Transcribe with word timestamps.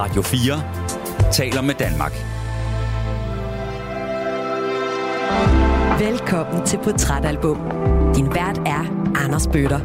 Radio 0.00 0.22
4 0.22 1.32
taler 1.32 1.60
med 1.60 1.74
Danmark. 1.74 2.12
Velkommen 6.00 6.66
til 6.66 6.78
Portrætalbum. 6.84 7.56
Din 8.14 8.34
vært 8.34 8.58
er 8.58 9.12
Anders 9.24 9.46
Bøtter. 9.46 9.80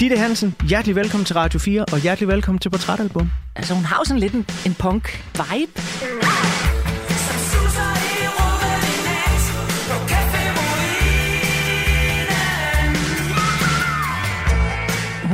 Ditte 0.00 0.16
Hansen, 0.16 0.54
hjertelig 0.68 0.96
velkommen 0.96 1.24
til 1.24 1.36
Radio 1.36 1.58
4, 1.58 1.84
og 1.92 2.00
hjertelig 2.00 2.28
velkommen 2.28 2.58
til 2.58 2.70
Portrætalbum. 2.70 3.30
Altså, 3.56 3.74
hun 3.74 3.84
har 3.84 3.96
jo 4.00 4.04
sådan 4.04 4.20
lidt 4.20 4.32
en, 4.32 4.46
en 4.66 4.74
punk-vibe. 4.74 5.80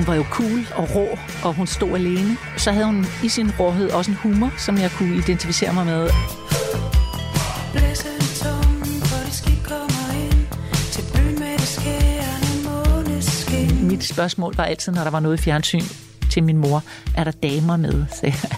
Hun 0.04 0.08
var 0.08 0.14
jo 0.14 0.26
cool 0.30 0.66
og 0.74 0.94
rå, 0.94 1.18
og 1.44 1.54
hun 1.54 1.66
stod 1.66 1.94
alene. 1.94 2.36
Så 2.56 2.72
havde 2.72 2.86
hun 2.86 3.06
i 3.24 3.28
sin 3.28 3.50
råhed 3.60 3.90
også 3.90 4.10
en 4.10 4.16
humor, 4.16 4.52
som 4.58 4.78
jeg 4.78 4.90
kunne 4.90 5.16
identificere 5.16 5.72
mig 5.72 5.86
med. 5.86 6.10
Mit 13.82 14.04
spørgsmål 14.04 14.54
var 14.56 14.64
altid, 14.64 14.92
når 14.92 15.02
der 15.02 15.10
var 15.10 15.20
noget 15.20 15.40
i 15.40 15.42
fjernsyn 15.42 15.82
til 16.30 16.44
min 16.44 16.58
mor, 16.58 16.82
er 17.16 17.24
der 17.24 17.30
damer 17.30 17.76
med? 17.76 18.04
sagde 18.20 18.34
jeg. 18.42 18.50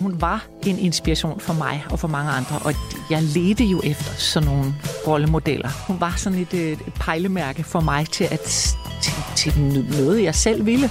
Hun 0.00 0.20
var 0.20 0.46
en 0.66 0.78
inspiration 0.78 1.40
for 1.40 1.54
mig 1.54 1.84
og 1.90 1.98
for 1.98 2.08
mange 2.08 2.30
andre, 2.30 2.58
og 2.58 2.74
jeg 3.10 3.22
ledte 3.22 3.64
jo 3.64 3.80
efter 3.84 4.12
sådan 4.12 4.48
nogle 4.48 4.74
rollemodeller. 5.06 5.68
Hun 5.86 6.00
var 6.00 6.14
sådan 6.16 6.38
et, 6.38 6.54
et 6.54 6.78
pejlemærke 7.00 7.64
for 7.64 7.80
mig 7.80 8.06
til, 8.10 8.24
at, 8.30 8.76
til, 9.34 9.58
noget, 10.00 10.22
jeg 10.22 10.34
selv 10.34 10.66
ville. 10.66 10.90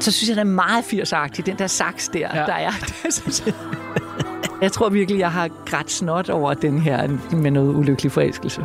Så 0.00 0.12
synes 0.12 0.28
jeg, 0.28 0.36
den 0.36 0.46
er 0.46 0.52
meget 0.52 0.82
80'er 0.82 1.16
den 1.46 1.58
der 1.58 1.66
saks 1.66 2.08
der, 2.08 2.18
ja. 2.18 2.44
der 2.46 2.52
er. 2.52 2.70
Det 3.02 3.52
jeg. 4.62 4.72
Tror 4.72 4.88
virkelig, 4.88 5.20
jeg 5.20 5.32
har 5.32 5.48
grædt 5.66 5.90
snot 5.90 6.28
over 6.28 6.54
den 6.54 6.78
her 6.78 7.08
med 7.32 7.50
noget 7.50 7.74
ulykkelig 7.74 8.12
forelskelse. 8.12 8.60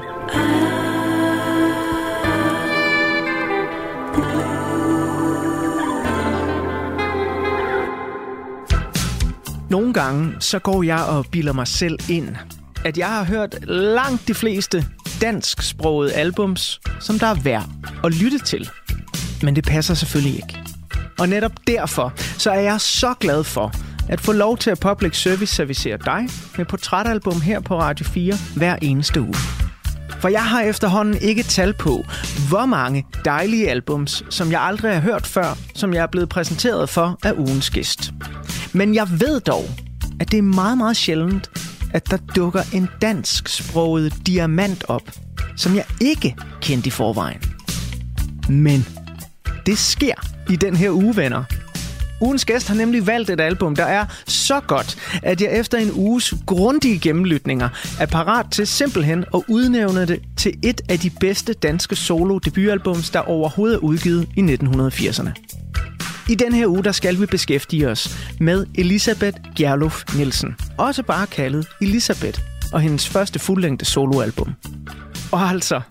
Nogle 9.69 9.93
gange, 9.93 10.33
så 10.39 10.59
går 10.59 10.83
jeg 10.83 11.03
og 11.03 11.25
bilder 11.31 11.53
mig 11.53 11.67
selv 11.67 11.99
ind, 12.09 12.35
at 12.85 12.97
jeg 12.97 13.07
har 13.07 13.23
hørt 13.23 13.55
langt 13.67 14.27
de 14.27 14.33
fleste 14.33 14.85
dansksprogede 15.21 16.13
albums, 16.13 16.81
som 16.99 17.19
der 17.19 17.27
er 17.27 17.35
værd 17.35 17.69
at 18.03 18.13
lytte 18.13 18.39
til. 18.39 18.69
Men 19.43 19.55
det 19.55 19.65
passer 19.65 19.93
selvfølgelig 19.93 20.35
ikke. 20.35 20.59
Og 21.19 21.29
netop 21.29 21.51
derfor, 21.67 22.13
så 22.17 22.51
er 22.51 22.59
jeg 22.59 22.81
så 22.81 23.13
glad 23.19 23.43
for, 23.43 23.71
at 24.09 24.21
få 24.21 24.31
lov 24.31 24.57
til 24.57 24.69
at 24.69 24.79
public 24.79 25.21
service 25.21 25.55
servicere 25.55 25.97
dig 26.05 26.27
med 26.57 26.65
portrætalbum 26.65 27.41
her 27.41 27.59
på 27.59 27.79
Radio 27.79 28.05
4 28.05 28.33
hver 28.55 28.75
eneste 28.81 29.21
uge. 29.21 29.35
For 30.19 30.27
jeg 30.29 30.43
har 30.43 30.61
efterhånden 30.61 31.17
ikke 31.21 31.43
tal 31.43 31.73
på, 31.73 32.05
hvor 32.49 32.65
mange 32.65 33.05
dejlige 33.25 33.69
albums, 33.69 34.23
som 34.29 34.51
jeg 34.51 34.61
aldrig 34.61 34.93
har 34.93 35.01
hørt 35.01 35.27
før, 35.27 35.57
som 35.75 35.93
jeg 35.93 36.03
er 36.03 36.07
blevet 36.07 36.29
præsenteret 36.29 36.89
for 36.89 37.19
af 37.23 37.33
ugens 37.33 37.69
gæst. 37.69 38.13
Men 38.75 38.95
jeg 38.95 39.07
ved 39.19 39.39
dog, 39.39 39.63
at 40.19 40.31
det 40.31 40.37
er 40.37 40.41
meget, 40.41 40.77
meget 40.77 40.97
sjældent, 40.97 41.49
at 41.93 42.11
der 42.11 42.17
dukker 42.35 42.61
en 42.73 42.89
dansksproget 43.01 44.13
diamant 44.27 44.83
op, 44.87 45.11
som 45.57 45.75
jeg 45.75 45.85
ikke 46.01 46.35
kendte 46.61 46.87
i 46.87 46.91
forvejen. 46.91 47.41
Men 48.49 48.85
det 49.65 49.77
sker 49.77 50.13
i 50.49 50.55
den 50.55 50.75
her 50.75 50.91
uge, 50.91 51.15
venner. 51.15 51.43
Ugens 52.21 52.45
gæst 52.45 52.67
har 52.67 52.75
nemlig 52.75 53.07
valgt 53.07 53.29
et 53.29 53.41
album, 53.41 53.75
der 53.75 53.83
er 53.83 54.05
så 54.27 54.59
godt, 54.59 54.97
at 55.23 55.41
jeg 55.41 55.59
efter 55.59 55.77
en 55.77 55.91
uges 55.93 56.33
grundige 56.45 56.99
gennemlytninger 56.99 57.69
er 57.99 58.05
parat 58.05 58.45
til 58.51 58.67
simpelthen 58.67 59.25
at 59.33 59.41
udnævne 59.47 60.05
det 60.05 60.21
til 60.37 60.53
et 60.63 60.81
af 60.89 60.99
de 60.99 61.09
bedste 61.19 61.53
danske 61.53 61.95
solo-debutalbums, 61.95 63.09
der 63.09 63.19
overhovedet 63.19 63.75
er 63.75 63.79
udgivet 63.79 64.29
i 64.35 64.41
1980'erne. 64.41 65.44
I 66.29 66.35
den 66.35 66.53
her 66.53 66.67
uge, 66.67 66.83
der 66.83 66.91
skal 66.91 67.21
vi 67.21 67.25
beskæftige 67.25 67.89
os 67.89 68.17
med 68.39 68.65
Elisabeth 68.75 69.37
Gjerlof 69.55 70.03
Nielsen, 70.15 70.55
også 70.77 71.03
bare 71.03 71.27
kaldet 71.27 71.67
Elisabeth, 71.81 72.41
og 72.73 72.81
hendes 72.81 73.09
første 73.09 73.39
fuldlængde 73.39 73.85
soloalbum. 73.85 74.53
Og 75.31 75.41
altså, 75.41 75.81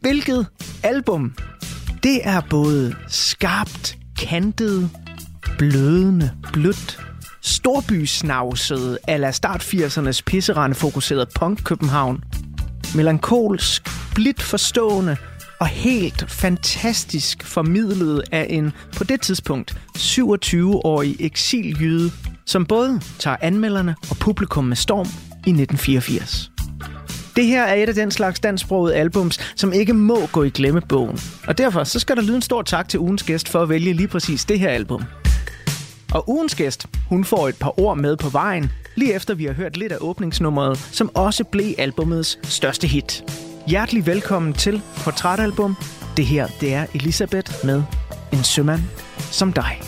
hvilket 0.00 0.46
album? 0.82 1.34
Det 2.02 2.20
er 2.24 2.40
både 2.50 2.94
skarpt, 3.08 3.98
kantet, 4.18 4.90
blødende, 5.58 6.32
blødt, 6.52 7.00
storbysnavset 7.42 8.98
ala 9.08 9.30
start 9.30 9.62
80'ernes 9.62 10.20
pisserende 10.26 10.74
fokuseret 10.74 11.28
punk 11.34 11.64
København, 11.64 12.24
melankolsk, 12.94 13.88
blidt 14.14 14.42
forstående 14.42 15.16
og 15.60 15.66
helt 15.66 16.30
fantastisk 16.30 17.46
formidlet 17.46 18.22
af 18.32 18.46
en 18.50 18.72
på 18.96 19.04
det 19.04 19.20
tidspunkt 19.20 19.76
27-årig 19.98 21.16
eksiljyde, 21.20 22.10
som 22.46 22.66
både 22.66 23.00
tager 23.18 23.36
anmelderne 23.40 23.96
og 24.10 24.16
publikum 24.16 24.64
med 24.64 24.76
storm 24.76 25.06
i 25.46 25.50
1984. 25.50 26.50
Det 27.36 27.46
her 27.46 27.62
er 27.62 27.74
et 27.74 27.88
af 27.88 27.94
den 27.94 28.10
slags 28.10 28.40
dansksproget 28.40 28.94
albums, 28.94 29.54
som 29.56 29.72
ikke 29.72 29.92
må 29.92 30.26
gå 30.32 30.42
i 30.42 30.50
glemmebogen. 30.50 31.18
Og 31.46 31.58
derfor 31.58 31.84
så 31.84 31.98
skal 31.98 32.16
der 32.16 32.22
lyde 32.22 32.36
en 32.36 32.42
stor 32.42 32.62
tak 32.62 32.88
til 32.88 33.00
ugens 33.00 33.22
gæst 33.22 33.48
for 33.48 33.62
at 33.62 33.68
vælge 33.68 33.92
lige 33.92 34.08
præcis 34.08 34.44
det 34.44 34.60
her 34.60 34.68
album. 34.68 35.02
Og 36.14 36.28
ugens 36.28 36.54
gæst, 36.54 36.86
hun 37.08 37.24
får 37.24 37.48
et 37.48 37.56
par 37.56 37.80
ord 37.80 37.98
med 37.98 38.16
på 38.16 38.28
vejen, 38.28 38.72
lige 38.94 39.14
efter 39.14 39.34
vi 39.34 39.44
har 39.44 39.52
hørt 39.52 39.76
lidt 39.76 39.92
af 39.92 39.98
åbningsnummeret, 40.00 40.78
som 40.78 41.10
også 41.14 41.44
blev 41.44 41.74
albumets 41.78 42.38
største 42.42 42.86
hit. 42.86 43.45
Hjertelig 43.66 44.06
velkommen 44.06 44.52
til 44.52 44.82
Portrætalbum. 45.04 45.76
Det 46.16 46.26
her, 46.26 46.46
det 46.60 46.74
er 46.74 46.86
Elisabeth 46.94 47.52
med 47.64 47.82
En 48.32 48.44
sømand 48.44 48.80
som 49.18 49.52
dig. 49.52 49.80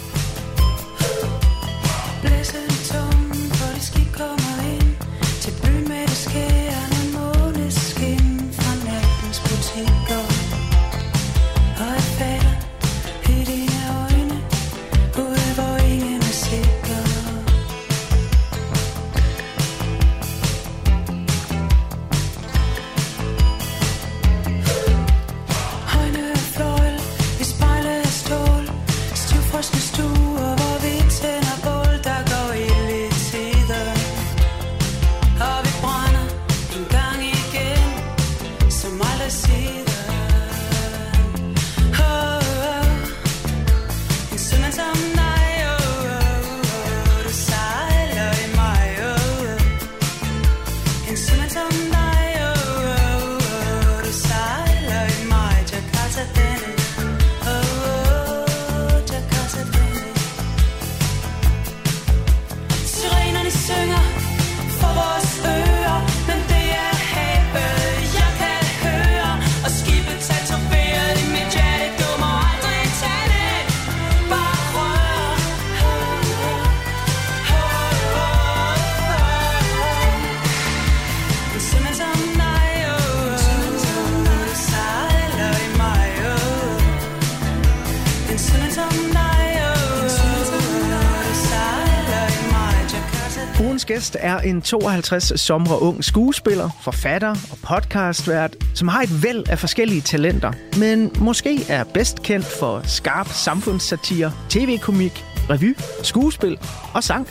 Gæst 93.98 94.16
er 94.20 94.38
en 94.38 94.62
52 94.62 95.40
somre 95.40 95.82
ung 95.82 96.04
skuespiller, 96.04 96.70
forfatter 96.82 97.30
og 97.30 97.58
podcastvært, 97.62 98.56
som 98.74 98.88
har 98.88 99.02
et 99.02 99.22
væld 99.22 99.48
af 99.48 99.58
forskellige 99.58 100.00
talenter, 100.00 100.52
men 100.78 101.12
måske 101.20 101.58
er 101.68 101.84
bedst 101.84 102.22
kendt 102.22 102.46
for 102.46 102.80
skarp 102.84 103.28
samfundssatire, 103.28 104.32
tv-komik, 104.48 105.24
revy, 105.50 105.76
skuespil 106.02 106.58
og 106.94 107.04
sang. 107.04 107.28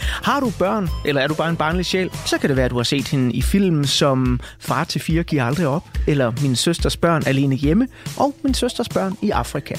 Har 0.00 0.40
du 0.40 0.52
børn, 0.58 0.88
eller 1.04 1.20
er 1.20 1.26
du 1.26 1.34
bare 1.34 1.50
en 1.50 1.56
barnlig 1.56 1.86
sjæl, 1.86 2.10
så 2.26 2.38
kan 2.38 2.48
det 2.48 2.56
være, 2.56 2.64
at 2.64 2.70
du 2.70 2.76
har 2.76 2.82
set 2.82 3.08
hende 3.08 3.34
i 3.34 3.42
film 3.42 3.84
som 3.84 4.40
Far 4.58 4.84
til 4.84 5.00
fire 5.00 5.22
giver 5.22 5.44
aldrig 5.44 5.66
op, 5.66 5.84
eller 6.06 6.32
Min 6.42 6.56
søsters 6.56 6.96
børn 6.96 7.22
alene 7.26 7.54
hjemme, 7.54 7.88
og 8.16 8.34
Min 8.42 8.54
søsters 8.54 8.88
børn 8.88 9.16
i 9.22 9.30
Afrika. 9.30 9.74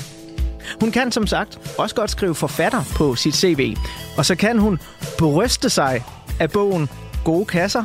Hun 0.79 0.91
kan 0.91 1.11
som 1.11 1.27
sagt 1.27 1.59
også 1.77 1.95
godt 1.95 2.09
skrive 2.09 2.35
forfatter 2.35 2.83
på 2.95 3.15
sit 3.15 3.35
CV, 3.35 3.75
og 4.17 4.25
så 4.25 4.35
kan 4.35 4.59
hun 4.59 4.79
bryste 5.17 5.69
sig 5.69 6.03
af 6.41 6.51
bogen 6.51 6.89
Gode 7.23 7.45
Kasser. 7.45 7.83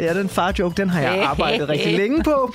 Ja, 0.00 0.14
den 0.14 0.28
farjoke, 0.28 0.76
den 0.76 0.90
har 0.90 1.00
jeg 1.00 1.22
arbejdet 1.30 1.68
rigtig 1.68 1.96
længe 1.96 2.22
på. 2.22 2.54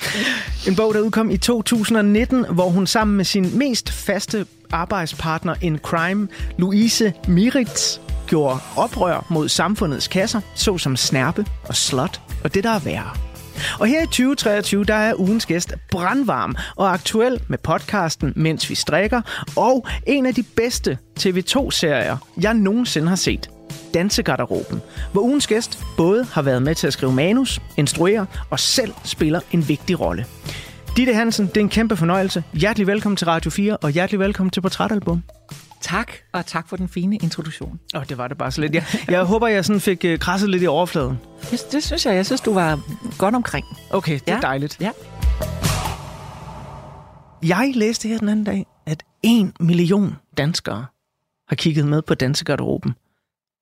En 0.68 0.76
bog, 0.76 0.94
der 0.94 1.00
udkom 1.00 1.30
i 1.30 1.36
2019, 1.36 2.46
hvor 2.50 2.68
hun 2.68 2.86
sammen 2.86 3.16
med 3.16 3.24
sin 3.24 3.58
mest 3.58 3.92
faste 3.92 4.46
arbejdspartner 4.70 5.54
in 5.60 5.78
crime, 5.78 6.28
Louise 6.58 7.12
Miritz, 7.28 7.98
gjorde 8.26 8.58
oprør 8.76 9.26
mod 9.30 9.48
samfundets 9.48 10.08
kasser, 10.08 10.40
såsom 10.54 10.96
snærpe 10.96 11.46
og 11.68 11.74
slot 11.74 12.20
og 12.44 12.54
det, 12.54 12.64
der 12.64 12.70
er 12.70 12.78
værre. 12.78 13.10
Og 13.80 13.86
her 13.86 14.02
i 14.02 14.06
2023, 14.06 14.84
der 14.84 14.94
er 14.94 15.14
ugens 15.20 15.46
gæst 15.46 15.74
brandvarm 15.90 16.56
og 16.76 16.92
aktuel 16.92 17.40
med 17.48 17.58
podcasten 17.58 18.32
Mens 18.36 18.70
vi 18.70 18.74
strikker, 18.74 19.20
og 19.56 19.86
en 20.06 20.26
af 20.26 20.34
de 20.34 20.42
bedste 20.42 20.98
TV2-serier, 21.20 22.16
jeg 22.40 22.54
nogensinde 22.54 23.08
har 23.08 23.16
set. 23.16 23.53
Dansegarderoben, 23.94 24.82
hvor 25.12 25.22
ugens 25.22 25.46
gæst 25.46 25.78
både 25.96 26.24
har 26.24 26.42
været 26.42 26.62
med 26.62 26.74
til 26.74 26.86
at 26.86 26.92
skrive 26.92 27.12
manus, 27.12 27.60
instruere 27.76 28.26
og 28.50 28.60
selv 28.60 28.92
spiller 29.04 29.40
en 29.52 29.68
vigtig 29.68 30.00
rolle. 30.00 30.26
Ditte 30.96 31.14
Hansen, 31.14 31.46
det 31.46 31.56
er 31.56 31.60
en 31.60 31.68
kæmpe 31.68 31.96
fornøjelse. 31.96 32.44
Hjertelig 32.52 32.86
velkommen 32.86 33.16
til 33.16 33.26
Radio 33.26 33.50
4, 33.50 33.76
og 33.76 33.90
hjertelig 33.90 34.20
velkommen 34.20 34.50
til 34.50 34.60
Portrætalbum. 34.60 35.22
Tak, 35.80 36.12
og 36.32 36.46
tak 36.46 36.68
for 36.68 36.76
den 36.76 36.88
fine 36.88 37.16
introduktion. 37.16 37.80
Åh, 37.94 38.00
oh, 38.00 38.06
det 38.08 38.18
var 38.18 38.28
det 38.28 38.38
bare 38.38 38.50
så 38.50 38.60
lidt. 38.60 38.74
Jeg, 38.74 38.84
jeg 39.08 39.24
håber, 39.24 39.48
jeg 39.48 39.64
sådan 39.64 39.80
fik 39.80 40.04
uh, 40.08 40.18
krasset 40.18 40.50
lidt 40.50 40.62
i 40.62 40.66
overfladen. 40.66 41.18
Det, 41.50 41.66
det 41.72 41.84
synes 41.84 42.06
jeg. 42.06 42.14
Jeg 42.14 42.26
synes, 42.26 42.40
du 42.40 42.52
var 42.54 42.80
godt 43.18 43.34
omkring. 43.34 43.66
Okay, 43.90 44.12
det 44.14 44.28
er 44.28 44.34
Ja. 44.34 44.40
dejligt. 44.40 44.76
Ja. 44.80 44.90
Jeg 47.42 47.72
læste 47.74 48.08
her 48.08 48.18
den 48.18 48.28
anden 48.28 48.44
dag, 48.44 48.66
at 48.86 49.02
en 49.22 49.52
million 49.60 50.16
danskere 50.38 50.86
har 51.48 51.56
kigget 51.56 51.86
med 51.86 52.02
på 52.02 52.14
dansegarderoben. 52.14 52.94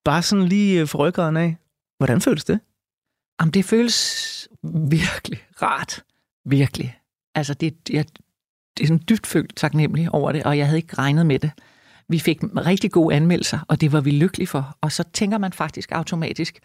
Bare 0.04 0.22
sådan 0.22 0.44
lige 0.44 0.80
øh, 0.80 0.88
for 0.88 0.98
ryggraden 0.98 1.36
af. 1.36 1.56
Hvordan 1.98 2.20
føles 2.20 2.44
det? 2.44 2.60
Jamen, 3.40 3.52
det 3.52 3.64
føles 3.64 4.48
virkelig 4.90 5.38
rart. 5.62 6.04
Virkelig. 6.44 6.98
Altså, 7.34 7.54
det, 7.54 7.74
jeg, 7.90 8.04
det 8.76 8.82
er 8.82 8.86
sådan 8.86 9.02
dybt 9.08 9.26
følt 9.26 9.56
taknemmelig 9.56 10.10
over 10.14 10.32
det, 10.32 10.42
og 10.44 10.58
jeg 10.58 10.66
havde 10.66 10.78
ikke 10.78 10.98
regnet 10.98 11.26
med 11.26 11.38
det. 11.38 11.50
Vi 12.08 12.18
fik 12.18 12.38
rigtig 12.42 12.90
gode 12.92 13.16
anmeldelser, 13.16 13.58
og 13.68 13.80
det 13.80 13.92
var 13.92 14.00
vi 14.00 14.10
lykkelige 14.10 14.46
for. 14.46 14.76
Og 14.80 14.92
så 14.92 15.04
tænker 15.12 15.38
man 15.38 15.52
faktisk 15.52 15.92
automatisk, 15.92 16.60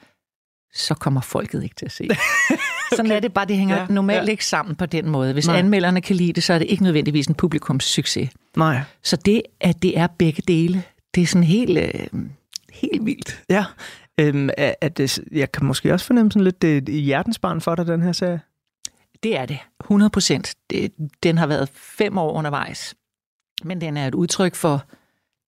så 0.74 0.94
kommer 0.94 1.22
folket 1.22 1.64
ikke 1.64 1.76
til 1.76 1.86
at 1.86 1.92
se 1.92 2.08
det. 2.08 2.18
Sådan 2.96 3.12
er 3.12 3.20
det 3.20 3.34
bare, 3.34 3.46
det 3.46 3.58
hænger 3.58 3.78
Ja, 3.78 3.86
normalt 3.90 4.26
ja. 4.26 4.32
ikke 4.32 4.46
sammen 4.46 4.76
på 4.76 4.86
den 4.86 5.10
måde. 5.10 5.34
Hvis 5.34 5.48
Nej. 5.48 5.58
Anmelderne 5.58 6.02
kan 6.02 6.16
lide 6.16 6.34
det, 6.34 6.44
så 6.44 6.54
er 6.54 6.60
det 6.60 6.66
ikke 6.66 6.84
nødvendigvis 6.84 7.28
en 7.28 7.36
publikumssucces. 7.36 8.30
Nej. 8.58 8.82
Så 9.04 9.16
det, 9.16 9.42
at 9.60 9.82
det 9.82 9.98
er 9.98 10.08
begge 10.08 10.44
dele, 10.48 10.84
det 11.16 11.24
er 11.24 11.28
sådan 11.28 11.44
helt, 11.44 11.78
øh, 11.78 12.22
helt 12.82 13.06
vildt. 13.06 13.44
Ja. 13.50 13.66
Øhm, 14.20 14.50
er 14.58 14.90
det, 14.90 15.20
jeg 15.32 15.52
kan 15.52 15.66
måske 15.66 15.94
også 15.94 16.06
fornemme 16.06 16.32
sådan 16.32 16.44
lidt 16.44 16.62
det, 16.62 16.90
hjertensbarn 16.90 17.62
for 17.62 17.76
dig, 17.76 17.88
den 17.88 18.02
her 18.02 18.12
serie. 18.12 18.42
Det 19.24 19.38
er 19.38 19.46
det. 19.46 19.60
100 19.82 20.10
procent. 20.10 20.56
Den 21.24 21.38
har 21.38 21.48
været 21.48 21.70
fem 21.74 22.18
år 22.18 22.32
undervejs. 22.32 22.96
Men 23.64 23.82
den 23.82 23.98
er 23.98 24.08
et 24.08 24.16
udtryk 24.16 24.56
for 24.56 24.86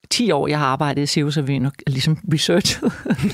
10 0.09 0.31
år, 0.31 0.47
jeg 0.47 0.59
har 0.59 0.65
arbejdet 0.65 1.01
i 1.01 1.05
Cirkusrevyen 1.05 1.65
og 1.65 1.71
ligesom 1.87 2.17
researchet. 2.33 2.91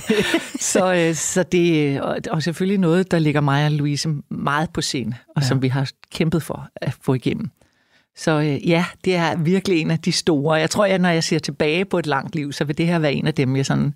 så, 0.72 0.94
øh, 0.94 1.16
så 1.16 1.44
det 1.44 2.02
og, 2.02 2.18
og 2.32 2.44
selvfølgelig 2.44 2.78
noget, 2.78 3.12
der 3.12 3.20
ligger 3.20 3.42
mig 3.42 3.66
og 3.66 3.72
Louise 3.72 4.10
meget 4.30 4.70
på 4.74 4.82
scene, 4.82 5.18
og 5.36 5.42
ja. 5.42 5.48
som 5.48 5.62
vi 5.62 5.68
har 5.68 5.92
kæmpet 6.12 6.44
for 6.44 6.68
at 6.76 6.94
få 7.02 7.14
igennem. 7.14 7.52
Så 8.18 8.32
øh, 8.40 8.70
ja, 8.70 8.86
det 9.06 9.16
er 9.16 9.36
virkelig 9.38 9.82
en 9.82 9.92
af 9.92 10.00
de 10.00 10.12
store. 10.12 10.54
Jeg 10.56 10.70
tror, 10.70 10.86
at 10.86 11.02
når 11.02 11.10
jeg 11.10 11.24
ser 11.24 11.40
tilbage 11.40 11.86
på 11.86 12.00
et 12.00 12.08
langt 12.08 12.36
liv, 12.36 12.52
så 12.54 12.64
vil 12.66 12.78
det 12.78 12.88
her 12.88 13.00
være 13.00 13.14
en 13.14 13.28
af 13.28 13.34
dem, 13.34 13.56
jeg 13.56 13.66
sådan 13.66 13.94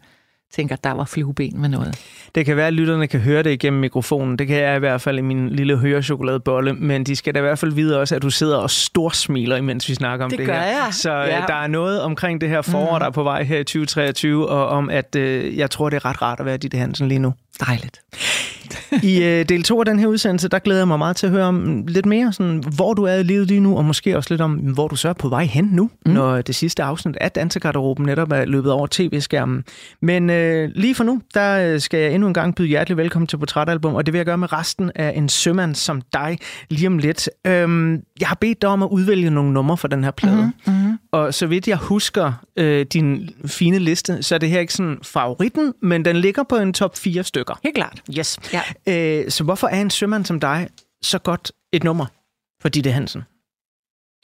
tænker, 0.56 0.76
der 0.76 0.92
var 0.92 1.06
flueben 1.06 1.62
med 1.62 1.70
noget. 1.70 2.00
Det 2.36 2.46
kan 2.46 2.58
være, 2.58 2.68
at 2.68 2.74
lytterne 2.74 3.08
kan 3.08 3.20
høre 3.20 3.44
det 3.44 3.52
igennem 3.52 3.80
mikrofonen. 3.80 4.38
Det 4.40 4.48
kan 4.48 4.58
jeg 4.58 4.76
i 4.76 4.80
hvert 4.80 5.02
fald 5.02 5.18
i 5.18 5.22
min 5.22 5.50
lille 5.50 5.78
hørechokoladebolle. 5.78 6.74
Men 6.74 7.04
de 7.04 7.16
skal 7.16 7.34
da 7.34 7.40
i 7.40 7.42
hvert 7.42 7.60
fald 7.60 7.72
vide 7.74 8.00
også, 8.00 8.16
at 8.16 8.22
du 8.22 8.30
sidder 8.30 8.58
og 8.58 8.70
storsmiler, 8.70 9.56
imens 9.56 9.90
vi 9.90 9.96
snakker 9.96 10.26
om 10.26 10.30
det, 10.32 10.40
Det 10.40 10.48
gør 10.48 10.54
her. 10.54 10.62
jeg. 10.62 10.88
Så 10.92 11.12
ja. 11.12 11.40
Ja. 11.40 11.44
der 11.48 11.54
er 11.54 11.68
noget 11.68 12.02
omkring 12.02 12.42
det 12.42 12.50
her 12.50 12.62
forår, 12.62 12.96
mm. 12.96 13.00
der 13.00 13.06
er 13.08 13.12
på 13.12 13.24
vej 13.24 13.44
her 13.44 13.60
i 13.60 13.64
2023, 13.64 14.50
og 14.50 14.68
om 14.68 14.90
at 14.90 15.16
øh, 15.16 15.58
jeg 15.58 15.72
tror, 15.72 15.90
det 15.90 15.98
er 15.98 16.06
ret 16.06 16.22
rart 16.22 16.40
at 16.40 16.46
være 16.46 16.58
Ditte 16.58 16.78
Hansen 16.78 17.08
lige 17.08 17.20
nu. 17.20 17.34
Dejligt. 17.68 18.02
I 19.04 19.24
øh, 19.24 19.46
del 19.50 19.64
2 19.64 19.80
af 19.80 19.86
den 19.86 20.00
her 20.00 20.08
udsendelse, 20.08 20.48
der 20.48 20.60
glæder 20.60 20.80
jeg 20.80 20.88
mig 20.88 20.98
meget 20.98 21.16
til 21.16 21.28
at 21.28 21.32
høre 21.32 21.46
om 21.46 21.84
lidt 21.88 22.06
mere, 22.06 22.34
sådan, 22.34 22.64
hvor 22.76 22.94
du 22.94 23.04
er 23.04 23.14
i 23.14 23.24
livet 23.24 23.48
lige 23.48 23.60
nu, 23.60 23.78
og 23.78 23.86
måske 23.86 24.18
også 24.18 24.34
lidt 24.34 24.42
om, 24.42 24.54
hvor 24.54 24.88
du 24.88 24.96
så 24.96 25.10
er 25.10 25.14
på 25.14 25.30
vej 25.30 25.46
hen 25.46 25.70
nu, 25.72 25.90
mm. 26.06 26.12
når 26.12 26.42
det 26.42 26.56
sidste 26.56 26.84
afsnit 26.84 27.18
af 27.22 27.32
Dansegarderoben 27.32 28.06
netop 28.06 28.32
er 28.32 28.46
løbet 28.46 28.72
over 28.72 28.88
tv-skærmen. 28.92 29.64
Men 30.02 30.30
øh, 30.30 30.70
lige 30.76 30.96
for 30.96 31.04
nu, 31.04 31.22
der 31.34 31.74
øh, 31.74 31.80
skal 31.80 32.00
jeg 32.00 32.14
endnu 32.14 32.28
en 32.28 32.34
gang 32.34 32.56
byde 32.56 32.68
hjertelig 32.68 32.98
velkommen 32.98 33.28
til 33.28 33.38
Portrætalbum, 33.38 33.96
og 33.96 34.06
det 34.06 34.14
vil 34.14 34.20
jeg 34.20 34.26
gøre 34.26 34.38
med 34.38 34.54
resten 34.54 34.92
af 34.96 35.14
En 35.16 35.30
sømand 35.30 35.76
som 35.76 36.02
dig 36.14 36.38
lige 36.70 36.88
om 36.88 36.98
lidt. 36.98 37.30
Øhm, 37.48 38.02
jeg 38.20 38.28
har 38.28 38.36
bedt 38.36 38.62
dig 38.62 38.70
om 38.70 38.84
at 38.84 38.88
udvælge 38.92 39.30
nogle 39.30 39.54
numre 39.54 39.78
for 39.78 39.88
den 39.88 40.04
her 40.04 40.12
plade, 40.12 40.52
mm-hmm. 40.68 40.98
og 41.12 41.34
så 41.34 41.48
vidt 41.48 41.68
jeg 41.68 41.78
husker 41.78 42.34
øh, 42.60 42.86
din 42.86 43.36
fine 43.46 43.80
liste, 43.80 44.24
så 44.24 44.36
er 44.36 44.40
det 44.40 44.50
her 44.50 44.60
ikke 44.60 44.74
sådan 44.74 45.00
favoritten, 45.04 45.74
men 45.82 46.06
den 46.06 46.16
ligger 46.16 46.44
på 46.44 46.56
en 46.56 46.74
top 46.74 46.98
4 46.98 47.24
stykker. 47.24 47.60
Helt 47.64 47.76
klart. 47.76 48.02
Yes. 48.18 48.40
Ja. 48.54 48.62
Øh, 48.88 49.32
så 49.32 49.44
hvorfor 49.44 49.68
er 49.68 49.82
en 49.82 49.90
sømand 49.90 50.26
som 50.26 50.40
dig 50.40 50.70
så 51.02 51.20
godt 51.20 51.52
et 51.72 51.84
nummer 51.84 52.06
for 52.62 52.70
Ditte 52.70 52.92
Hansen? 52.92 53.24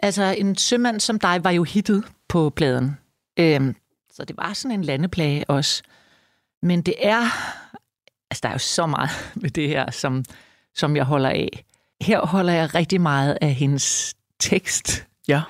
Altså, 0.03 0.35
en 0.37 0.57
sømand 0.57 0.99
som 0.99 1.19
dig 1.19 1.43
var 1.43 1.51
jo 1.51 1.63
hittet 1.63 2.03
på 2.29 2.49
pladen. 2.49 2.97
Øhm, 3.39 3.75
så 4.13 4.25
det 4.25 4.37
var 4.37 4.53
sådan 4.53 4.79
en 4.79 4.83
landeplage 4.83 5.49
også. 5.49 5.83
Men 6.61 6.81
det 6.81 6.95
er... 6.99 7.21
Altså, 8.31 8.39
der 8.43 8.49
er 8.49 8.53
jo 8.53 8.59
så 8.59 8.85
meget 8.85 9.09
ved 9.41 9.49
det 9.49 9.67
her, 9.67 9.91
som, 9.91 10.25
som 10.75 10.95
jeg 10.95 11.03
holder 11.03 11.29
af. 11.29 11.65
Her 12.01 12.25
holder 12.25 12.53
jeg 12.53 12.75
rigtig 12.75 13.01
meget 13.01 13.37
af 13.41 13.53
hendes 13.53 14.15
tekst. 14.39 15.05
Ja. 15.27 15.41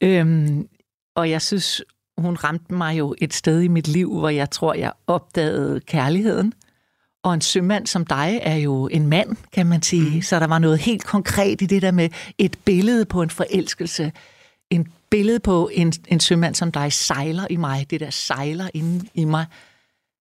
Øhm, 0.00 0.68
og 1.14 1.30
jeg 1.30 1.42
synes, 1.42 1.82
hun 2.20 2.36
ramte 2.36 2.74
mig 2.74 2.98
jo 2.98 3.14
et 3.18 3.34
sted 3.34 3.60
i 3.60 3.68
mit 3.68 3.88
liv, 3.88 4.18
hvor 4.18 4.28
jeg 4.28 4.50
tror, 4.50 4.74
jeg 4.74 4.92
opdagede 5.06 5.80
kærligheden. 5.80 6.52
Og 7.22 7.34
en 7.34 7.40
sømand 7.40 7.86
som 7.86 8.06
dig 8.06 8.40
er 8.42 8.56
jo 8.56 8.88
en 8.88 9.06
mand, 9.06 9.36
kan 9.52 9.66
man 9.66 9.82
sige. 9.82 10.16
Mm. 10.16 10.22
Så 10.22 10.40
der 10.40 10.46
var 10.46 10.58
noget 10.58 10.78
helt 10.78 11.04
konkret 11.04 11.62
i 11.62 11.66
det 11.66 11.82
der 11.82 11.90
med 11.90 12.08
et 12.38 12.58
billede 12.64 13.04
på 13.04 13.22
en 13.22 13.30
forelskelse. 13.30 14.12
En 14.70 14.92
billede 15.10 15.40
på 15.40 15.70
en, 15.72 15.92
en 16.08 16.20
sømand 16.20 16.54
som 16.54 16.72
dig 16.72 16.92
sejler 16.92 17.46
i 17.50 17.56
mig. 17.56 17.86
Det 17.90 18.00
der 18.00 18.10
sejler 18.10 18.68
inde 18.74 19.06
i 19.14 19.24
mig. 19.24 19.46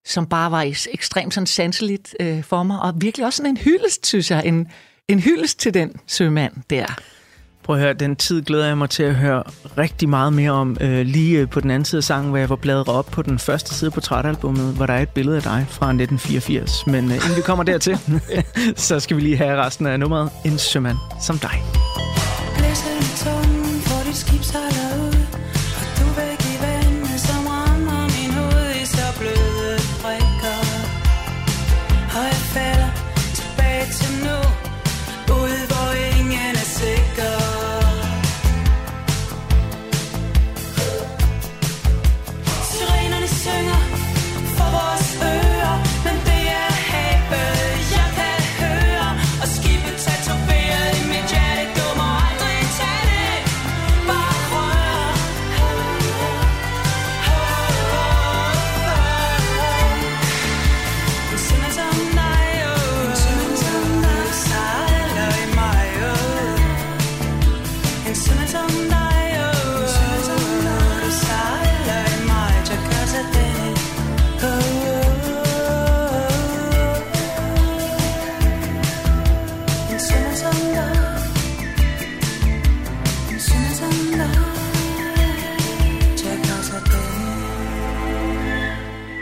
Som 0.06 0.26
bare 0.28 0.52
var 0.52 0.62
ekstremt 0.92 1.34
sådan 1.34 1.48
sanseligt 1.48 2.16
øh, 2.20 2.44
for 2.44 2.64
mig. 2.64 2.80
Og 2.80 2.94
virkelig 3.02 3.26
også 3.26 3.38
sådan 3.38 3.50
en 3.50 3.58
hyldest, 3.58 4.08
synes 4.08 4.32
jeg. 4.32 4.46
En, 4.46 4.68
en 5.08 5.20
hyldest 5.20 5.60
til 5.60 5.74
den 5.74 5.94
sømand 6.08 6.54
der. 6.70 7.00
Prøv 7.70 7.76
at 7.78 7.82
høre, 7.84 7.94
den 7.94 8.16
tid 8.16 8.42
glæder 8.42 8.68
jeg 8.68 8.78
mig 8.78 8.90
til 8.90 9.04
at 9.04 9.16
høre 9.16 9.44
rigtig 9.78 10.10
meget 10.10 10.34
mere 10.34 10.52
om. 10.52 10.78
Øh, 10.82 11.06
lige 11.06 11.40
øh, 11.40 11.50
på 11.50 11.60
den 11.60 11.72
anden 11.72 11.86
side 11.86 12.00
af 12.00 12.04
sangen, 12.04 12.30
hvor 12.30 12.38
jeg 12.38 12.50
var 12.50 12.56
bladret 12.56 12.88
op 12.88 13.06
på 13.06 13.22
den 13.22 13.40
første 13.40 13.74
side 13.74 13.92
på 13.92 13.94
portrætalbummet, 13.94 14.74
hvor 14.74 14.86
der 14.86 14.94
er 14.94 15.02
et 15.02 15.10
billede 15.10 15.36
af 15.36 15.44
dig 15.44 15.66
fra 15.70 15.86
1984. 15.86 16.88
Men 16.88 17.06
øh, 17.06 17.16
inden 17.16 17.36
vi 17.36 17.42
kommer 17.42 17.64
dertil, 17.64 17.98
så 18.76 19.00
skal 19.00 19.18
vi 19.18 19.22
lige 19.22 19.38
have 19.38 19.58
resten 19.58 19.88
af 19.88 20.00
nummeret. 20.00 20.30
En 20.46 20.58
sømand 20.58 20.98
som 21.22 21.40
dig. 21.40 21.64
Blæsende. 22.58 22.99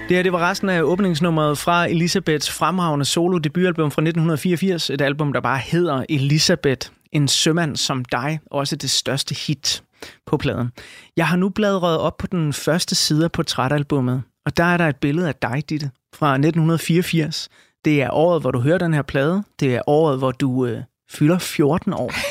Det 0.10 0.16
her 0.18 0.24
det 0.24 0.34
var 0.34 0.50
resten 0.50 0.70
af 0.70 0.82
åbningsnummeret 0.82 1.58
fra 1.58 1.88
Elisabeths 1.88 2.52
fremragende 2.52 3.06
solo 3.06 3.38
debutalbum 3.38 3.92
fra 3.92 4.02
1984. 4.02 4.90
Et 4.90 5.02
album, 5.02 5.34
der 5.34 5.42
bare 5.42 5.58
hedder 5.58 6.06
Elisabeth. 6.10 6.90
En 7.12 7.28
sømand 7.28 7.76
som 7.76 8.06
dig. 8.06 8.40
Også 8.52 8.76
det 8.76 8.90
største 8.90 9.36
hit 9.36 9.84
på 10.26 10.38
pladen. 10.38 10.72
Jeg 11.18 11.28
har 11.28 11.38
nu 11.38 11.50
bladret 11.50 11.98
op 11.98 12.18
på 12.18 12.28
den 12.28 12.54
første 12.54 12.96
side 12.96 13.24
af 13.24 13.32
portrætalbummet. 13.32 14.24
Og 14.46 14.58
der 14.58 14.64
er 14.64 14.78
der 14.78 14.88
et 14.88 14.96
billede 14.96 15.28
af 15.28 15.36
dig, 15.36 15.64
Ditte, 15.70 15.92
fra 16.16 16.34
1984. 16.34 17.50
Det 17.86 18.02
er 18.02 18.10
året, 18.14 18.42
hvor 18.42 18.52
du 18.52 18.60
hører 18.60 18.78
den 18.78 18.94
her 18.94 19.02
plade. 19.02 19.44
Det 19.60 19.76
er 19.76 19.82
året, 19.88 20.18
hvor 20.18 20.32
du 20.32 20.66
øh, 20.66 20.84
fylder 21.10 21.38
14 21.38 21.94
år. 21.94 22.12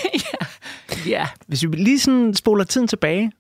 Ja. 1.06 1.28
Hvis 1.47 1.62
vi 1.62 1.76
lige 1.76 2.00
sådan 2.00 2.35
spoler 2.35 2.64
tiden 2.64 2.88
tilbage, 2.88 3.33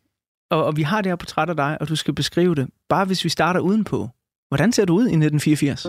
og, 0.50 0.64
og 0.64 0.76
vi 0.76 0.82
har 0.82 1.00
det 1.00 1.10
her 1.10 1.16
portræt 1.16 1.48
af 1.48 1.56
dig, 1.56 1.76
og 1.80 1.88
du 1.88 1.96
skal 1.96 2.14
beskrive 2.14 2.54
det. 2.54 2.68
Bare 2.88 3.04
hvis 3.04 3.24
vi 3.24 3.28
starter 3.28 3.60
udenpå. 3.60 4.10
Hvordan 4.48 4.72
ser 4.72 4.84
du 4.84 4.94
ud 4.94 5.02
i 5.02 5.16
1984? 5.16 5.84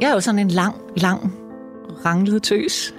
Jeg 0.00 0.10
er 0.10 0.14
jo 0.14 0.20
sådan 0.20 0.38
en 0.38 0.48
lang, 0.48 0.74
lang, 0.96 1.34
ranglet 2.04 2.42
tøs, 2.42 2.94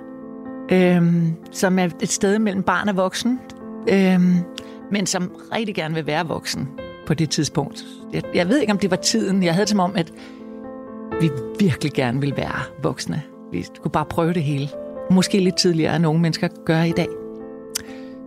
øhm, 0.71 1.33
som 1.51 1.79
er 1.79 1.89
et 2.01 2.09
sted 2.09 2.39
mellem 2.39 2.63
barn 2.63 2.89
og 2.89 2.95
voksen, 2.95 3.39
øhm, 3.89 4.35
men 4.91 5.05
som 5.05 5.31
rigtig 5.55 5.75
gerne 5.75 5.95
vil 5.95 6.07
være 6.07 6.27
voksen 6.27 6.69
på 7.07 7.13
det 7.13 7.29
tidspunkt. 7.29 7.85
Jeg, 8.13 8.23
jeg 8.33 8.49
ved 8.49 8.59
ikke, 8.59 8.73
om 8.73 8.79
det 8.79 8.91
var 8.91 8.97
tiden. 8.97 9.43
Jeg 9.43 9.53
havde 9.53 9.65
det 9.65 9.69
som 9.69 9.79
om, 9.79 9.95
at 9.95 10.13
vi 11.21 11.29
virkelig 11.59 11.93
gerne 11.93 12.19
ville 12.19 12.37
være 12.37 12.61
voksne. 12.83 13.21
Vi 13.51 13.63
skulle 13.63 13.91
bare 13.91 14.05
prøve 14.05 14.33
det 14.33 14.43
hele. 14.43 14.69
Måske 15.11 15.39
lidt 15.39 15.57
tidligere, 15.57 15.95
end 15.95 16.03
nogle 16.03 16.21
mennesker 16.21 16.47
gør 16.65 16.81
i 16.81 16.91
dag. 16.91 17.07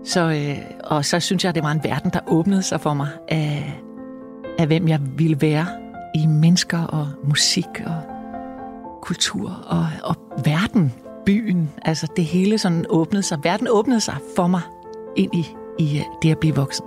Så, 0.05 0.21
øh, 0.21 0.59
og 0.85 1.05
så 1.05 1.21
synes 1.21 1.45
jeg, 1.45 1.49
at 1.49 1.55
det 1.55 1.63
var 1.63 1.73
en 1.73 1.85
verden, 1.85 2.11
der 2.13 2.21
åbnede 2.27 2.63
sig 2.63 2.81
for 2.81 2.95
mig 2.95 3.09
af, 3.29 3.81
af 4.59 4.67
hvem 4.67 4.89
jeg 4.89 5.01
ville 5.17 5.41
være 5.41 5.67
i 6.15 6.27
mennesker 6.27 6.79
og 6.79 7.09
musik 7.25 7.67
og 7.87 8.03
kultur 9.03 9.65
og, 9.67 9.87
og 10.03 10.17
verden, 10.45 10.93
byen. 11.27 11.71
Altså 11.83 12.07
det 12.17 12.25
hele 12.25 12.59
sådan 12.59 12.85
åbnede 12.89 13.23
sig. 13.23 13.39
Verden 13.43 13.69
åbnede 13.71 14.01
sig 14.01 14.17
for 14.37 14.47
mig 14.47 14.61
ind 15.17 15.35
i, 15.35 15.47
i 15.79 15.99
øh, 15.99 16.05
det 16.23 16.31
at 16.31 16.39
blive 16.39 16.55
voksen. 16.55 16.85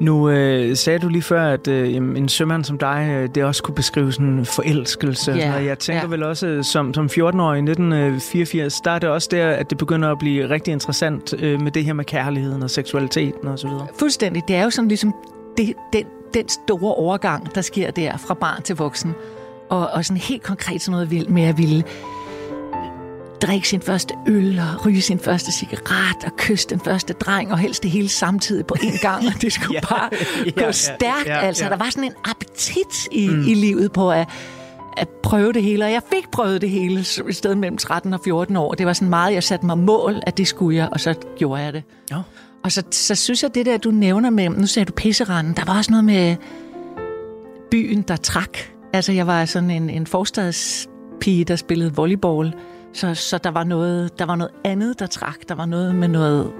Nu 0.00 0.28
øh, 0.28 0.76
sagde 0.76 0.98
du 0.98 1.08
lige 1.08 1.22
før, 1.22 1.42
at 1.42 1.68
øh, 1.68 1.94
en 1.94 2.28
sømand 2.28 2.64
som 2.64 2.78
dig, 2.78 3.08
øh, 3.10 3.28
det 3.34 3.44
også 3.44 3.62
kunne 3.62 3.74
beskrive 3.74 4.12
sådan 4.12 4.26
en 4.26 4.44
forelskelse. 4.44 5.32
Ja, 5.32 5.54
og 5.56 5.64
jeg 5.64 5.78
tænker 5.78 6.02
ja. 6.02 6.08
vel 6.08 6.22
også, 6.22 6.46
øh, 6.46 6.64
som, 6.64 6.94
som 6.94 7.06
14-årig 7.06 7.58
i 7.58 7.62
1984, 7.62 8.80
der 8.80 8.90
er 8.90 8.98
det 8.98 9.08
også 9.08 9.28
der, 9.30 9.48
at 9.48 9.70
det 9.70 9.78
begynder 9.78 10.10
at 10.10 10.18
blive 10.18 10.50
rigtig 10.50 10.72
interessant 10.72 11.34
øh, 11.38 11.62
med 11.62 11.72
det 11.72 11.84
her 11.84 11.92
med 11.92 12.04
kærligheden 12.04 12.62
og 12.62 12.70
seksualiteten 12.70 13.48
og 13.48 13.58
så 13.58 13.68
videre. 13.68 13.86
Fuldstændig. 13.98 14.42
Det 14.48 14.56
er 14.56 14.64
jo 14.64 14.70
sådan 14.70 14.88
ligesom 14.88 15.14
det, 15.56 15.74
den, 15.92 16.04
den 16.34 16.48
store 16.48 16.94
overgang, 16.94 17.54
der 17.54 17.60
sker 17.60 17.90
der 17.90 18.16
fra 18.16 18.34
barn 18.34 18.62
til 18.62 18.76
voksen. 18.76 19.14
Og, 19.70 19.90
og 19.90 20.04
sådan 20.04 20.20
helt 20.20 20.42
konkret 20.42 20.82
sådan 20.82 21.08
noget 21.08 21.30
med 21.30 21.42
at 21.42 21.58
ville 21.58 21.84
drikke 23.42 23.68
sin 23.68 23.80
første 23.80 24.14
øl 24.26 24.58
og 24.58 24.86
ryge 24.86 25.00
sin 25.02 25.18
første 25.18 25.52
cigaret 25.52 26.24
og 26.24 26.30
kysse 26.36 26.68
den 26.68 26.80
første 26.80 27.12
dreng 27.12 27.52
og 27.52 27.58
helst 27.58 27.82
det 27.82 27.90
hele 27.90 28.08
samtidig 28.08 28.66
på 28.66 28.74
en 28.82 28.92
gang. 29.02 29.26
Og 29.26 29.32
det 29.42 29.52
skulle 29.52 29.74
Ja. 29.74 29.94
bare 29.94 30.08
Ja, 30.46 30.50
gå 30.50 30.60
ja, 30.60 30.72
stærkt. 30.72 31.26
ja, 31.26 31.38
altså, 31.38 31.64
ja. 31.64 31.70
der 31.70 31.76
var 31.76 31.90
sådan 31.90 32.04
en 32.04 32.14
appetit 32.24 33.08
i, 33.12 33.28
mm. 33.28 33.40
i 33.40 33.54
livet 33.54 33.92
på 33.92 34.10
at, 34.10 34.28
at 34.96 35.08
prøve 35.08 35.52
det 35.52 35.62
hele. 35.62 35.84
Og 35.84 35.92
jeg 35.92 36.02
fik 36.14 36.30
prøvet 36.30 36.60
det 36.60 36.70
hele 36.70 37.00
i 37.28 37.32
stedet 37.32 37.58
mellem 37.58 37.78
13 37.78 38.14
og 38.14 38.20
14 38.24 38.56
år. 38.56 38.74
Det 38.74 38.86
var 38.86 38.92
sådan 38.92 39.08
meget, 39.10 39.34
jeg 39.34 39.42
satte 39.42 39.66
mig 39.66 39.78
mål, 39.78 40.20
at 40.26 40.38
det 40.38 40.48
skulle 40.48 40.76
jeg, 40.76 40.88
og 40.92 41.00
så 41.00 41.14
gjorde 41.38 41.62
jeg 41.62 41.72
det. 41.72 41.82
Ja. 42.10 42.16
Og 42.64 42.72
så, 42.72 42.82
så 42.90 43.14
synes 43.14 43.42
jeg, 43.42 43.54
det 43.54 43.66
der, 43.66 43.78
du 43.78 43.90
nævner 43.90 44.30
med, 44.30 44.48
nu 44.48 44.66
sagde 44.66 44.84
du 44.84 44.92
pisseranden, 44.92 45.54
der 45.54 45.64
var 45.64 45.76
også 45.76 45.90
noget 45.90 46.04
med 46.04 46.36
byen, 47.70 48.02
der 48.02 48.16
trak. 48.16 48.58
Altså, 48.92 49.12
jeg 49.12 49.26
var 49.26 49.44
sådan 49.44 49.70
en, 49.70 49.90
en 49.90 50.06
forstadspige, 50.06 51.44
der 51.44 51.56
spillede 51.56 51.94
volleyball, 51.94 52.54
så, 52.92 53.14
så 53.14 53.38
der, 53.38 53.50
var 53.50 53.64
noget, 53.64 54.18
der 54.18 54.24
var 54.26 54.36
noget 54.36 54.52
andet, 54.64 54.98
der 54.98 55.06
trak. 55.06 55.48
Der 55.48 55.54
var 55.54 55.66
noget 55.66 55.94
med 55.94 56.08
noget 56.08 56.52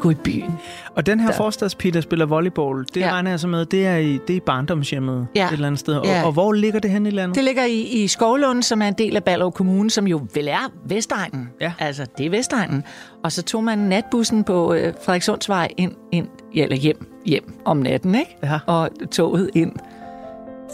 gå 0.00 0.10
i 0.10 0.14
byen. 0.14 0.52
Og 0.94 1.06
den 1.06 1.20
her 1.20 1.32
forstadspige, 1.32 1.92
der 1.92 2.00
spiller 2.00 2.26
volleyball, 2.26 2.84
det 2.94 3.00
ja. 3.00 3.10
Regner 3.12 3.30
jeg 3.30 3.40
så 3.40 3.48
med, 3.48 3.66
det 3.66 3.86
er 3.86 3.96
i, 3.96 4.12
det 4.12 4.30
er 4.30 4.34
i 4.36 4.40
barndomshjemmet 4.40 5.26
Ja. 5.36 5.46
et 5.46 5.52
eller 5.52 5.66
andet 5.66 5.78
sted. 5.80 5.94
Og, 5.94 6.06
Ja. 6.06 6.26
og 6.26 6.32
hvor 6.32 6.52
ligger 6.52 6.80
det 6.80 6.90
hen 6.90 7.06
i 7.06 7.10
landet? 7.10 7.34
Det 7.36 7.44
ligger 7.44 7.64
i, 7.64 7.80
i 7.80 8.06
Skovlund, 8.08 8.62
som 8.62 8.82
er 8.82 8.88
en 8.88 8.94
del 8.94 9.16
af 9.16 9.24
Ballerup 9.24 9.54
Kommune, 9.54 9.90
som 9.90 10.06
jo 10.06 10.20
vel 10.34 10.48
er 10.48 10.72
Vestegnen. 10.84 11.48
Ja. 11.60 11.72
Altså, 11.78 12.06
det 12.18 12.26
er 12.26 12.30
Vestegnen. 12.30 12.84
Og 13.24 13.32
så 13.32 13.42
tog 13.42 13.64
man 13.64 13.78
natbussen 13.78 14.44
på 14.44 14.74
øh, 14.74 14.92
Frederikssundsvej 15.04 15.68
ind, 15.76 15.92
ind, 16.12 16.28
eller 16.54 16.76
hjem, 16.76 17.12
hjem 17.26 17.54
om 17.64 17.76
natten, 17.76 18.14
ikke? 18.14 18.36
Ja. 18.42 18.58
Og 18.66 18.90
toget 19.10 19.50
ind. 19.54 19.72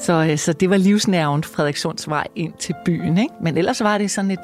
Så, 0.02 0.12
øh, 0.30 0.38
så 0.38 0.52
det 0.52 0.70
var 0.70 0.76
livsnerven 0.76 1.42
Frederikssundsvej 1.44 2.26
ind 2.36 2.52
til 2.58 2.74
byen, 2.84 3.18
ikke? 3.18 3.34
Men 3.42 3.58
ellers 3.58 3.82
var 3.82 3.98
det 3.98 4.10
sådan 4.10 4.30
et 4.30 4.38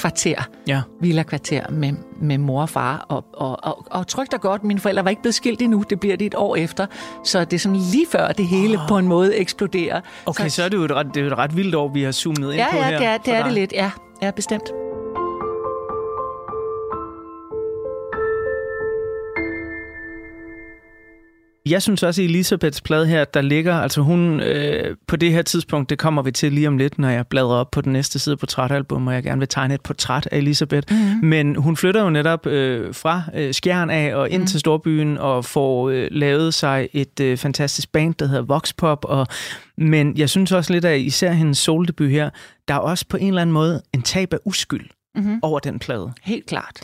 forstadskvarter, 0.00 0.42
Ja. 0.66 0.80
villa-kvarter 1.00 1.70
med, 1.70 1.92
med 2.20 2.38
mor 2.38 2.62
og 2.62 2.68
far. 2.68 3.06
Og, 3.08 3.24
og, 3.32 3.58
og, 3.64 3.86
og 3.90 4.06
trygt 4.06 4.34
og 4.34 4.40
godt, 4.40 4.64
mine 4.64 4.80
forældre 4.80 5.04
var 5.04 5.10
ikke 5.10 5.22
blevet 5.22 5.34
skilt 5.34 5.62
endnu, 5.62 5.84
det 5.90 6.00
bliver 6.00 6.16
det 6.16 6.26
et 6.26 6.34
år 6.34 6.56
efter. 6.56 6.86
Så 7.24 7.44
det 7.44 7.52
er 7.52 7.58
sådan 7.58 7.76
lige 7.76 8.06
før 8.12 8.28
det 8.32 8.46
hele 8.46 8.78
oh. 8.78 8.88
på 8.88 8.98
en 8.98 9.08
måde 9.08 9.36
eksploderer. 9.36 10.00
Okay, 10.26 10.48
så 10.48 10.62
er 10.62 10.68
det 10.68 10.76
jo 10.76 10.82
et 10.84 10.92
ret, 10.92 11.06
det 11.14 11.22
er 11.22 11.26
et 11.26 11.38
ret 11.38 11.56
vildt 11.56 11.74
år, 11.74 11.88
vi 11.88 12.02
har 12.02 12.12
zoomet 12.12 12.38
ind 12.52 12.52
Ja, 12.52 12.66
på 12.70 12.76
ja, 12.76 12.82
her. 12.84 12.98
det 12.98 13.06
er, 13.06 13.16
det, 13.18 13.34
er 13.34 13.44
det 13.44 13.52
lidt. 13.52 13.72
Ja, 13.72 13.90
ja, 14.22 14.30
bestemt. 14.30 14.83
Jeg 21.66 21.82
synes 21.82 22.02
også, 22.02 22.22
i 22.22 22.24
Elisabeths 22.24 22.80
plade 22.80 23.06
her, 23.06 23.24
der 23.24 23.40
ligger, 23.40 23.74
altså 23.74 24.00
hun 24.00 24.40
øh, 24.40 24.96
på 25.06 25.16
det 25.16 25.32
her 25.32 25.42
tidspunkt, 25.42 25.90
det 25.90 25.98
kommer 25.98 26.22
vi 26.22 26.30
til 26.30 26.52
lige 26.52 26.68
om 26.68 26.78
lidt, 26.78 26.98
når 26.98 27.08
jeg 27.08 27.26
bladrer 27.26 27.54
op 27.54 27.70
på 27.70 27.80
den 27.80 27.92
næste 27.92 28.18
side 28.18 28.36
på 28.36 28.40
portrætalbum, 28.40 29.06
og 29.06 29.14
jeg 29.14 29.22
gerne 29.22 29.38
vil 29.38 29.48
tegne 29.48 29.74
et 29.74 29.80
portræt 29.80 30.28
af 30.32 30.38
Elisabeth. 30.38 30.94
Mm-hmm. 30.94 31.28
Men 31.28 31.56
hun 31.56 31.76
flytter 31.76 32.02
jo 32.02 32.10
netop 32.10 32.46
øh, 32.46 32.94
fra 32.94 33.22
øh, 33.34 33.54
Skjern 33.54 33.90
af 33.90 34.14
og 34.14 34.30
ind 34.30 34.42
mm. 34.42 34.46
til 34.46 34.60
Storbyen 34.60 35.18
og 35.18 35.44
får 35.44 35.90
øh, 35.90 36.08
lavet 36.10 36.54
sig 36.54 36.88
et 36.92 37.20
øh, 37.20 37.36
fantastisk 37.36 37.92
band, 37.92 38.14
der 38.14 38.26
hedder 38.26 38.42
Voxpop. 38.42 39.04
Og, 39.04 39.26
men 39.78 40.18
jeg 40.18 40.30
synes 40.30 40.52
også 40.52 40.72
lidt 40.72 40.84
af 40.84 40.98
især 40.98 41.32
hendes 41.32 41.58
soldebut 41.58 42.10
her, 42.10 42.30
der 42.68 42.74
er 42.74 42.78
også 42.78 43.04
på 43.08 43.16
en 43.16 43.28
eller 43.28 43.42
anden 43.42 43.54
måde 43.54 43.82
en 43.92 44.02
tab 44.02 44.32
af 44.32 44.38
uskyld 44.44 44.86
mm-hmm. 45.14 45.38
over 45.42 45.58
den 45.58 45.78
plade. 45.78 46.12
Helt 46.22 46.46
klart. 46.46 46.80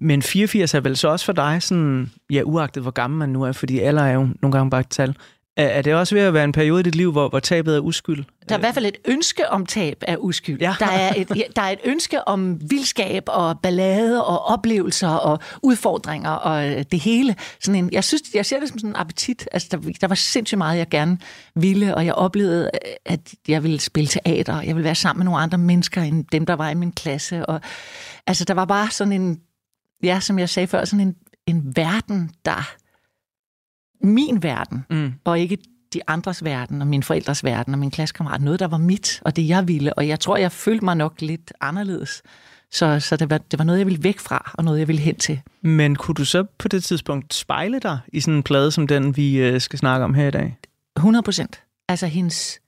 Men 0.00 0.22
84 0.22 0.74
er 0.74 0.80
vel 0.80 0.96
så 0.96 1.08
også 1.08 1.24
for 1.24 1.32
dig, 1.32 1.62
sådan, 1.62 2.10
ja, 2.30 2.42
uagtet 2.42 2.82
hvor 2.82 2.90
gammel 2.90 3.18
man 3.18 3.28
nu 3.28 3.42
er, 3.42 3.52
fordi 3.52 3.78
alder 3.78 4.02
er 4.02 4.12
jo 4.12 4.28
nogle 4.42 4.52
gange 4.52 4.70
bare 4.70 4.80
et 4.80 4.90
tal. 4.90 5.16
Er, 5.56 5.66
er 5.66 5.82
det 5.82 5.94
også 5.94 6.14
ved 6.14 6.22
at 6.22 6.34
være 6.34 6.44
en 6.44 6.52
periode 6.52 6.80
i 6.80 6.82
dit 6.82 6.94
liv, 6.94 7.12
hvor, 7.12 7.28
hvor 7.28 7.40
tabet 7.40 7.76
er 7.76 7.80
uskyld? 7.80 8.24
Der 8.48 8.54
er 8.54 8.58
i 8.58 8.60
hvert 8.60 8.74
fald 8.74 8.86
et 8.86 8.98
ønske 9.04 9.50
om 9.50 9.66
tab 9.66 10.02
af 10.08 10.16
uskyld. 10.18 10.60
Ja. 10.60 10.74
Der, 10.78 10.86
er 10.86 11.14
et, 11.16 11.28
der 11.56 11.62
er 11.62 11.70
et 11.70 11.78
ønske 11.84 12.28
om 12.28 12.70
vildskab 12.70 13.22
og 13.26 13.60
ballade 13.60 14.26
og 14.26 14.44
oplevelser 14.44 15.08
og 15.08 15.38
udfordringer 15.62 16.30
og 16.30 16.68
øh, 16.68 16.84
det 16.92 17.00
hele. 17.00 17.36
Sådan 17.60 17.84
en, 17.84 17.92
jeg 17.92 18.04
synes, 18.04 18.22
jeg 18.34 18.46
ser 18.46 18.60
det 18.60 18.68
som 18.68 18.78
sådan 18.78 18.90
en 18.90 18.96
appetit. 18.96 19.48
Altså, 19.52 19.68
der, 19.70 19.92
der 20.00 20.06
var 20.06 20.14
sindssygt 20.14 20.58
meget, 20.58 20.78
jeg 20.78 20.88
gerne 20.88 21.18
ville, 21.54 21.94
og 21.94 22.06
jeg 22.06 22.14
oplevede, 22.14 22.70
øh, 22.74 22.92
at 23.06 23.34
jeg 23.48 23.62
ville 23.62 23.80
spille 23.80 24.08
teater, 24.08 24.56
og 24.56 24.66
jeg 24.66 24.74
ville 24.74 24.84
være 24.84 24.94
sammen 24.94 25.18
med 25.18 25.24
nogle 25.24 25.40
andre 25.40 25.58
mennesker 25.58 26.02
end 26.02 26.24
dem, 26.32 26.46
der 26.46 26.54
var 26.54 26.70
i 26.70 26.74
min 26.74 26.92
klasse. 26.92 27.46
Og, 27.46 27.60
altså, 28.26 28.44
der 28.44 28.54
var 28.54 28.64
bare 28.64 28.90
sådan 28.90 29.12
en, 29.12 29.40
ja, 30.02 30.20
som 30.20 30.38
jeg 30.38 30.48
sagde 30.48 30.66
før, 30.66 30.84
sådan 30.84 31.06
en, 31.06 31.16
en 31.46 31.76
verden, 31.76 32.30
der 32.44 32.70
min 34.06 34.42
verden, 34.42 34.84
Mm. 34.90 35.12
og 35.24 35.38
ikke 35.40 35.58
de 35.92 36.00
andres 36.06 36.44
verden, 36.44 36.80
og 36.82 36.86
mine 36.88 37.02
forældres 37.02 37.44
verden, 37.44 37.74
og 37.74 37.78
min 37.80 37.90
klassekammerat. 37.90 38.40
Noget, 38.42 38.60
der 38.60 38.68
var 38.68 38.78
mit, 38.78 39.20
og 39.24 39.36
det 39.36 39.48
jeg 39.48 39.68
ville. 39.68 39.94
Og 39.94 40.08
jeg 40.08 40.20
tror, 40.20 40.36
jeg 40.36 40.52
følte 40.52 40.84
mig 40.84 40.96
nok 40.96 41.20
lidt 41.20 41.52
anderledes. 41.60 42.22
Så, 42.72 43.00
så 43.00 43.16
det, 43.16 43.30
var, 43.30 43.38
det 43.38 43.58
var 43.58 43.64
noget, 43.64 43.78
jeg 43.78 43.86
ville 43.86 44.02
væk 44.02 44.18
fra, 44.18 44.50
og 44.54 44.64
noget, 44.64 44.78
jeg 44.78 44.88
ville 44.88 45.00
hen 45.00 45.16
til. 45.16 45.40
Men 45.62 45.96
kunne 45.96 46.14
du 46.14 46.24
så 46.24 46.44
på 46.58 46.68
det 46.68 46.84
tidspunkt 46.84 47.34
spejle 47.34 47.78
dig 47.80 47.98
i 48.12 48.20
sådan 48.20 48.34
en 48.34 48.42
plade 48.42 48.72
som 48.72 48.86
den, 48.86 49.16
vi 49.16 49.36
øh, 49.38 49.60
skal 49.60 49.78
snakke 49.78 50.04
om 50.04 50.14
her 50.14 50.28
i 50.28 50.30
dag? 50.30 50.56
100 50.96 51.22
procent. 51.22 51.62
Altså 51.88 52.06
hendes, 52.06 52.60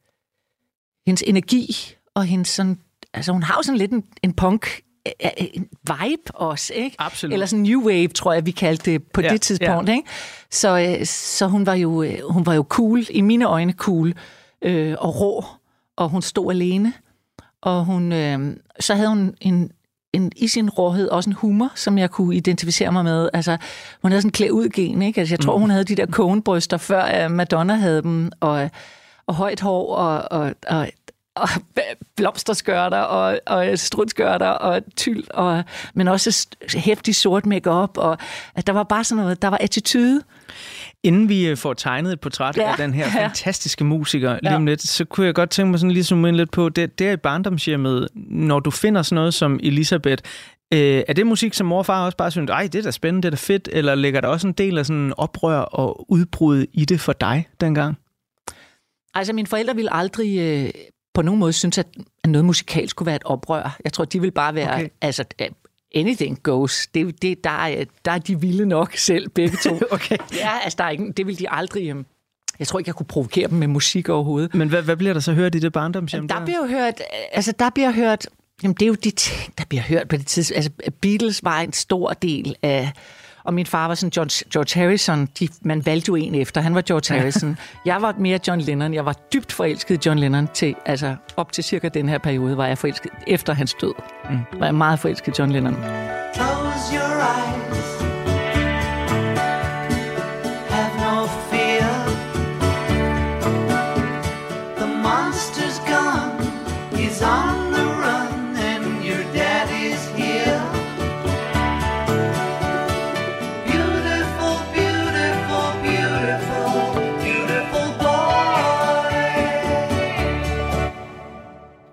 hendes 1.07 1.23
energi, 1.27 1.77
og 2.15 2.25
hendes 2.25 2.49
sådan... 2.49 2.79
Altså 3.15 3.33
hun 3.33 3.43
har 3.43 3.55
jo 3.59 3.63
sådan 3.63 3.79
lidt 3.79 3.93
en, 3.93 4.05
en 4.23 4.33
punk 4.35 4.81
vibe 5.83 6.35
også, 6.35 6.73
ikke? 6.75 6.97
Absolut. 6.99 7.33
Eller 7.33 7.47
sådan 7.47 7.63
new 7.63 7.83
wave, 7.87 8.09
tror 8.09 8.33
jeg, 8.33 8.47
vi 8.47 8.51
kaldte 8.51 8.91
det 8.91 9.03
på 9.03 9.21
Ja, 9.21 9.29
det 9.29 9.41
tidspunkt, 9.41 9.89
ikke? 9.89 10.09
Så, 10.51 10.97
øh, 11.01 11.07
så 11.07 11.47
hun, 11.47 11.67
var 11.67 11.75
jo, 11.75 12.03
øh, 12.03 12.19
hun 12.31 12.47
var 12.47 12.55
jo 12.55 12.67
cool, 12.69 13.05
i 13.11 13.21
mine 13.21 13.45
øjne 13.45 13.73
cool, 13.73 14.15
øh, 14.63 14.95
og 14.99 15.21
rå, 15.21 15.45
og 15.97 16.09
hun 16.09 16.23
stod 16.23 16.53
alene. 16.53 16.93
Og 17.63 17.85
hun, 17.85 18.13
øh, 18.13 18.57
så 18.81 18.95
havde 18.95 19.09
hun 19.09 19.35
en, 19.41 19.71
en, 20.13 20.33
i 20.37 20.49
sin 20.49 20.71
råhed 20.71 21.09
også 21.09 21.31
en 21.31 21.35
humor, 21.35 21.73
som 21.75 21.99
jeg 21.99 22.11
kunne 22.11 22.37
identificere 22.37 22.93
mig 22.93 23.05
med. 23.05 23.29
Altså, 23.33 23.57
hun 24.03 24.11
havde 24.11 24.23
sådan 24.23 24.29
en 24.29 24.33
klæd 24.33 24.51
ud 24.51 24.69
gen, 24.69 25.03
ikke? 25.03 25.21
Altså, 25.21 25.33
jeg 25.33 25.41
tror, 25.41 25.59
hun 25.59 25.71
havde 25.71 25.85
de 25.85 25.97
der 25.97 26.07
kogenbryster, 26.07 26.77
før 26.77 27.25
øh, 27.25 27.31
Madonna 27.31 27.75
havde 27.75 28.03
dem, 28.03 28.31
og, 28.41 28.71
og 29.27 29.35
højt 29.35 29.61
hår, 29.61 29.95
og, 29.95 30.41
og, 30.41 30.55
og 30.69 30.89
og 31.35 31.49
blomsterskørter 32.17 32.99
og, 32.99 33.41
og 33.47 33.79
strudskørter 33.79 34.49
og 34.49 34.83
tyld, 34.97 35.25
og, 35.31 35.65
men 35.95 36.09
også 36.09 36.47
hæftig 36.75 37.15
sort 37.15 37.47
makeup 37.47 37.99
og 37.99 38.19
at 38.55 38.67
der 38.67 38.73
var 38.73 38.83
bare 38.83 39.05
sådan 39.05 39.23
noget, 39.23 39.43
der 39.43 39.49
var 39.49 39.59
attitude. 39.61 40.23
Inden 41.03 41.29
vi 41.29 41.47
øh, 41.47 41.57
får 41.57 41.75
tegnet 41.75 42.13
et 42.13 42.21
portræt 42.21 42.57
ja. 42.57 42.71
af 42.71 42.77
den 42.77 42.95
her 42.95 43.07
ja. 43.21 43.27
fantastiske 43.27 43.85
musiker 43.85 44.39
lige 44.43 44.57
om 44.57 44.67
lidt, 44.67 44.83
så 44.83 45.05
kunne 45.05 45.27
jeg 45.27 45.35
godt 45.35 45.51
tænke 45.51 45.71
mig 45.71 45.81
sådan 45.81 45.91
lige 45.91 46.05
zoome 46.05 46.29
ind 46.29 46.37
lidt 46.37 46.51
på, 46.51 46.69
det, 46.69 46.99
det 46.99 47.09
er 47.09 47.13
i 47.13 47.17
barndomshjemmet, 47.17 48.09
når 48.15 48.61
du 48.61 48.71
finder 48.71 49.03
sådan 49.03 49.15
noget 49.15 49.35
som 49.35 49.61
Elisabeth, 49.63 50.23
Øh, 50.75 51.03
er 51.09 51.13
det 51.13 51.27
musik, 51.27 51.55
som 51.55 51.67
mor 51.67 51.79
og 51.79 51.87
far 51.87 52.05
også 52.05 52.17
bare 52.17 52.31
synes, 52.31 52.51
ej, 52.51 52.63
det 52.73 52.75
er 52.79 52.83
da 52.83 52.91
spændende, 52.91 53.23
det 53.23 53.35
er 53.35 53.37
da 53.37 53.41
fedt, 53.41 53.69
eller 53.73 53.95
ligger 53.95 54.21
der 54.21 54.29
også 54.29 54.47
en 54.47 54.53
del 54.53 54.79
af 54.79 54.87
sådan 54.87 55.15
oprør 55.17 55.59
og 55.59 56.11
udbrud 56.13 56.67
i 56.73 56.85
det 56.85 57.01
for 57.01 57.13
dig 57.13 57.49
dengang? 57.61 57.99
Altså, 59.15 59.33
mine 59.33 59.47
forældre 59.47 59.75
ville 59.75 59.95
aldrig 59.95 60.39
øh, 60.39 60.71
på 61.15 61.23
nogen 61.23 61.41
måde 61.41 61.53
synes, 61.53 61.79
at 61.79 61.87
noget 62.27 62.45
musikalsk 62.45 62.91
skulle 62.91 63.07
være 63.07 63.17
et 63.17 63.25
oprør. 63.25 63.79
Jeg 63.85 63.93
tror, 63.93 64.05
de 64.05 64.21
vil 64.21 64.31
bare 64.31 64.55
være, 64.55 64.75
okay. 64.75 64.89
altså, 65.01 65.25
anything 65.95 66.43
goes. 66.43 66.87
Det, 66.95 67.23
det, 67.23 67.45
der, 67.45 67.51
er, 67.51 67.85
der 68.05 68.13
er 68.13 68.19
de 68.19 68.41
vilde 68.41 68.67
nok 68.67 68.97
selv, 69.09 69.29
begge 69.29 69.57
to. 69.63 69.81
okay. 69.91 70.17
Ja, 70.33 70.51
altså, 70.65 70.77
der 70.79 70.85
er 70.85 70.91
ikke, 70.91 71.13
det 71.17 71.27
vil 71.27 71.39
de 71.39 71.51
aldrig... 71.51 71.89
Øh, 71.89 72.05
jeg 72.59 72.67
tror 72.67 72.79
ikke, 72.79 72.89
jeg 72.89 72.95
kunne 72.95 73.07
provokere 73.07 73.49
dem 73.49 73.59
med 73.59 73.69
musik 73.69 74.09
overhovedet. 74.09 74.55
Men 74.55 74.69
hvad, 74.69 74.83
hvad 74.83 74.97
bliver 74.97 75.13
der 75.13 75.21
så 75.21 75.33
hørt 75.33 75.55
i 75.55 75.59
det 75.59 75.73
barndomshjem? 75.73 76.29
Der, 76.29 76.39
der 76.39 76.45
bliver 76.45 76.67
hørt, 76.67 77.03
altså 77.33 77.53
der 77.59 77.71
bliver 77.71 77.93
hørt, 77.93 78.27
jamen 78.63 78.75
det 78.75 78.83
er 78.83 78.87
jo 78.87 78.95
de 78.95 79.11
ting, 79.11 79.59
der 79.59 79.65
bliver 79.69 79.83
hørt 79.83 80.09
på 80.09 80.17
det 80.17 80.27
tidspunkt. 80.27 80.57
Altså 80.57 80.71
Beatles 81.01 81.45
var 81.45 81.61
en 81.61 81.73
stor 81.73 82.13
del 82.13 82.55
af, 82.63 82.93
og 83.45 83.55
min 83.55 83.67
far 83.67 83.87
var 83.87 83.95
sådan 83.95 84.11
George, 84.11 84.51
George 84.53 84.81
Harrison. 84.81 85.29
De, 85.39 85.49
man 85.63 85.87
valgte 85.87 86.09
jo 86.09 86.15
en 86.15 86.35
efter. 86.35 86.61
Han 86.61 86.75
var 86.75 86.81
George 86.81 87.19
Harrison. 87.19 87.59
jeg 87.85 88.03
var 88.03 88.15
mere 88.19 88.39
John 88.49 88.61
Lennon. 88.61 88.95
Jeg 88.95 89.07
var 89.07 89.13
dybt 89.33 89.53
forelsket 89.53 90.07
i 90.07 90.09
John 90.09 90.19
Lennon 90.19 90.49
til, 90.55 90.75
altså 90.87 91.17
op 91.37 91.53
til 91.53 91.65
cirka 91.65 91.89
den 91.89 92.09
her 92.09 92.19
periode, 92.19 92.57
var 92.57 92.67
jeg 92.67 92.79
forelsket. 92.79 93.11
Efter 93.27 93.53
hans 93.53 93.75
død 93.75 93.95
mm. 94.31 94.39
var 94.59 94.67
jeg 94.67 94.75
meget 94.75 94.99
forelsket 94.99 95.39
i 95.39 95.41
John 95.41 95.53
Lennon. 95.53 95.77
Close 96.35 96.95
your 96.95 97.12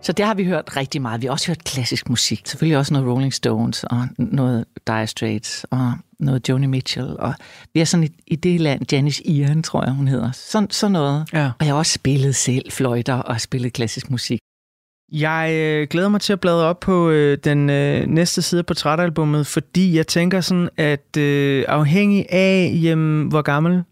Så 0.10 0.13
det 0.13 0.25
har 0.25 0.34
vi 0.34 0.46
hørt 0.46 0.75
rigtig 0.78 1.01
meget. 1.01 1.22
Vi 1.22 1.25
har 1.25 1.32
også 1.32 1.48
hørt 1.48 1.63
klassisk 1.63 2.10
musik. 2.10 2.42
Selvfølgelig 2.46 2.78
også 2.78 2.94
noget 2.94 3.08
Rolling 3.08 3.34
Stones 3.34 3.84
og 3.84 4.08
noget 4.18 4.66
Dire 4.88 5.08
Straits 5.08 5.66
og 5.72 5.94
noget 6.20 6.50
Joni 6.50 6.68
Mitchell. 6.68 7.16
Og 7.20 7.34
vi 7.74 7.80
er 7.80 7.86
sådan 7.86 8.04
i, 8.04 8.10
i 8.28 8.36
det 8.36 8.62
land, 8.62 8.92
Janice 8.92 9.28
Ian, 9.28 9.63
tror 9.63 9.84
jeg, 9.84 9.94
hun 9.94 10.08
hedder. 10.08 10.32
Sådan, 10.32 10.70
sådan 10.70 10.92
noget. 10.92 11.25
Ja. 11.34 11.46
Og 11.46 11.66
jeg 11.66 11.68
har 11.68 11.78
også 11.78 11.94
spillet 11.94 12.36
selv 12.36 12.72
fløjter 12.72 13.13
og 13.13 13.42
spillet 13.42 13.74
klassisk 13.74 14.12
musik. 14.12 14.39
Jeg 15.12 15.51
øh, 15.54 15.88
glæder 15.89 16.10
mig 16.10 16.22
til 16.22 16.34
at 16.34 16.39
bladre 16.39 16.66
op 16.66 16.80
på 16.80 17.10
øh, 17.10 17.38
den 17.43 17.69
øh, 17.69 18.08
næste 18.08 18.41
side 18.41 18.60
af 18.60 18.65
portrætalbummet, 18.65 19.48
fordi 19.48 19.95
jeg 19.98 20.08
tænker 20.08 20.41
sådan, 20.41 20.69
at 20.78 21.17
øh, 21.17 21.65
afhængig 21.67 22.26
af, 22.30 22.80
jamen, 22.84 23.28
hvor 23.28 23.41
gammel 23.41 23.84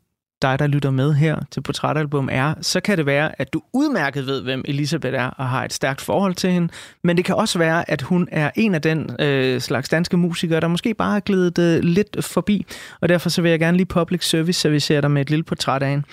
dig, 0.41 0.59
der 0.59 0.67
lytter 0.67 0.91
med 0.91 1.13
her 1.13 1.39
til 1.51 1.61
Portrætalbum 1.61 2.29
er, 2.31 2.53
så 2.61 2.79
kan 2.79 2.97
det 2.97 3.05
være, 3.05 3.41
at 3.41 3.53
du 3.53 3.61
udmærket 3.73 4.27
ved, 4.27 4.41
hvem 4.41 4.63
Elisabeth 4.65 5.15
er, 5.15 5.27
og 5.27 5.49
har 5.49 5.65
et 5.65 5.73
stærkt 5.73 6.01
forhold 6.01 6.35
til 6.35 6.51
hende. 6.51 6.69
Men 7.03 7.17
det 7.17 7.25
kan 7.25 7.35
også 7.35 7.59
være, 7.59 7.89
at 7.91 8.01
hun 8.01 8.27
er 8.31 8.51
en 8.55 8.75
af 8.75 8.81
den 8.81 9.09
øh, 9.19 9.61
slags 9.61 9.89
danske 9.89 10.17
musikere, 10.17 10.59
der 10.59 10.67
måske 10.67 10.93
bare 10.93 11.15
er 11.15 11.19
glædet 11.19 11.59
øh, 11.59 11.83
lidt 11.83 12.25
forbi. 12.25 12.65
Og 13.01 13.09
derfor 13.09 13.29
så 13.29 13.41
vil 13.41 13.51
jeg 13.51 13.59
gerne 13.59 13.77
lige 13.77 13.85
public 13.85 14.29
service 14.29 14.59
servicere 14.59 15.01
dig 15.01 15.11
med 15.11 15.21
et 15.21 15.29
lille 15.29 15.43
portræt 15.43 15.83
af 15.83 15.89
hende. 15.89 16.05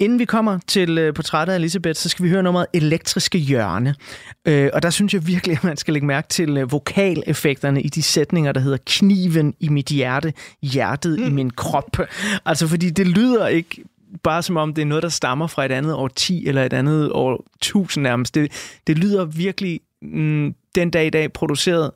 Inden 0.00 0.18
vi 0.18 0.24
kommer 0.24 0.58
til 0.66 0.98
øh, 0.98 1.14
portrættet 1.14 1.52
af 1.52 1.58
Elisabeth, 1.58 1.98
så 1.98 2.08
skal 2.08 2.24
vi 2.24 2.30
høre 2.30 2.42
nummeret 2.42 2.66
Elektriske 2.72 3.38
Hjørne. 3.38 3.94
Øh, 4.44 4.70
og 4.72 4.82
der 4.82 4.90
synes 4.90 5.14
jeg 5.14 5.26
virkelig, 5.26 5.56
at 5.56 5.64
man 5.64 5.76
skal 5.76 5.94
lægge 5.94 6.06
mærke 6.06 6.28
til 6.28 6.56
øh, 6.56 6.72
vokaleffekterne 6.72 7.82
i 7.82 7.88
de 7.88 8.02
sætninger, 8.02 8.52
der 8.52 8.60
hedder 8.60 8.78
kniven 8.86 9.54
i 9.60 9.68
mit 9.68 9.86
hjerte, 9.86 10.32
hjertet 10.62 11.18
mm. 11.18 11.26
i 11.26 11.30
min 11.30 11.50
krop. 11.50 11.96
Altså, 12.44 12.68
fordi 12.68 12.90
det 12.90 13.06
lyder 13.06 13.46
ikke 13.46 13.84
bare 14.22 14.42
som 14.42 14.56
om 14.56 14.74
det 14.74 14.82
er 14.82 14.86
noget, 14.86 15.02
der 15.02 15.08
stammer 15.08 15.46
fra 15.46 15.64
et 15.64 15.72
andet 15.72 15.94
år 15.94 16.08
10 16.08 16.46
eller 16.46 16.64
et 16.64 16.72
andet 16.72 17.12
år 17.12 17.44
1000 17.56 18.02
nærmest. 18.02 18.34
Det, 18.34 18.52
det 18.86 18.98
lyder 18.98 19.24
virkelig 19.24 19.80
mm, 20.02 20.54
den 20.74 20.90
dag 20.90 21.06
i 21.06 21.10
dag 21.10 21.32
produceret 21.32 21.90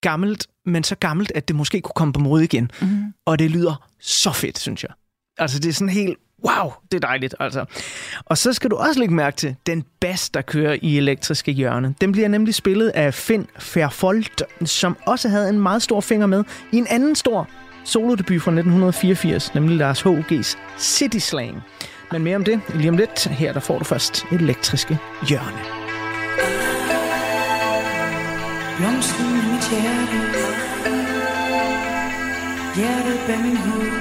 gammelt, 0.00 0.46
men 0.66 0.84
så 0.84 0.94
gammelt, 0.94 1.32
at 1.34 1.48
det 1.48 1.56
måske 1.56 1.80
kunne 1.80 1.92
komme 1.94 2.12
på 2.12 2.20
mode 2.20 2.44
igen. 2.44 2.70
Mm. 2.82 3.02
Og 3.24 3.38
det 3.38 3.50
lyder 3.50 3.88
så 4.00 4.32
fedt, 4.32 4.58
synes 4.58 4.82
jeg. 4.82 4.90
Altså, 5.38 5.58
det 5.58 5.68
er 5.68 5.72
sådan 5.72 5.88
helt 5.88 6.18
Wow, 6.44 6.72
det 6.92 7.04
er 7.04 7.08
dejligt, 7.08 7.34
altså. 7.40 7.64
Og 8.24 8.38
så 8.38 8.52
skal 8.52 8.70
du 8.70 8.76
også 8.76 9.00
lægge 9.00 9.14
mærke 9.14 9.36
til 9.36 9.56
den 9.66 9.84
bas, 10.00 10.30
der 10.30 10.42
kører 10.42 10.76
i 10.82 10.96
elektriske 10.96 11.52
hjørne. 11.52 11.94
Den 12.00 12.12
bliver 12.12 12.28
nemlig 12.28 12.54
spillet 12.54 12.88
af 12.88 13.14
Finn 13.14 13.46
Ferfold, 13.58 14.66
som 14.66 14.96
også 15.06 15.28
havde 15.28 15.48
en 15.48 15.60
meget 15.60 15.82
stor 15.82 16.00
finger 16.00 16.26
med 16.26 16.44
i 16.72 16.76
en 16.76 16.86
anden 16.90 17.14
stor 17.16 17.48
solodebut 17.84 18.42
fra 18.42 18.50
1984, 18.50 19.54
nemlig 19.54 19.76
Lars 19.76 20.02
H.G.'s 20.02 20.58
City 20.78 21.18
Slang. 21.18 21.62
Men 22.12 22.24
mere 22.24 22.36
om 22.36 22.44
det 22.44 22.60
lige 22.74 22.88
om 22.88 22.96
lidt. 22.96 23.24
Her 23.24 23.52
der 23.52 23.60
får 23.60 23.78
du 23.78 23.84
først 23.84 24.24
elektriske 24.32 24.98
hjørne. 25.28 25.58
Blomsten 28.78 29.26
i 29.26 29.52
mit 29.52 29.70
hjerte 29.70 30.18
Hjertet 32.76 33.20
bag 33.26 33.38
min 33.38 33.56
hoved 33.56 33.97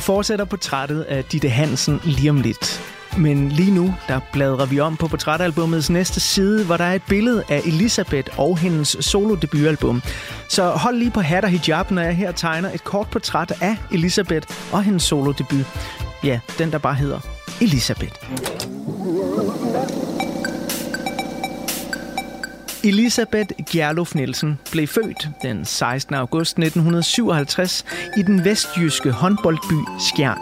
fortsætter 0.00 0.44
portrættet 0.44 1.02
af 1.02 1.24
Ditte 1.24 1.48
Hansen 1.48 2.00
lige 2.04 2.30
om 2.30 2.40
lidt. 2.40 2.80
Men 3.18 3.48
lige 3.48 3.70
nu, 3.70 3.94
der 4.08 4.20
bladrer 4.32 4.66
vi 4.66 4.80
om 4.80 4.96
på 4.96 5.08
portrætalbumets 5.08 5.90
næste 5.90 6.20
side, 6.20 6.64
hvor 6.64 6.76
der 6.76 6.84
er 6.84 6.94
et 6.94 7.02
billede 7.08 7.44
af 7.48 7.62
Elisabeth 7.64 8.38
og 8.38 8.58
hendes 8.58 8.96
solodebutalbum. 9.00 10.02
Så 10.48 10.70
hold 10.70 10.96
lige 10.96 11.10
på 11.10 11.20
hat 11.20 11.44
og 11.44 11.50
hijab, 11.50 11.90
når 11.90 12.02
jeg 12.02 12.16
her 12.16 12.32
tegner 12.32 12.70
et 12.72 12.84
kort 12.84 13.10
portræt 13.10 13.52
af 13.60 13.76
Elisabeth 13.92 14.46
og 14.72 14.82
hendes 14.82 15.02
solodebut. 15.02 15.66
Ja, 16.24 16.40
den 16.58 16.72
der 16.72 16.78
bare 16.78 16.94
hedder 16.94 17.20
Elisabeth. 17.60 18.12
Elisabeth 22.84 23.52
Gjerluf 23.70 24.14
Nielsen 24.14 24.58
blev 24.72 24.86
født 24.86 25.28
den 25.42 25.64
16. 25.64 26.14
august 26.14 26.58
1957 26.58 27.84
i 28.16 28.22
den 28.22 28.44
vestjyske 28.44 29.10
håndboldby 29.10 29.74
Skjern. 30.08 30.38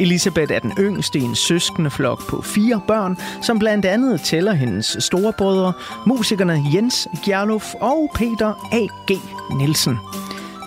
Elisabeth 0.00 0.52
er 0.52 0.58
den 0.58 0.72
yngste 0.78 1.18
i 1.18 1.22
en 1.22 1.36
søskende 1.36 1.90
flok 1.90 2.28
på 2.28 2.42
fire 2.42 2.80
børn, 2.86 3.16
som 3.42 3.58
blandt 3.58 3.86
andet 3.86 4.20
tæller 4.20 4.52
hendes 4.52 4.96
storebrødre, 5.00 5.72
musikerne 6.06 6.64
Jens 6.74 7.08
Gjerluf 7.24 7.74
og 7.80 8.10
Peter 8.14 8.68
A.G. 8.72 9.18
Nielsen. 9.56 9.98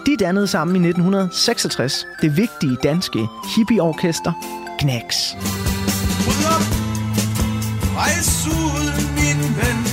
De 0.06 0.18
dannede 0.20 0.48
sammen 0.48 0.76
i 0.76 0.88
1966 0.88 2.08
det 2.22 2.38
vigtige 2.38 2.78
danske 2.84 3.28
hippieorkester 3.56 4.32
Knacks. 4.80 5.36
Rejs 7.98 8.48
ud, 8.48 9.02
min 9.16 9.56
ven. 9.56 9.93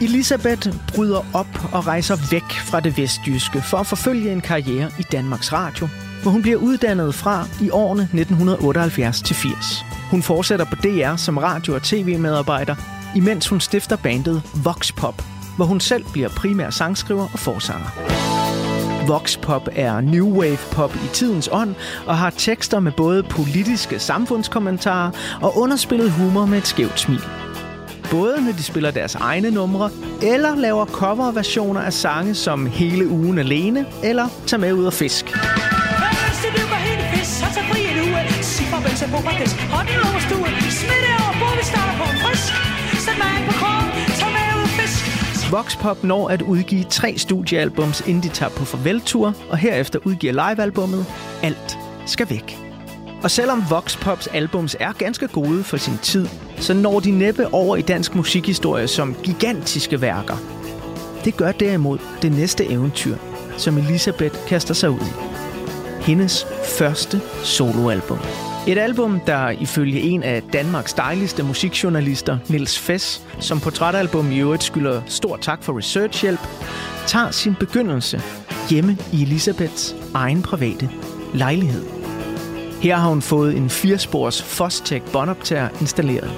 Elisabeth 0.00 0.68
bryder 0.94 1.24
op 1.34 1.72
og 1.72 1.86
rejser 1.86 2.16
væk 2.30 2.52
fra 2.52 2.80
det 2.80 2.96
vestjyske 2.96 3.62
for 3.62 3.76
at 3.76 3.86
forfølge 3.86 4.32
en 4.32 4.40
karriere 4.40 4.90
i 4.98 5.02
Danmarks 5.02 5.52
Radio, 5.52 5.88
hvor 6.22 6.30
hun 6.30 6.42
bliver 6.42 6.56
uddannet 6.56 7.14
fra 7.14 7.46
i 7.62 7.70
årene 7.70 8.08
1978-80. 8.14 9.84
Hun 10.10 10.22
fortsætter 10.22 10.64
på 10.64 10.74
DR 10.74 11.16
som 11.16 11.38
radio- 11.38 11.74
og 11.74 11.82
tv-medarbejder, 11.82 12.74
imens 13.16 13.48
hun 13.48 13.60
stifter 13.60 13.96
bandet 13.96 14.42
Vox 14.64 14.92
Pop, 14.92 15.22
hvor 15.56 15.64
hun 15.64 15.80
selv 15.80 16.04
bliver 16.12 16.28
primær 16.28 16.70
sangskriver 16.70 17.28
og 17.32 17.38
forsanger. 17.38 17.88
Vox 19.06 19.38
Pop 19.38 19.68
er 19.72 20.00
new 20.00 20.28
wave 20.40 20.58
pop 20.72 20.94
i 20.94 21.08
tidens 21.12 21.48
ånd 21.52 21.74
og 22.06 22.18
har 22.18 22.30
tekster 22.30 22.80
med 22.80 22.92
både 22.92 23.22
politiske 23.22 23.98
samfundskommentarer 23.98 25.10
og 25.42 25.58
underspillet 25.58 26.10
humor 26.10 26.46
med 26.46 26.58
et 26.58 26.66
skævt 26.66 27.00
smil. 27.00 27.22
Både 28.10 28.44
når 28.44 28.52
de 28.52 28.62
spiller 28.62 28.90
deres 28.90 29.14
egne 29.14 29.50
numre, 29.50 29.90
eller 30.22 30.56
laver 30.56 30.86
coverversioner 30.86 31.80
af 31.80 31.92
sange 31.92 32.34
som 32.34 32.66
Hele 32.66 33.08
ugen 33.08 33.38
alene, 33.38 33.86
eller 34.02 34.28
Tag 34.46 34.60
med 34.60 34.72
ud 34.72 34.84
og 34.84 34.92
fisk. 34.92 35.36
Voxpop 45.50 46.04
når 46.04 46.28
at 46.28 46.42
udgive 46.42 46.84
tre 46.84 47.18
studiealbums, 47.18 48.00
inden 48.00 48.22
de 48.22 48.28
tager 48.28 48.50
på 48.50 48.64
farveltur, 48.64 49.34
og 49.50 49.58
herefter 49.58 49.98
udgiver 50.04 50.32
livealbummet 50.32 51.06
Alt 51.42 51.78
skal 52.06 52.30
væk. 52.30 52.58
Og 53.22 53.30
selvom 53.30 53.64
Voxpops 53.70 54.26
albums 54.26 54.76
er 54.80 54.92
ganske 54.92 55.28
gode 55.28 55.64
for 55.64 55.76
sin 55.76 55.98
tid, 56.02 56.28
så 56.58 56.74
når 56.74 57.00
de 57.00 57.10
næppe 57.10 57.54
over 57.54 57.76
i 57.76 57.82
dansk 57.82 58.14
musikhistorie 58.14 58.88
som 58.88 59.16
gigantiske 59.22 60.00
værker. 60.00 60.36
Det 61.24 61.36
gør 61.36 61.52
derimod 61.52 61.98
det 62.22 62.32
næste 62.32 62.70
eventyr, 62.70 63.16
som 63.56 63.78
Elisabeth 63.78 64.46
kaster 64.46 64.74
sig 64.74 64.90
ud 64.90 65.00
i. 65.00 65.12
Hendes 66.00 66.46
første 66.64 67.20
soloalbum. 67.42 68.18
Et 68.66 68.78
album, 68.78 69.20
der 69.26 69.50
ifølge 69.50 70.00
en 70.00 70.22
af 70.22 70.42
Danmarks 70.52 70.92
dejligste 70.92 71.42
musikjournalister, 71.42 72.38
Nils 72.48 72.78
Fess, 72.78 73.26
som 73.40 73.60
portrætalbum 73.60 74.32
i 74.32 74.38
øvrigt 74.38 74.62
skylder 74.62 75.02
stor 75.06 75.36
tak 75.36 75.62
for 75.62 75.78
researchhjælp, 75.78 76.40
tager 77.06 77.30
sin 77.30 77.54
begyndelse 77.54 78.20
hjemme 78.70 78.98
i 79.12 79.22
Elisabeths 79.22 79.96
egen 80.14 80.42
private 80.42 80.90
lejlighed. 81.34 82.05
Her 82.86 82.96
har 82.96 83.08
hun 83.08 83.22
fået 83.22 83.56
en 83.56 83.70
firespors 83.70 84.42
Fostech 84.42 85.12
båndoptager 85.12 85.68
installeret. 85.80 86.30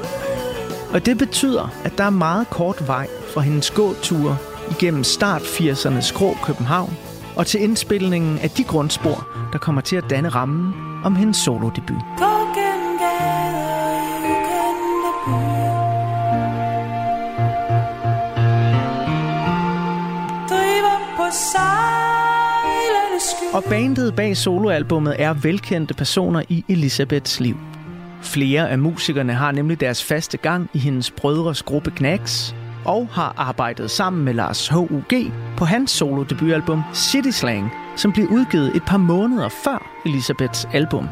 Og 0.93 1.07
det 1.07 1.19
betyder, 1.19 1.73
at 1.85 1.99
der 1.99 2.05
er 2.05 2.11
meget 2.11 2.51
kort 2.51 2.87
vej 2.87 3.09
fra 3.35 3.41
hendes 3.41 3.71
gåture 3.71 4.37
igennem 4.71 5.05
start 5.05 5.43
80'ernes 5.43 6.15
grå 6.15 6.35
København 6.45 6.97
og 7.37 7.47
til 7.47 7.63
indspilningen 7.63 8.39
af 8.39 8.51
de 8.51 8.65
grundspor, 8.65 9.29
der 9.53 9.59
kommer 9.59 9.81
til 9.81 9.97
at 9.97 10.05
danne 10.11 10.29
rammen 10.29 10.75
om 11.05 11.17
hendes 11.17 11.37
solodebut. 11.37 12.03
side 21.31 21.98
og 23.53 23.65
bandet 23.65 24.15
bag 24.15 24.37
soloalbummet 24.37 25.17
er 25.19 25.33
velkendte 25.33 25.95
personer 25.95 26.43
i 26.49 26.65
Elisabeths 26.69 27.41
liv. 27.41 27.57
Flere 28.23 28.71
af 28.71 28.79
musikerne 28.79 29.33
har 29.33 29.53
nemlig 29.53 29.81
deres 29.81 30.05
faste 30.05 30.37
gang 30.37 30.71
i 30.75 30.79
hendes 30.79 31.11
brødres 31.11 31.63
gruppe 31.63 31.91
Knacks, 31.91 32.55
og 32.85 33.09
har 33.13 33.35
arbejdet 33.37 33.91
sammen 33.91 34.25
med 34.25 34.35
Lars 34.35 34.69
H.U.G. 34.69 35.33
på 35.57 35.65
hans 35.65 35.91
solo-debutalbum 35.91 36.83
City 36.95 37.31
Slang, 37.31 37.73
som 37.97 38.13
blev 38.13 38.27
udgivet 38.27 38.77
et 38.77 38.83
par 38.87 38.97
måneder 38.97 39.49
før 39.49 40.03
Elisabeths 40.07 40.69
album. 40.73 41.09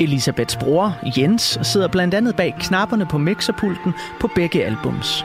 Elisabeths 0.00 0.56
bror, 0.56 0.96
Jens, 1.18 1.58
sidder 1.62 1.88
blandt 1.88 2.14
andet 2.14 2.36
bag 2.36 2.54
knapperne 2.60 3.06
på 3.06 3.18
mixerpulten 3.18 3.92
på 4.20 4.30
begge 4.34 4.64
albums. 4.64 5.24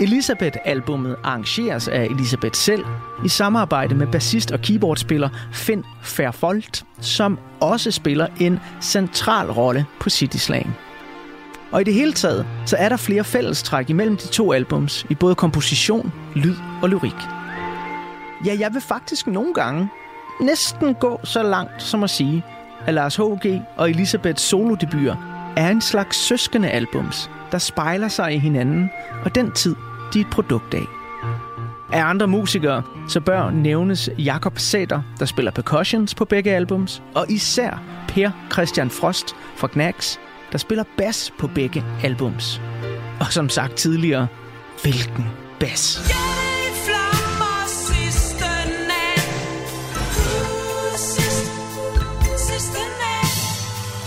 Elisabeth-albummet 0.00 1.16
arrangeres 1.24 1.88
af 1.88 2.04
Elisabeth 2.04 2.54
selv 2.54 2.84
i 3.24 3.28
samarbejde 3.28 3.94
med 3.94 4.06
bassist 4.06 4.50
og 4.50 4.60
keyboardspiller 4.60 5.28
Finn 5.52 5.84
Færfoldt, 6.02 6.84
som 7.00 7.38
også 7.60 7.90
spiller 7.90 8.26
en 8.40 8.60
central 8.82 9.50
rolle 9.50 9.86
på 10.00 10.10
City 10.10 10.36
Slang. 10.36 10.76
Og 11.72 11.80
i 11.80 11.84
det 11.84 11.94
hele 11.94 12.12
taget, 12.12 12.46
så 12.66 12.76
er 12.76 12.88
der 12.88 12.96
flere 12.96 13.24
fællestræk 13.24 13.90
imellem 13.90 14.16
de 14.16 14.26
to 14.26 14.52
albums 14.52 15.06
i 15.10 15.14
både 15.14 15.34
komposition, 15.34 16.12
lyd 16.34 16.56
og 16.82 16.88
lyrik. 16.88 17.28
Ja, 18.44 18.56
jeg 18.58 18.74
vil 18.74 18.80
faktisk 18.80 19.26
nogle 19.26 19.54
gange 19.54 19.88
næsten 20.40 20.94
gå 20.94 21.20
så 21.24 21.42
langt 21.42 21.82
som 21.82 22.04
at 22.04 22.10
sige, 22.10 22.44
at 22.86 22.94
Lars 22.94 23.16
H.G. 23.16 23.62
og 23.76 23.90
Elisabeths 23.90 24.42
solodebuter 24.42 25.16
er 25.56 25.70
en 25.70 25.80
slags 25.80 26.16
søskende 26.16 26.68
albums, 26.68 27.30
der 27.52 27.58
spejler 27.58 28.08
sig 28.08 28.34
i 28.34 28.38
hinanden 28.38 28.90
og 29.24 29.34
den 29.34 29.52
tid, 29.52 29.76
de 30.12 30.20
er 30.20 30.24
et 30.24 30.30
produkt 30.30 30.74
af. 30.74 30.86
Af 31.92 32.04
andre 32.04 32.26
musikere, 32.26 32.82
så 33.08 33.20
bør 33.20 33.50
nævnes 33.50 34.10
Jakob 34.18 34.58
Sæter, 34.58 35.02
der 35.18 35.26
spiller 35.26 35.52
percussions 35.52 36.14
på 36.14 36.24
begge 36.24 36.50
albums, 36.50 37.02
og 37.14 37.30
især 37.30 37.82
Per 38.08 38.30
Christian 38.52 38.90
Frost 38.90 39.36
fra 39.56 39.68
Knacks, 39.68 40.20
der 40.52 40.58
spiller 40.58 40.84
bas 40.98 41.32
på 41.38 41.46
begge 41.46 41.84
albums. 42.02 42.60
Og 43.20 43.26
som 43.26 43.48
sagt 43.48 43.74
tidligere, 43.74 44.26
hvilken 44.82 45.26
bas. 45.60 46.10
Yeah! 46.10 46.37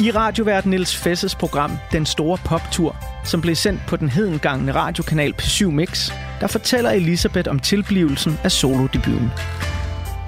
I 0.01 0.11
radiovært 0.11 0.65
Niels 0.65 0.95
Fesses 0.97 1.35
program 1.35 1.71
Den 1.91 2.05
Store 2.05 2.37
Poptur, 2.45 2.95
som 3.23 3.41
blev 3.41 3.55
sendt 3.55 3.81
på 3.87 3.95
den 3.95 4.09
hedengangne 4.09 4.71
radiokanal 4.71 5.33
P7 5.41 5.65
Mix, 5.65 6.11
der 6.39 6.47
fortæller 6.47 6.89
Elisabeth 6.89 7.49
om 7.49 7.59
tilblivelsen 7.59 8.39
af 8.43 8.51
solodebuten. 8.51 9.31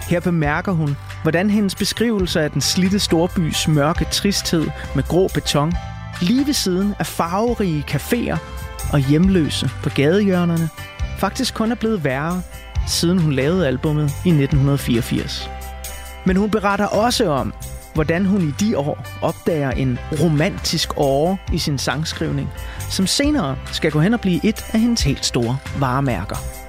Her 0.10 0.20
bemærker 0.20 0.72
hun, 0.72 0.98
hvordan 1.22 1.50
hendes 1.50 1.76
beskrivelse 1.76 2.42
af 2.42 2.52
den 2.52 2.62
slitte 2.62 3.00
storbys 3.00 3.68
mørke 3.68 4.06
tristhed 4.12 4.68
med 4.96 5.04
grå 5.04 5.28
beton, 5.34 5.74
lige 6.22 6.46
ved 6.46 6.54
siden 6.54 6.96
af 7.00 7.06
farverige 7.06 7.84
caféer 7.92 8.38
og 8.94 9.00
hjemløse 9.00 9.70
på 9.84 9.90
gadehjørnerne, 9.90 10.70
faktisk 11.18 11.54
kun 11.54 11.72
er 11.72 11.76
blevet 11.76 12.04
værre, 12.04 12.42
siden 12.88 13.20
hun 13.20 13.34
lavede 13.34 13.68
albummet 13.68 14.12
i 14.26 14.30
1984. 14.30 15.50
Men 16.26 16.38
hun 16.38 16.50
beretter 16.50 16.86
også 16.86 17.30
om, 17.30 17.54
hvordan 17.94 18.26
hun 18.26 18.42
i 18.42 18.52
de 18.52 18.78
år 18.78 19.08
opdager 19.22 19.72
en 19.72 20.00
romantisk 20.22 20.90
åre 20.98 21.38
i 21.54 21.58
sin 21.58 21.78
sangskrivning, 21.78 22.50
som 22.90 23.08
senere 23.08 23.58
skal 23.72 23.92
gå 23.92 24.00
hen 24.00 24.14
og 24.14 24.22
blive 24.22 24.46
et 24.46 24.66
af 24.74 24.80
hendes 24.80 25.04
helt 25.04 25.26
store 25.26 25.58
varemærker. 25.80 26.63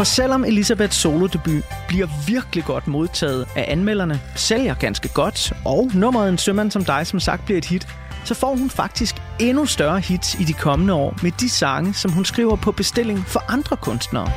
For 0.00 0.04
selvom 0.04 0.44
Elisabeths 0.44 0.96
solodebut 0.96 1.64
bliver 1.88 2.08
virkelig 2.26 2.64
godt 2.64 2.86
modtaget 2.86 3.46
af 3.56 3.64
anmelderne, 3.68 4.20
sælger 4.36 4.74
ganske 4.74 5.08
godt, 5.08 5.52
og 5.64 5.90
nummeret 5.94 6.28
En 6.28 6.38
sømand 6.38 6.70
som 6.70 6.84
dig 6.84 7.06
som 7.06 7.20
sagt 7.20 7.44
bliver 7.44 7.58
et 7.58 7.64
hit, 7.64 7.88
så 8.24 8.34
får 8.34 8.56
hun 8.56 8.70
faktisk 8.70 9.16
endnu 9.38 9.66
større 9.66 10.00
hits 10.00 10.34
i 10.34 10.44
de 10.44 10.52
kommende 10.52 10.94
år 10.94 11.18
med 11.22 11.30
de 11.30 11.48
sange, 11.48 11.94
som 11.94 12.12
hun 12.12 12.24
skriver 12.24 12.56
på 12.56 12.72
bestilling 12.72 13.24
for 13.26 13.44
andre 13.48 13.76
kunstnere. 13.76 14.32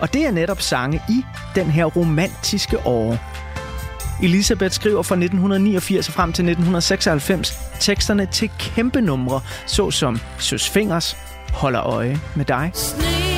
Og 0.00 0.12
det 0.12 0.26
er 0.26 0.30
netop 0.30 0.60
sange 0.60 1.02
i 1.08 1.24
den 1.54 1.66
her 1.66 1.84
romantiske 1.84 2.86
åre. 2.86 3.18
Elisabeth 4.22 4.72
skriver 4.72 5.02
fra 5.02 5.14
1989 5.14 6.08
og 6.08 6.14
frem 6.14 6.32
til 6.32 6.42
1996 6.42 7.58
teksterne 7.80 8.26
til 8.26 8.50
kæmpe 8.58 9.00
numre, 9.00 9.40
såsom 9.66 10.20
Søs 10.38 10.68
Fingers, 10.68 11.16
Holder 11.52 11.82
øje 11.82 12.20
med 12.36 12.44
dig, 12.44 12.70
Sne 12.74 13.29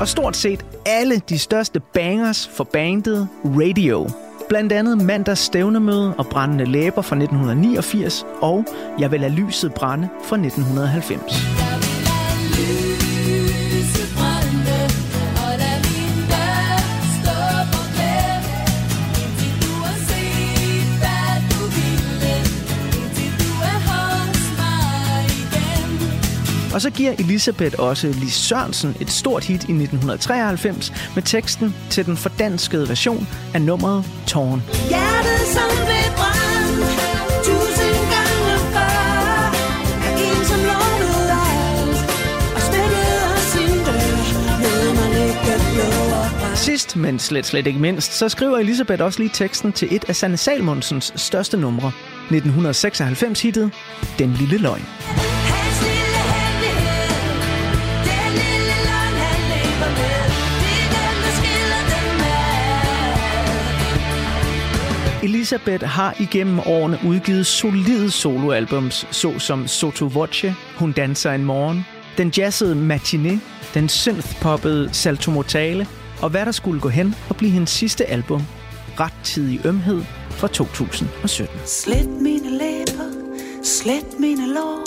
og 0.00 0.08
stort 0.08 0.36
set 0.36 0.64
alle 0.86 1.18
de 1.28 1.38
største 1.38 1.80
bangers 1.80 2.48
for 2.48 2.64
bandet 2.64 3.28
Radio. 3.44 4.10
Blandt 4.48 4.72
andet 4.72 5.04
mandags 5.04 5.40
stævnemøde 5.40 6.14
og 6.18 6.26
brændende 6.26 6.64
læber 6.64 7.02
fra 7.02 7.16
1989 7.16 8.26
og 8.40 8.64
Jeg 8.98 9.10
vil 9.10 9.20
lade 9.20 9.32
lyset 9.32 9.74
brænde 9.74 10.08
fra 10.24 10.36
1990. 10.36 11.89
Og 26.80 26.82
så 26.82 26.90
giver 26.90 27.12
Elisabeth 27.12 27.74
også 27.78 28.06
Lis 28.06 28.32
Sørensen 28.32 28.96
et 29.00 29.10
stort 29.10 29.44
hit 29.44 29.54
i 29.54 29.72
1993 29.72 30.92
med 31.14 31.22
teksten 31.22 31.74
til 31.90 32.06
den 32.06 32.16
fordanskede 32.16 32.88
version 32.88 33.28
af 33.54 33.62
nummeret 33.62 34.04
Tårn. 34.26 34.62
Hjertet 34.88 35.40
som 35.54 35.70
blev 35.86 36.08
brændt 36.20 36.90
Tusind 37.44 38.00
gange 38.14 38.54
før 38.74 39.52
Af 40.06 40.12
en 40.26 40.44
som 40.44 40.60
lovede 40.70 41.32
alt 41.32 42.00
Og 42.54 42.60
smækkede 42.60 43.38
sin 43.52 43.76
dør 43.84 44.20
Lod 44.62 44.94
mig 44.94 45.08
ligge 45.18 45.54
blå 45.74 45.88
og 46.20 46.40
brændt 46.40 46.58
Sidst, 46.58 46.96
men 46.96 47.18
slet 47.18 47.46
slet 47.46 47.66
ikke 47.66 47.80
mindst, 47.80 48.12
så 48.12 48.28
skriver 48.28 48.58
Elisabeth 48.58 49.02
også 49.02 49.18
lige 49.18 49.30
teksten 49.34 49.72
til 49.72 49.96
et 49.96 50.04
af 50.08 50.16
Sanne 50.16 50.36
Salmonsens 50.36 51.12
største 51.16 51.56
numre. 51.56 51.92
1996-hittet 52.30 53.70
Den 54.18 54.32
Lille 54.32 54.58
Løgn. 54.58 54.86
Elisabeth 65.52 65.84
har 65.84 66.16
igennem 66.20 66.58
årene 66.58 66.98
udgivet 67.06 67.46
solide 67.46 68.10
soloalbums, 68.10 69.06
såsom 69.10 69.66
Soto 69.66 70.06
Voce, 70.06 70.54
Hun 70.78 70.92
danser 70.92 71.32
en 71.32 71.44
morgen, 71.44 71.86
den 72.18 72.32
jazzede 72.36 72.74
Matinee, 72.74 73.40
den 73.74 73.88
synthpoppede 73.88 74.88
Salto 74.92 75.30
Mortale, 75.30 75.86
og 76.22 76.30
hvad 76.30 76.46
der 76.46 76.52
skulle 76.52 76.80
gå 76.80 76.88
hen 76.88 77.14
og 77.28 77.36
blive 77.36 77.50
hendes 77.50 77.70
sidste 77.70 78.06
album, 78.06 78.42
Rettidig 79.00 79.66
Ømhed 79.66 80.02
fra 80.30 80.48
2017. 80.48 81.58
Slet 81.66 82.08
mine 82.08 82.50
læber, 82.50 83.10
slet 83.62 84.20
mine 84.20 84.54
lår, 84.54 84.84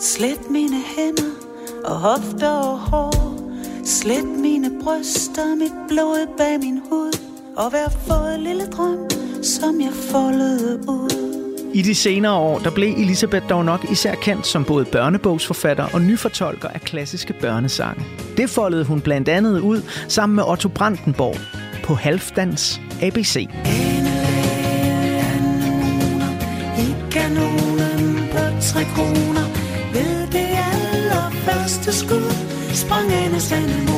slet 0.00 0.50
mine 0.50 0.76
hænder 0.96 1.32
og 1.84 1.96
hofter 1.96 2.50
og 2.50 2.78
hår. 2.78 3.40
Slet 3.84 4.28
mine 4.40 4.70
bryster, 4.82 5.54
mit 5.54 5.88
blod 5.88 6.36
bag 6.36 6.58
min 6.60 6.80
hud, 6.90 7.18
og 7.56 7.70
hver 7.70 7.88
fået 7.88 8.40
lille 8.40 8.66
drøm, 8.66 8.98
som 9.44 9.80
jeg 9.80 9.92
foldede 9.92 10.88
ud. 10.88 11.10
I 11.74 11.82
de 11.82 11.94
senere 11.94 12.32
år, 12.32 12.58
der 12.58 12.70
blev 12.70 12.94
Elisabeth 12.98 13.48
dog 13.48 13.64
nok 13.64 13.90
især 13.90 14.14
kendt 14.14 14.46
som 14.46 14.64
både 14.64 14.84
børnebogsforfatter 14.84 15.86
og 15.92 16.00
nyfortolker 16.00 16.68
af 16.68 16.80
klassiske 16.80 17.32
børnesange. 17.40 18.04
Det 18.36 18.50
foldede 18.50 18.84
hun 18.84 19.00
blandt 19.00 19.28
andet 19.28 19.60
ud 19.60 19.82
sammen 20.08 20.36
med 20.36 20.44
Otto 20.44 20.68
Brandenborg 20.68 21.36
på 21.84 21.94
Halvdans 21.94 22.80
ABC. 23.02 23.48
Tre 28.60 28.84
kroner 28.84 29.46
Ved 29.92 30.26
det 30.32 30.48
allerførste 30.72 31.92
skud 31.92 32.32
Sprang 32.74 33.12
anemoner 33.12 33.88
ud 33.88 33.93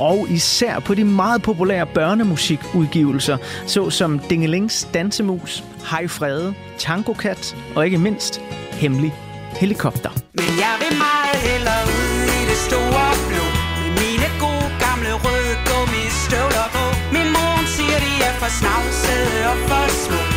og 0.00 0.26
især 0.30 0.78
på 0.78 0.94
de 0.94 1.04
meget 1.04 1.42
populære 1.42 1.86
børnemusikudgivelser, 1.86 3.36
såsom 3.66 4.18
Dingelings 4.18 4.88
Dansemus, 4.94 5.64
Hej 5.90 6.08
Frede, 6.08 6.54
Tango 6.78 7.12
Kat 7.12 7.56
og 7.76 7.84
ikke 7.84 7.98
mindst 7.98 8.40
Hemmelig 8.70 9.14
Helikopter. 9.60 10.10
Men 10.34 10.44
jeg 10.64 10.74
vil 10.82 10.98
meget 10.98 11.36
hellere 11.48 11.82
ud 11.86 12.22
i 12.38 12.42
det 12.50 12.58
store 12.68 13.08
blå. 13.28 13.44
Med 13.82 13.90
mine 14.02 14.28
gode 14.44 14.70
gamle 14.84 15.12
røde 15.24 15.54
gummistøvler 15.68 16.66
på. 16.76 16.84
Min 17.16 17.28
mor 17.34 17.56
siger, 17.76 17.98
de 18.04 18.12
er 18.28 18.34
for 18.40 18.50
snavsede 18.60 19.50
og 19.50 19.56
for 19.68 19.84
små. 20.04 20.27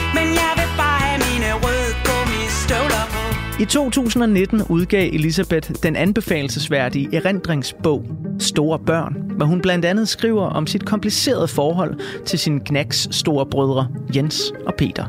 I 3.62 3.66
2019 3.66 4.62
udgav 4.70 5.10
Elisabeth 5.14 5.72
den 5.84 5.96
anbefalesværdige 5.96 7.16
erindringsbog 7.16 8.06
Store 8.40 8.80
Børn, 8.80 9.16
hvor 9.38 9.46
hun 9.46 9.62
blandt 9.62 9.86
andet 9.86 10.10
skriver 10.10 10.46
om 10.46 10.68
sit 10.68 10.86
komplicerede 10.86 11.48
forhold 11.48 12.00
til 12.26 12.40
sine 12.40 12.60
knæks 12.60 13.08
store 13.12 13.46
brødre 13.46 13.88
Jens 14.16 14.54
og 14.66 14.76
Peter. 14.76 15.06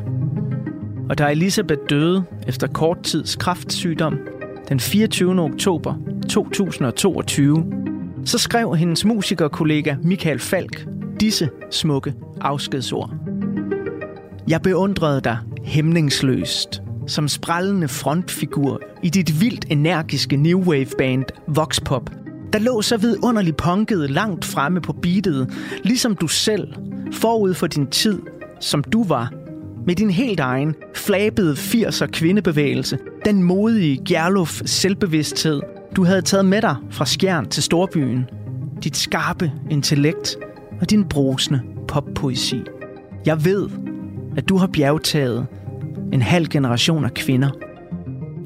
Og 1.09 1.17
da 1.17 1.31
Elisabeth 1.31 1.81
døde 1.89 2.23
efter 2.47 2.67
kort 2.67 3.03
tids 3.03 3.35
kraftsygdom 3.35 4.19
den 4.69 4.79
24. 4.79 5.41
oktober 5.41 5.93
2022, 6.29 7.65
så 8.25 8.37
skrev 8.37 8.75
hendes 8.75 9.05
musikerkollega 9.05 9.95
Michael 10.03 10.39
Falk 10.39 10.87
disse 11.19 11.49
smukke 11.71 12.13
afskedsord. 12.41 13.13
Jeg 14.47 14.61
beundrede 14.61 15.21
dig 15.21 15.37
hæmningsløst 15.63 16.82
som 17.07 17.27
sprællende 17.27 17.87
frontfigur 17.87 18.81
i 19.03 19.09
dit 19.09 19.41
vildt 19.41 19.65
energiske 19.69 20.37
new 20.37 20.59
wave 20.59 20.87
band 20.97 21.25
Voxpop, 21.47 22.09
der 22.53 22.59
lå 22.59 22.81
så 22.81 22.97
vidunderligt 22.97 23.57
punket 23.57 24.11
langt 24.11 24.45
fremme 24.45 24.81
på 24.81 24.93
beatet, 24.93 25.53
ligesom 25.83 26.15
du 26.15 26.27
selv, 26.27 26.67
forud 27.11 27.53
for 27.53 27.67
din 27.67 27.87
tid, 27.87 28.19
som 28.59 28.83
du 28.83 29.03
var, 29.03 29.33
med 29.85 29.95
din 29.95 30.09
helt 30.09 30.39
egen, 30.39 30.75
flabede 30.95 31.53
80'er 31.53 32.05
kvindebevægelse, 32.05 32.97
den 33.25 33.43
modige 33.43 34.01
Gerluf 34.05 34.61
selvbevidsthed, 34.65 35.61
du 35.95 36.03
havde 36.03 36.21
taget 36.21 36.45
med 36.45 36.61
dig 36.61 36.75
fra 36.91 37.05
skjern 37.05 37.49
til 37.49 37.63
storbyen, 37.63 38.25
dit 38.83 38.97
skarpe 38.97 39.51
intellekt 39.69 40.37
og 40.81 40.89
din 40.89 41.03
brusende 41.03 41.61
poppoesi. 41.87 42.61
Jeg 43.25 43.45
ved, 43.45 43.69
at 44.37 44.49
du 44.49 44.57
har 44.57 44.67
bjergtaget 44.67 45.47
en 46.13 46.21
halv 46.21 46.47
generation 46.47 47.05
af 47.05 47.13
kvinder. 47.13 47.49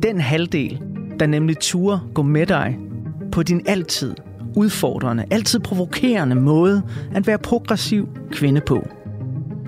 Den 0.03 0.19
halvdel, 0.19 0.82
der 1.19 1.25
nemlig 1.25 1.58
turde 1.60 1.99
gå 2.13 2.21
med 2.21 2.45
dig 2.45 2.77
på 3.32 3.43
din 3.43 3.62
altid 3.65 4.15
udfordrende, 4.56 5.25
altid 5.32 5.60
provokerende 5.60 6.36
måde 6.36 6.82
at 7.15 7.27
være 7.27 7.38
progressiv 7.38 8.10
kvinde 8.32 8.62
på. 8.62 8.88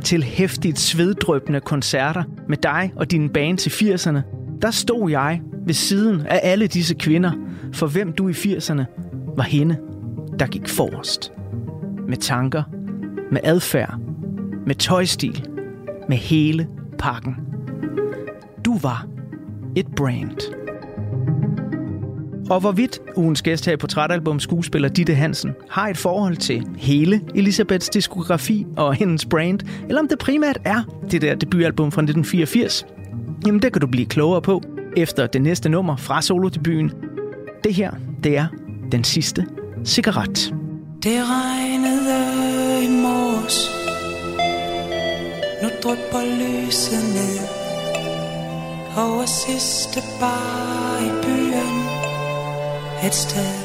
Til 0.03 0.23
hæftigt 0.23 0.79
sveddrøbende 0.79 1.59
koncerter 1.59 2.23
med 2.47 2.57
dig 2.57 2.91
og 2.95 3.11
din 3.11 3.29
band 3.29 3.57
til 3.57 3.69
80'erne, 3.69 4.19
der 4.61 4.71
stod 4.71 5.09
jeg 5.09 5.41
ved 5.65 5.73
siden 5.73 6.21
af 6.21 6.39
alle 6.43 6.67
disse 6.67 6.95
kvinder, 6.95 7.31
for 7.73 7.87
hvem 7.87 8.13
du 8.13 8.29
i 8.29 8.31
80'erne 8.31 8.83
var 9.35 9.43
hende, 9.43 9.77
der 10.39 10.47
gik 10.47 10.67
forrest. 10.67 11.31
Med 12.07 12.17
tanker, 12.17 12.63
med 13.31 13.41
adfærd, 13.43 13.97
med 14.65 14.75
tøjstil, 14.75 15.47
med 16.09 16.17
hele 16.17 16.67
pakken. 16.99 17.48
Var 18.81 19.07
et 19.75 19.87
brand. 19.95 20.55
Og 22.49 22.59
hvorvidt 22.59 22.99
ugens 23.15 23.41
gæst 23.41 23.65
her 23.65 23.73
i 23.73 23.77
Portrætalbum 23.77 24.39
skuespiller 24.39 24.89
Ditte 24.89 25.15
Hansen 25.15 25.51
har 25.69 25.87
et 25.87 25.97
forhold 25.97 26.37
til 26.37 26.67
hele 26.77 27.21
Elisabeths 27.35 27.89
diskografi 27.89 28.65
og 28.77 28.93
hendes 28.93 29.25
brand, 29.25 29.59
eller 29.87 30.01
om 30.01 30.07
det 30.07 30.19
primært 30.19 30.59
er 30.65 30.83
det 31.11 31.21
der 31.21 31.35
debutalbum 31.35 31.91
fra 31.91 32.01
1984, 32.01 32.85
jamen 33.45 33.61
det 33.61 33.73
kan 33.73 33.81
du 33.81 33.87
blive 33.87 34.05
klogere 34.05 34.41
på 34.41 34.61
efter 34.97 35.27
det 35.27 35.41
næste 35.41 35.69
nummer 35.69 35.95
fra 35.95 36.21
solodebuten. 36.21 36.91
Det 37.63 37.73
her, 37.73 37.91
det 38.23 38.37
er 38.37 38.47
den 38.91 39.03
sidste 39.03 39.45
cigaret. 39.85 40.53
Det 41.03 41.21
regnede 41.29 42.85
i 42.85 42.87
mors 42.87 43.69
Nu 45.63 45.69
drypper 45.83 46.21
lyset 46.39 47.03
ned 47.13 47.58
over 48.99 49.25
sidste 49.25 50.03
bar 50.19 50.97
i 50.99 51.09
byen 51.23 51.75
Et 53.07 53.15
sted. 53.15 53.55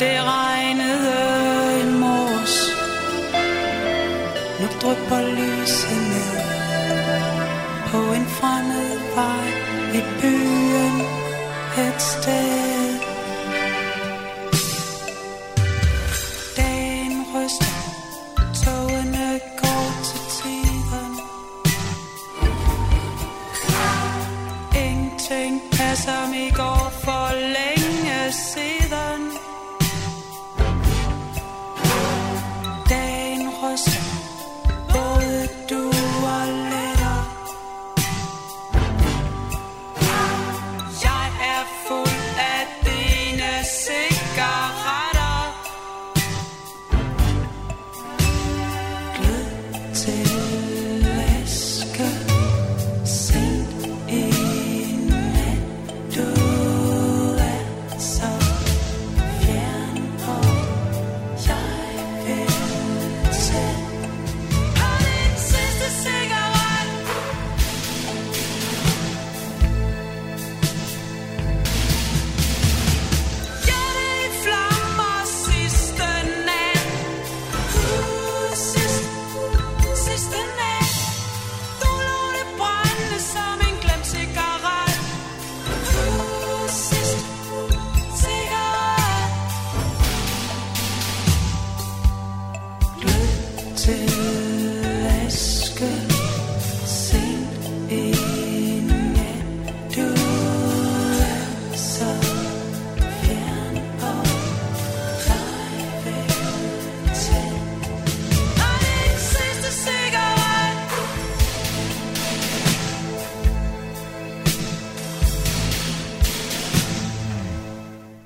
Det 0.00 0.16
regnede 0.32 1.80
i 1.80 1.84
mors. 2.00 2.56
Nu 4.60 4.66
drypper 4.82 5.22
lyset 5.36 6.00
ned 6.12 6.36
På 7.86 7.98
en 7.98 8.26
fremmed 8.26 8.98
vej 9.14 9.48
i 9.94 10.02
byen 10.20 11.00
Et 11.78 12.02
sted. 12.02 12.63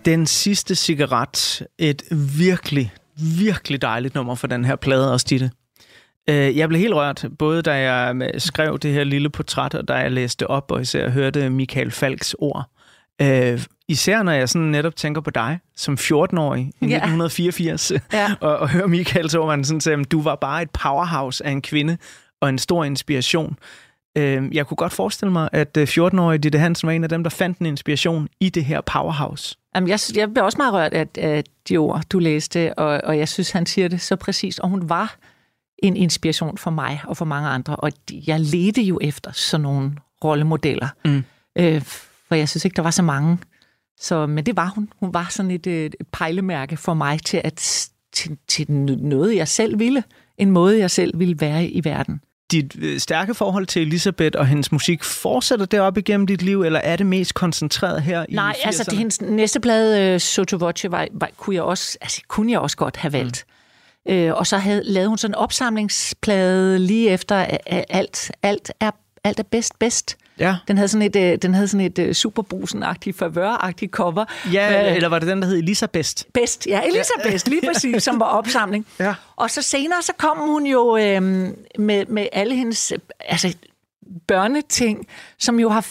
Den 0.09 0.27
sidste 0.27 0.75
cigaret. 0.75 1.63
Et 1.79 2.03
virkelig, 2.39 2.93
virkelig 3.39 3.83
dejligt 3.83 4.15
nummer 4.15 4.35
for 4.35 4.47
den 4.47 4.65
her 4.65 4.77
plade 4.77 5.13
også, 5.13 5.27
Ditte. 5.31 5.51
Øh, 6.31 6.57
Jeg 6.59 6.69
blev 6.69 6.81
helt 6.81 6.95
rørt, 6.95 7.25
både 7.39 7.63
da 7.63 7.73
jeg 7.93 8.17
øh, 8.17 8.41
skrev 8.41 8.79
det 8.79 8.93
her 8.93 9.05
lille 9.05 9.31
portræt, 9.31 9.75
og 9.75 9.89
da 9.89 9.95
jeg 9.95 10.13
læste 10.13 10.47
op, 10.47 10.71
og 10.71 10.81
især 10.81 11.11
hørte 11.11 11.51
Michael 11.51 11.91
Falks 11.91 12.35
ord. 12.39 12.71
Øh, 13.23 13.61
især 13.89 14.23
når 14.23 14.33
jeg 14.33 14.49
sådan 14.49 14.69
netop 14.69 14.97
tænker 14.97 15.21
på 15.21 15.31
dig 15.31 15.59
som 15.77 15.95
14-årig 16.01 16.61
i 16.81 16.87
Ja. 16.87 16.97
1984, 16.97 17.93
Ja. 18.13 18.35
og, 18.41 18.57
og 18.59 18.69
hører 18.69 18.87
Michaels 18.87 19.35
ord, 19.35 19.47
man 19.49 19.65
sådan 19.65 19.81
siger, 19.81 19.97
du 20.05 20.23
var 20.23 20.35
bare 20.35 20.63
et 20.63 20.71
powerhouse 20.71 21.47
af 21.47 21.51
en 21.51 21.63
kvinde 21.63 21.97
og 22.41 22.49
en 22.49 22.59
stor 22.59 22.85
inspiration. 22.85 23.57
Øh, 24.17 24.57
Jeg 24.57 24.67
kunne 24.67 24.77
godt 24.77 24.93
forestille 24.93 25.33
mig, 25.33 25.49
at 25.53 25.77
øh, 25.77 25.89
14-årige 25.89 26.39
Ditte 26.39 26.59
Hansen 26.59 26.87
var 26.87 26.93
en 26.93 27.03
af 27.05 27.09
dem, 27.09 27.23
der 27.23 27.31
fandt 27.31 27.59
en 27.59 27.67
inspiration 27.67 28.29
i 28.41 28.49
det 28.49 28.65
her 28.65 28.81
powerhouse. 28.81 29.57
Jamen, 29.75 29.89
jeg, 29.89 29.99
jeg 30.15 30.33
blev 30.33 30.45
også 30.45 30.59
meget 30.59 30.73
rørt 30.75 30.93
af, 30.93 31.07
af 31.19 31.45
de 31.69 31.77
ord, 31.77 32.03
du 32.11 32.19
læste, 32.19 32.79
og, 32.79 33.01
og 33.05 33.19
jeg 33.19 33.29
synes, 33.29 33.51
han 33.51 33.67
siger 33.67 33.89
det 33.89 34.01
så 34.01 34.17
præcist. 34.17 34.61
Og 34.61 34.69
hun 34.69 34.89
var 34.89 35.17
en 35.79 35.97
inspiration 35.97 36.59
for 36.59 36.71
mig 36.71 37.01
og 37.05 37.17
for 37.17 37.25
mange 37.25 37.49
andre, 37.49 37.77
og 37.77 37.93
jeg 38.27 38.41
ledte 38.41 38.83
jo 38.83 38.99
efter 39.03 39.33
sådan 39.33 39.63
nogle 39.63 39.93
rollemodeller. 40.25 40.89
Mm. 41.05 41.25
Øh, 41.59 41.83
for 42.29 42.35
jeg 42.35 42.49
synes 42.49 42.65
ikke, 42.65 42.77
der 42.77 42.83
var 42.83 42.91
så 42.91 43.03
mange. 43.03 43.39
Så, 44.01 44.27
men 44.27 44.47
det 44.47 44.57
var 44.57 44.73
hun. 44.75 44.89
Hun 45.01 45.15
var 45.15 45.27
sådan 45.31 45.51
et, 45.51 45.67
øh, 45.67 45.85
et 45.85 45.95
pejlemærke 46.13 46.77
for 46.77 46.95
mig 46.95 47.23
til, 47.25 47.41
at, 47.45 47.57
til, 48.13 48.39
til 48.49 48.71
noget, 48.73 49.37
jeg 49.37 49.49
selv 49.49 49.79
ville. 49.79 50.05
En 50.39 50.51
måde, 50.51 50.79
jeg 50.79 50.91
selv 50.91 51.19
ville 51.19 51.41
være 51.41 51.67
i 51.67 51.85
verden. 51.85 52.21
Dit 52.53 52.77
øh, 52.79 53.01
stærke 53.01 53.35
forhold 53.35 53.67
til 53.67 53.83
Elisabeth 53.83 54.39
og 54.39 54.47
hendes 54.47 54.73
musik, 54.73 55.05
fortsætter 55.05 55.67
det 55.67 55.81
op 55.81 55.99
igennem 55.99 56.27
dit 56.27 56.43
liv, 56.43 56.63
eller 56.63 56.81
er 56.81 56.97
det 56.97 57.07
mest 57.07 57.35
koncentreret 57.35 58.03
her 58.03 58.27
i 58.29 58.35
Nej, 58.35 58.53
80'erne? 58.59 58.67
altså 58.67 58.85
det, 58.85 58.99
hendes 58.99 59.21
næste 59.21 59.61
plade, 59.61 60.15
uh, 60.15 60.21
Soto 60.21 60.57
Voce, 60.57 60.91
var, 60.91 61.07
var, 61.13 61.31
kunne, 61.37 61.57
jeg 61.57 61.63
også, 61.63 61.99
altså, 62.01 62.23
kunne 62.29 62.53
jeg 62.53 62.61
også 62.61 62.77
godt 62.77 62.97
have 62.97 63.13
valgt. 63.13 63.45
Mm. 64.07 64.13
Øh, 64.13 64.35
og 64.35 64.47
så 64.47 64.59
havde, 64.59 64.83
lavede 64.85 65.09
hun 65.09 65.19
sådan 65.19 65.31
en 65.31 65.35
opsamlingsplade 65.35 66.79
lige 66.79 67.11
efter 67.11 67.37
at 67.37 67.59
alt, 67.67 68.31
alt, 68.43 68.73
er, 68.81 68.91
alt 69.25 69.39
er 69.39 69.45
bedst 69.51 69.79
bedst. 69.79 70.17
Ja. 70.41 70.57
Den 70.69 70.77
havde 70.77 70.89
sådan 70.89 71.07
et, 71.07 71.17
øh, 71.17 71.39
den 71.43 71.55
havde 71.55 71.69
sådan 71.69 71.87
et 71.87 71.99
øh, 71.99 72.15
superbrusen-agtigt, 72.15 73.17
favør-agtigt 73.17 73.91
cover. 73.91 74.25
Ja, 74.53 74.91
Øh, 74.91 74.97
eller 74.97 75.09
var 75.09 75.19
det 75.19 75.29
den, 75.29 75.43
der 75.43 75.49
hed 75.49 75.59
Elisabeth? 75.59 76.11
Bedst, 76.35 76.67
ja, 76.67 76.81
Elisabeth, 76.83 77.49
lige 77.49 77.63
præcis, 77.67 78.03
som 78.03 78.21
var 78.21 78.27
opsamling. 78.27 78.87
Ja. 79.01 79.15
Og 79.37 79.51
så 79.51 79.63
senere, 79.63 80.03
så 80.03 80.13
kom 80.19 80.39
hun 80.39 80.67
jo 80.67 80.97
øh, 80.97 81.23
med, 81.79 82.07
med 82.07 82.27
alle 82.33 82.55
hendes 82.55 82.93
altså, 83.21 83.55
børneting, 84.27 85.07
som 85.39 85.61
jo 85.61 85.69
har 85.69 85.87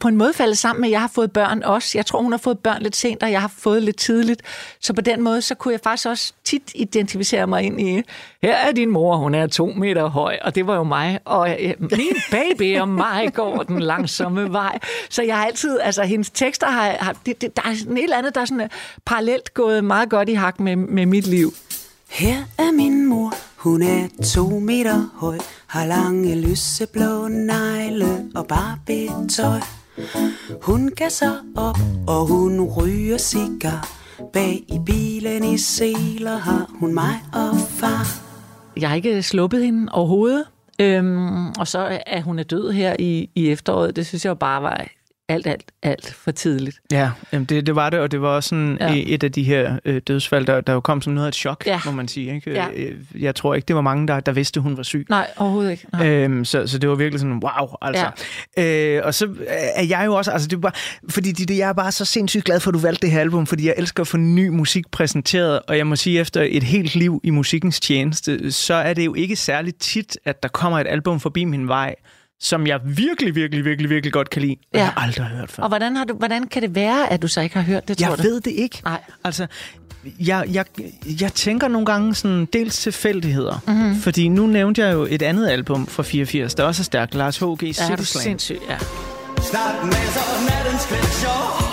på 0.00 0.08
en 0.08 0.16
måde 0.16 0.32
faldet 0.32 0.58
sammen 0.58 0.80
med, 0.80 0.88
at 0.88 0.92
jeg 0.92 1.00
har 1.00 1.10
fået 1.14 1.32
børn 1.32 1.62
også. 1.62 1.98
Jeg 1.98 2.06
tror, 2.06 2.22
hun 2.22 2.32
har 2.32 2.38
fået 2.38 2.58
børn 2.58 2.82
lidt 2.82 2.96
sent, 2.96 3.22
og 3.22 3.30
jeg 3.30 3.40
har 3.40 3.52
fået 3.58 3.82
lidt 3.82 3.96
tidligt. 3.96 4.42
Så 4.80 4.92
på 4.92 5.00
den 5.00 5.22
måde, 5.22 5.42
så 5.42 5.54
kunne 5.54 5.72
jeg 5.72 5.80
faktisk 5.84 6.08
også 6.08 6.32
tit 6.44 6.72
identificere 6.74 7.46
mig 7.46 7.62
ind 7.62 7.80
i, 7.80 8.02
her 8.42 8.56
er 8.56 8.72
din 8.72 8.90
mor, 8.90 9.16
hun 9.16 9.34
er 9.34 9.46
to 9.46 9.66
meter 9.66 10.06
høj, 10.06 10.38
og 10.42 10.54
det 10.54 10.66
var 10.66 10.76
jo 10.76 10.82
mig, 10.82 11.18
og 11.24 11.56
øh, 11.64 11.74
min 11.80 12.16
baby 12.30 12.78
og 12.78 12.88
mig 12.88 13.34
går 13.34 13.62
den 13.62 13.80
langsomme 13.80 14.52
vej. 14.52 14.78
Så 15.10 15.22
jeg 15.22 15.36
har 15.36 15.46
altid, 15.46 15.78
altså 15.80 16.02
hendes 16.02 16.30
tekster 16.30 16.66
har, 16.66 16.96
har 17.00 17.16
det, 17.26 17.40
det, 17.40 17.56
der 17.56 17.62
er 17.62 17.74
sådan 17.74 17.96
et 17.96 18.02
eller 18.02 18.16
andet, 18.16 18.34
der 18.34 18.40
er 18.40 18.44
sådan 18.44 18.60
øh, 18.60 18.68
parallelt 19.06 19.54
gået 19.54 19.84
meget 19.84 20.10
godt 20.10 20.28
i 20.28 20.34
hak 20.34 20.60
med, 20.60 20.76
med 20.76 21.06
mit 21.06 21.26
liv. 21.26 21.52
Her 22.10 22.36
er 22.58 22.72
min 22.72 23.06
mor, 23.06 23.34
hun 23.60 23.82
er 23.82 24.08
to 24.24 24.58
meter 24.58 25.10
høj, 25.14 25.38
har 25.66 25.86
lange 25.86 26.40
lyseblå 26.40 27.28
negle 27.28 28.30
og 28.34 28.46
barbie-tøj. 28.46 29.60
Hun 30.62 30.90
gasser 30.96 31.32
op, 31.56 31.78
og 32.06 32.26
hun 32.26 32.60
ryger 32.60 33.18
cigar. 33.18 33.88
Bag 34.32 34.64
i 34.68 34.78
bilen 34.86 35.44
i 35.44 35.58
seler 35.58 36.36
har 36.36 36.66
hun 36.78 36.94
mig 36.94 37.14
og 37.32 37.56
far. 37.68 38.06
Jeg 38.80 38.88
har 38.88 38.96
ikke 38.96 39.22
sluppet 39.22 39.64
hende 39.64 39.92
overhovedet. 39.92 40.44
Øhm, 40.80 41.48
og 41.48 41.68
så 41.68 41.98
er 42.06 42.20
hun 42.20 42.38
er 42.38 42.42
død 42.42 42.70
her 42.70 42.96
i, 42.98 43.30
i 43.34 43.50
efteråret, 43.50 43.96
det 43.96 44.06
synes 44.06 44.24
jeg 44.24 44.30
jo 44.30 44.34
bare 44.34 44.62
var 44.62 44.86
alt, 45.30 45.46
alt, 45.46 45.64
alt 45.82 46.14
for 46.14 46.30
tidligt. 46.30 46.76
Ja, 46.92 47.10
jamen 47.32 47.44
det, 47.44 47.66
det 47.66 47.74
var 47.74 47.90
det, 47.90 48.00
og 48.00 48.10
det 48.10 48.22
var 48.22 48.28
også 48.28 48.48
sådan 48.48 48.76
Ja. 48.80 48.92
ja. 48.92 49.02
et 49.06 49.24
af 49.24 49.32
de 49.32 49.42
her 49.42 49.78
øh, 49.84 50.00
dødsfald, 50.06 50.46
der, 50.46 50.60
der 50.60 50.72
jo 50.72 50.80
kom 50.80 51.02
som 51.02 51.12
noget 51.12 51.26
af 51.26 51.30
et 51.30 51.34
chok, 51.34 51.62
Ja. 51.66 51.80
må 51.84 51.90
man 51.92 52.08
sige. 52.08 52.34
Ikke? 52.34 52.50
Ja. 52.52 52.66
Øh, 52.76 52.94
Jeg 53.22 53.34
tror 53.34 53.54
ikke, 53.54 53.66
det 53.66 53.76
var 53.76 53.82
mange, 53.82 54.08
der, 54.08 54.20
der 54.20 54.32
vidste, 54.32 54.60
hun 54.60 54.76
var 54.76 54.82
syg. 54.82 55.06
Nej, 55.08 55.26
overhovedet 55.36 55.70
ikke. 55.70 55.86
Nej. 55.92 56.06
Øhm, 56.08 56.44
så, 56.44 56.66
så 56.66 56.78
det 56.78 56.88
var 56.90 56.94
virkelig 56.94 57.20
sådan, 57.20 57.40
wow, 57.44 57.68
altså. 57.82 58.10
Ja. 58.56 58.96
Øh, 58.96 59.02
og 59.06 59.14
så 59.14 59.28
er 59.50 59.84
jeg 59.84 60.02
jo 60.06 60.14
også, 60.14 60.30
altså 60.30 60.48
det 60.48 60.60
bare, 60.60 60.72
fordi 61.10 61.32
det, 61.32 61.58
jeg 61.58 61.68
er 61.68 61.72
bare 61.72 61.92
så 61.92 62.04
sindssygt 62.04 62.44
glad 62.44 62.60
for, 62.60 62.70
at 62.70 62.74
du 62.74 62.78
valgte 62.78 63.02
det 63.02 63.10
her 63.10 63.20
album, 63.20 63.46
fordi 63.46 63.66
jeg 63.66 63.74
elsker 63.78 64.00
at 64.00 64.06
få 64.06 64.16
ny 64.16 64.48
musik 64.48 64.90
præsenteret, 64.90 65.60
og 65.68 65.76
jeg 65.76 65.86
må 65.86 65.96
sige, 65.96 66.20
efter 66.20 66.42
et 66.48 66.62
helt 66.62 66.94
liv 66.94 67.20
i 67.24 67.30
musikkens 67.30 67.80
tjeneste, 67.80 68.52
så 68.52 68.74
er 68.74 68.94
det 68.94 69.04
jo 69.06 69.14
ikke 69.14 69.36
særligt 69.36 69.80
tit, 69.80 70.18
at 70.24 70.42
der 70.42 70.48
kommer 70.48 70.78
et 70.80 70.86
album 70.86 71.20
forbi 71.20 71.44
min 71.44 71.68
vej, 71.68 71.94
som 72.40 72.66
jeg 72.66 72.80
virkelig, 72.84 73.34
virkelig, 73.34 73.64
virkelig, 73.64 73.90
virkelig 73.90 74.12
godt 74.12 74.30
kan 74.30 74.42
lide, 74.42 74.56
Ja. 74.74 74.78
jeg 74.78 74.86
har 74.88 75.02
aldrig 75.02 75.26
hørt 75.26 75.50
før. 75.50 75.62
Og 75.62 75.68
hvordan, 75.68 75.96
har 75.96 76.04
du, 76.04 76.14
hvordan 76.14 76.46
kan 76.46 76.62
det 76.62 76.74
være, 76.74 77.12
at 77.12 77.22
du 77.22 77.28
så 77.28 77.40
ikke 77.40 77.54
har 77.56 77.62
hørt 77.62 77.88
det, 77.88 77.98
tror 77.98 78.08
Jeg 78.08 78.18
du? 78.18 78.22
ved 78.22 78.40
det 78.40 78.50
ikke. 78.50 78.80
Nej. 78.84 79.00
Altså, 79.24 79.46
jeg, 80.20 80.44
jeg, 80.52 80.64
jeg 81.20 81.32
tænker 81.32 81.68
nogle 81.68 81.86
gange 81.86 82.14
sådan 82.14 82.48
dels 82.52 82.78
tilfældigheder. 82.78 83.62
Mm-hmm. 83.66 84.00
Fordi 84.00 84.28
nu 84.28 84.46
nævnte 84.46 84.82
jeg 84.86 84.92
jo 84.94 85.06
et 85.10 85.22
andet 85.22 85.48
album 85.48 85.86
fra 85.86 86.02
84, 86.02 86.54
der 86.54 86.64
også 86.64 86.82
er 86.82 86.84
stærkt. 86.84 87.14
Lars 87.14 87.38
H.G. 87.38 87.62
Ja, 87.62 87.68
er 87.68 87.72
City 87.72 87.92
du 87.98 88.04
Slang. 88.04 88.22
sindssyg, 88.24 88.58
ja. 88.68 88.76
Snart 89.42 89.84
masser 89.84 90.50
nattens 90.50 90.86
gletsjer 90.86 91.69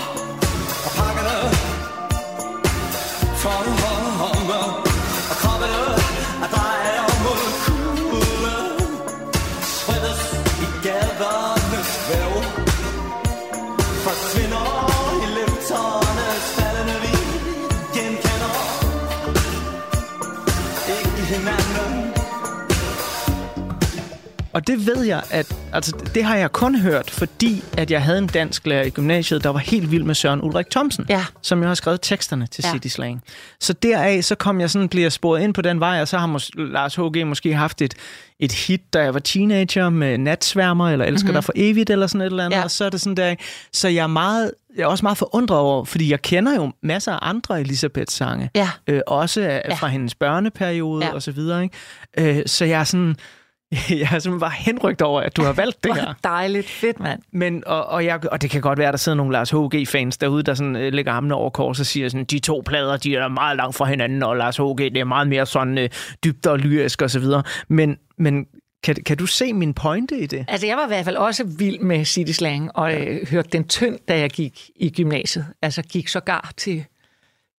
Og 24.58 24.66
det 24.66 24.86
ved 24.86 25.02
jeg, 25.04 25.22
at 25.30 25.56
altså, 25.72 25.92
det 26.14 26.24
har 26.24 26.36
jeg 26.36 26.52
kun 26.52 26.78
hørt, 26.78 27.10
fordi 27.10 27.62
at 27.76 27.90
jeg 27.90 28.02
havde 28.02 28.18
en 28.18 28.26
dansk 28.26 28.66
lærer 28.66 28.82
i 28.82 28.90
gymnasiet, 28.90 29.44
der 29.44 29.50
var 29.50 29.58
helt 29.58 29.90
vild 29.90 30.02
med 30.04 30.14
Søren 30.14 30.42
Ulrik 30.42 30.70
Thomsen, 30.70 31.06
Ja. 31.08 31.24
som 31.42 31.60
jo 31.62 31.68
har 31.68 31.74
skrevet 31.74 31.98
teksterne 32.02 32.46
til 32.46 32.64
Ja. 32.66 32.72
City 32.72 32.88
Slang. 32.88 33.22
Så 33.60 33.72
deraf, 33.72 34.24
så 34.24 34.34
kom 34.34 34.60
jeg 34.60 34.70
sådan, 34.70 34.88
bliver 34.88 35.08
sporet 35.10 35.42
ind 35.42 35.54
på 35.54 35.62
den 35.62 35.80
vej, 35.80 36.00
og 36.00 36.08
så 36.08 36.18
har 36.18 36.26
mås- 36.26 36.50
Lars 36.72 36.94
H.G. 36.96 37.26
måske 37.26 37.54
haft 37.54 37.82
et, 37.82 37.94
et 38.40 38.52
hit, 38.52 38.92
da 38.92 39.02
jeg 39.02 39.14
var 39.14 39.20
teenager 39.20 39.88
med 39.88 40.18
Natsværmer, 40.18 40.90
eller 40.90 41.04
Elsker 41.04 41.26
mm-hmm. 41.26 41.34
dig 41.34 41.44
for 41.44 41.52
evigt, 41.56 41.90
eller 41.90 42.06
sådan 42.06 42.20
et 42.20 42.26
eller 42.26 42.44
andet. 42.44 42.56
Ja. 42.56 42.64
Og 42.64 42.70
så 42.70 42.84
er 42.84 42.90
det 42.90 43.00
sådan 43.00 43.16
der, 43.16 43.34
så 43.72 43.88
jeg 43.88 44.02
er, 44.02 44.06
meget, 44.06 44.50
jeg 44.76 44.82
er 44.82 44.86
også 44.86 45.04
meget 45.04 45.18
forundret 45.18 45.58
over, 45.58 45.84
fordi 45.84 46.10
jeg 46.10 46.22
kender 46.22 46.54
jo 46.54 46.72
masser 46.82 47.12
af 47.12 47.18
andre 47.22 47.60
Elisabeth-sange. 47.60 48.50
Ja. 48.54 48.70
Øh, 48.86 49.00
også 49.06 49.40
af- 49.40 49.62
Ja. 49.68 49.74
fra 49.74 49.86
hendes 49.88 50.14
børneperiode 50.14 51.04
Ja. 51.06 51.12
og 51.12 51.22
så 51.22 51.32
videre. 51.32 51.62
Ikke? 51.62 52.38
Øh, 52.38 52.42
så 52.46 52.64
jeg 52.64 52.80
er 52.80 52.84
sådan... 52.84 53.16
Jeg 53.90 54.00
er 54.00 54.06
simpelthen 54.06 54.40
bare 54.40 54.50
henrygt 54.50 55.02
over, 55.02 55.20
at 55.20 55.36
du 55.36 55.42
har 55.42 55.52
valgt 55.52 55.84
det 55.84 55.94
her. 55.94 56.14
Dejligt. 56.24 56.68
Fedt, 56.68 57.00
mand. 57.00 57.22
Men, 57.32 57.62
og, 57.66 57.86
og, 57.86 58.04
jeg, 58.04 58.20
og 58.32 58.42
det 58.42 58.50
kan 58.50 58.60
godt 58.60 58.78
være, 58.78 58.88
at 58.88 58.92
der 58.92 58.98
sidder 58.98 59.16
nogle 59.16 59.32
Lars 59.32 59.50
H.G.-fans 59.50 60.16
derude, 60.16 60.42
der 60.42 60.54
sådan, 60.54 60.76
øh, 60.76 60.92
lægger 60.92 61.12
armene 61.12 61.34
over 61.34 61.50
kors 61.50 61.80
og 61.80 61.86
siger, 61.86 62.08
sådan, 62.08 62.24
de 62.24 62.38
to 62.38 62.62
plader, 62.66 62.96
de 62.96 63.16
er 63.16 63.28
meget 63.28 63.56
langt 63.56 63.76
fra 63.76 63.84
hinanden, 63.84 64.22
og 64.22 64.36
Lars 64.36 64.56
H.G., 64.56 64.78
det 64.78 64.96
er 64.96 65.04
meget 65.04 65.28
mere 65.28 65.46
sådan 65.46 65.78
øh, 65.78 65.88
dybt 66.24 66.46
og 66.46 66.58
lyrisk 66.58 67.02
og 67.02 67.10
så 67.10 67.18
videre. 67.18 67.42
Men, 67.68 67.98
men 68.18 68.46
kan, 68.82 68.94
kan 69.06 69.16
du 69.16 69.26
se 69.26 69.52
min 69.52 69.74
pointe 69.74 70.18
i 70.18 70.26
det? 70.26 70.44
Altså, 70.48 70.66
jeg 70.66 70.76
var 70.76 70.84
i 70.84 70.88
hvert 70.88 71.04
fald 71.04 71.16
også 71.16 71.44
vild 71.58 71.78
med 71.78 72.04
City 72.04 72.32
Slang, 72.32 72.70
og 72.76 72.94
øh, 72.94 73.28
hørte 73.28 73.48
den 73.52 73.68
tynd, 73.68 73.98
da 74.08 74.18
jeg 74.18 74.30
gik 74.30 74.70
i 74.76 74.90
gymnasiet. 74.90 75.46
Altså, 75.62 75.82
gik 75.82 76.08
sågar 76.08 76.52
til... 76.56 76.84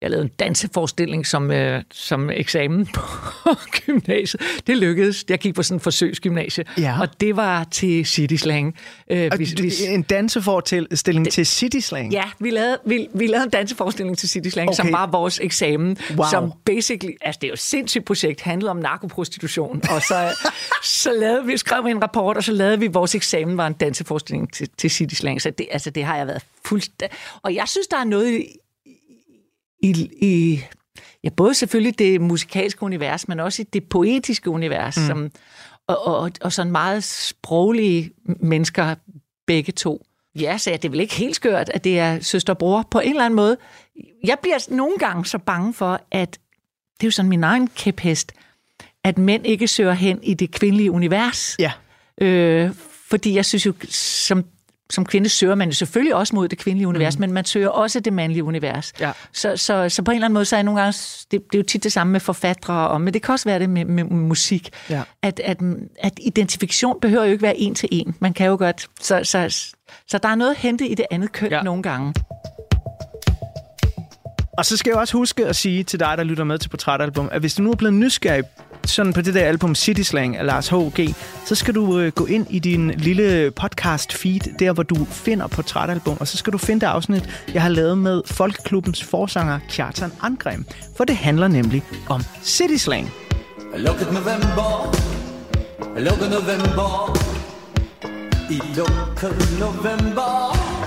Jeg 0.02 0.10
lavede 0.10 0.26
en 0.26 0.32
danseforestilling 0.39 1.28
som, 1.28 1.52
øh, 1.52 1.84
som 1.91 2.30
eksamen 2.30 2.86
på 2.86 3.02
gymnasiet. 3.86 4.41
Det 4.68 4.78
lykkedes. 4.78 5.26
Jeg 5.30 5.39
gik 5.39 5.56
på 5.56 5.64
sådan 5.64 5.76
en 5.76 5.80
forsøgsgymnasie, 5.80 6.66
Ja. 6.78 6.97
og 7.02 7.22
det 7.22 7.36
var 7.36 7.64
til 7.64 8.06
City 8.06 8.36
Slang. 8.36 8.76
Øh, 9.12 9.32
hvis, 9.36 9.54
du- 9.54 9.62
hvis, 9.64 9.82
En 9.82 10.02
danseforestilling 10.02 11.32
til 11.32 11.45
City 11.45 11.78
Slang? 11.80 12.12
Ja, 12.14 12.24
vi 12.39 12.50
lavede, 12.50 12.78
vi, 12.86 13.08
vi 13.14 13.28
lavede 13.28 13.43
en 13.43 13.50
danseforestilling 13.50 14.18
til 14.18 14.30
City 14.30 14.47
Slang, 14.50 14.70
okay. 14.70 14.76
som 14.76 14.91
var 14.91 15.08
vores 15.08 15.39
eksamen, 15.43 15.97
Wow. 16.16 16.26
som 16.32 16.54
basically, 16.66 17.14
altså 17.22 17.39
det 17.41 17.47
er 17.47 17.50
jo 17.50 17.54
et 17.54 17.60
sindssygt 17.60 18.06
projekt, 18.06 18.41
handlede 18.41 18.72
om 18.72 18.78
narkoprostitution, 18.78 19.82
og 19.89 20.02
så, 20.02 20.50
så 21.04 21.12
lavede 21.20 21.45
vi, 21.45 21.58
skrev 21.58 21.86
vi 21.86 21.91
en 21.91 22.02
rapport, 22.04 22.38
og 22.38 22.43
så 22.43 22.52
lavede 22.52 22.80
vi, 22.80 22.88
vores 22.88 23.16
eksamen 23.16 23.58
var 23.58 23.68
en 23.68 23.74
danseforestilling 23.74 24.54
til, 24.54 24.70
til 24.78 24.89
City 24.91 25.14
Slang, 25.16 25.41
så 25.41 25.50
det, 25.50 25.68
altså 25.72 25.89
det 25.89 26.04
har 26.04 26.18
jeg 26.18 26.28
været 26.28 26.41
fuldstændig, 26.66 27.18
og 27.41 27.56
jeg 27.56 27.64
synes, 27.68 27.88
der 27.88 27.97
er 27.97 28.04
noget 28.04 28.45
i, 29.82 30.10
i, 30.22 30.62
ja, 31.24 31.30
både 31.30 31.54
selvfølgelig 31.54 32.00
det 32.00 32.22
musikalske 32.22 32.84
univers, 32.84 33.28
men 33.28 33.40
også 33.40 33.62
i 33.62 33.66
det 33.74 33.90
poetiske 33.90 34.50
univers, 34.50 34.98
mm. 34.98 35.06
som, 35.06 35.32
og, 35.88 36.08
og, 36.08 36.32
og 36.42 36.54
sådan 36.54 36.72
meget 36.72 37.04
sproglige 37.04 38.12
mennesker, 38.40 38.96
begge 39.48 39.72
to. 39.72 40.06
Ja, 40.36 40.58
så 40.58 40.70
det 40.72 40.86
er 40.86 40.90
vel 40.90 41.00
ikke 41.00 41.16
helt 41.16 41.36
skørt, 41.36 41.70
at 41.70 41.84
det 41.84 42.00
er 42.00 42.20
søster 42.20 42.54
og 42.54 42.58
bror 42.58 42.88
på 42.92 43.00
en 43.00 43.10
eller 43.10 43.26
anden 43.26 43.36
måde. 43.36 43.58
Jeg 44.24 44.38
bliver 44.42 44.76
nogle 44.76 44.98
gange 44.98 45.26
så 45.26 45.38
bange 45.38 45.74
for, 45.74 46.02
at 46.12 46.40
det 47.00 47.04
er 47.04 47.08
jo 47.08 47.12
sådan 47.12 47.30
min 47.30 47.44
egen 47.44 47.68
kæphest, 47.68 48.32
at 49.04 49.18
mænd 49.18 49.46
ikke 49.46 49.68
søger 49.68 49.94
hen 49.94 50.20
i 50.24 50.34
det 50.34 50.52
kvindelige 50.52 50.92
univers. 50.92 51.56
Ja. 51.60 51.72
Øh, 52.22 52.74
fordi 53.10 53.36
jeg 53.36 53.46
synes 53.46 53.66
jo, 53.66 53.74
som, 53.90 54.46
som 54.90 55.06
kvinde 55.06 55.30
søger 55.30 55.56
man 55.56 55.74
selvfølgelig 55.74 56.16
også 56.16 56.36
mod 56.36 56.48
det 56.48 56.58
kvindelige 56.58 56.88
univers, 56.88 57.18
mm. 57.18 57.22
men 57.22 57.32
man 57.34 57.46
søger 57.46 57.70
også 57.70 58.00
det 58.00 58.14
mandlige 58.14 58.44
univers. 58.44 58.94
Ja. 59.00 59.12
Så, 59.34 59.58
så, 59.58 59.90
så 59.90 60.04
på 60.04 60.12
en 60.12 60.16
eller 60.16 60.26
anden 60.26 60.34
måde, 60.34 60.46
så 60.46 60.56
er 60.56 60.58
jeg 60.58 60.64
nogle 60.64 60.82
gange, 60.82 60.98
det, 61.32 61.32
det 61.32 61.54
er 61.54 61.58
jo 61.60 61.64
tit 61.64 61.84
det 61.84 61.92
samme 61.92 62.12
med 62.12 62.20
forfattere, 62.20 62.88
og, 62.88 63.02
men 63.02 63.14
det 63.14 63.22
kan 63.22 63.32
også 63.34 63.50
være 63.50 63.60
det 63.60 63.70
med, 63.70 63.86
med 63.86 64.04
musik, 64.04 64.70
Ja. 64.90 65.02
at, 65.22 65.40
at, 65.44 65.58
at 66.00 66.14
identifikation 66.22 67.00
behøver 67.02 67.26
jo 67.26 67.32
ikke 67.32 67.42
være 67.42 67.58
en 67.58 67.76
til 67.76 67.90
en. 67.92 68.16
Man 68.20 68.34
kan 68.34 68.48
jo 68.48 68.56
godt, 68.58 68.88
så, 69.02 69.22
så, 69.24 69.70
så 70.08 70.18
der 70.18 70.30
er 70.30 70.36
noget 70.36 70.52
at 70.52 70.58
hente 70.58 70.88
i 70.88 70.96
det 70.96 71.06
andet 71.12 71.32
køn. 71.32 71.52
Ja. 71.52 71.62
nogle 71.62 71.84
gange. 71.84 72.14
Og 74.60 74.66
så 74.66 74.78
skal 74.78 74.91
jeg 74.91 74.99
også 74.99 75.18
huske 75.18 75.45
at 75.45 75.55
sige 75.55 75.84
til 75.84 75.99
dig, 75.99 76.14
der 76.18 76.24
lytter 76.24 76.43
med 76.43 76.57
til 76.60 76.70
Portrætalbum, 76.70 77.30
at 77.32 77.39
hvis 77.39 77.55
du 77.55 77.64
nu 77.64 77.72
er 77.72 77.76
blevet 77.76 77.93
nysgerrig 77.93 78.43
sådan 78.86 79.14
på 79.14 79.22
det 79.22 79.34
der 79.34 79.45
album 79.45 79.76
City 79.76 80.01
Slang 80.01 80.38
af 80.38 80.45
Lars 80.45 80.68
H.G., 80.70 81.16
så 81.45 81.55
skal 81.55 81.76
du 81.76 81.99
øh, 81.99 82.12
gå 82.12 82.26
ind 82.26 82.47
i 82.49 82.60
din 82.60 82.91
lille 82.91 83.51
podcast 83.51 84.14
feed, 84.14 84.57
der 84.60 84.74
hvor 84.74 84.84
du 84.84 85.05
finder 85.05 85.47
Portrætalbum, 85.47 86.18
og 86.20 86.28
så 86.28 86.38
skal 86.38 86.53
du 86.53 86.57
finde 86.57 86.82
det 86.82 86.88
afsnit, 86.88 87.30
jeg 87.53 87.62
har 87.62 87.70
lavet 87.70 87.97
med 87.97 88.22
Folkeklubbens 88.26 89.03
forsanger 89.03 89.60
Kjartan 89.70 90.12
Angrem, 90.22 90.66
for 90.97 91.03
det 91.03 91.16
handler 91.16 91.47
nemlig 91.47 91.84
om 92.10 92.22
City 92.43 92.76
Slang. 92.76 93.12
Lukket 93.78 94.07
november, 94.07 94.95
lukket 95.97 96.30
november, 96.30 97.18
i 98.51 98.62
lukket 98.76 99.60
november. 99.60 100.79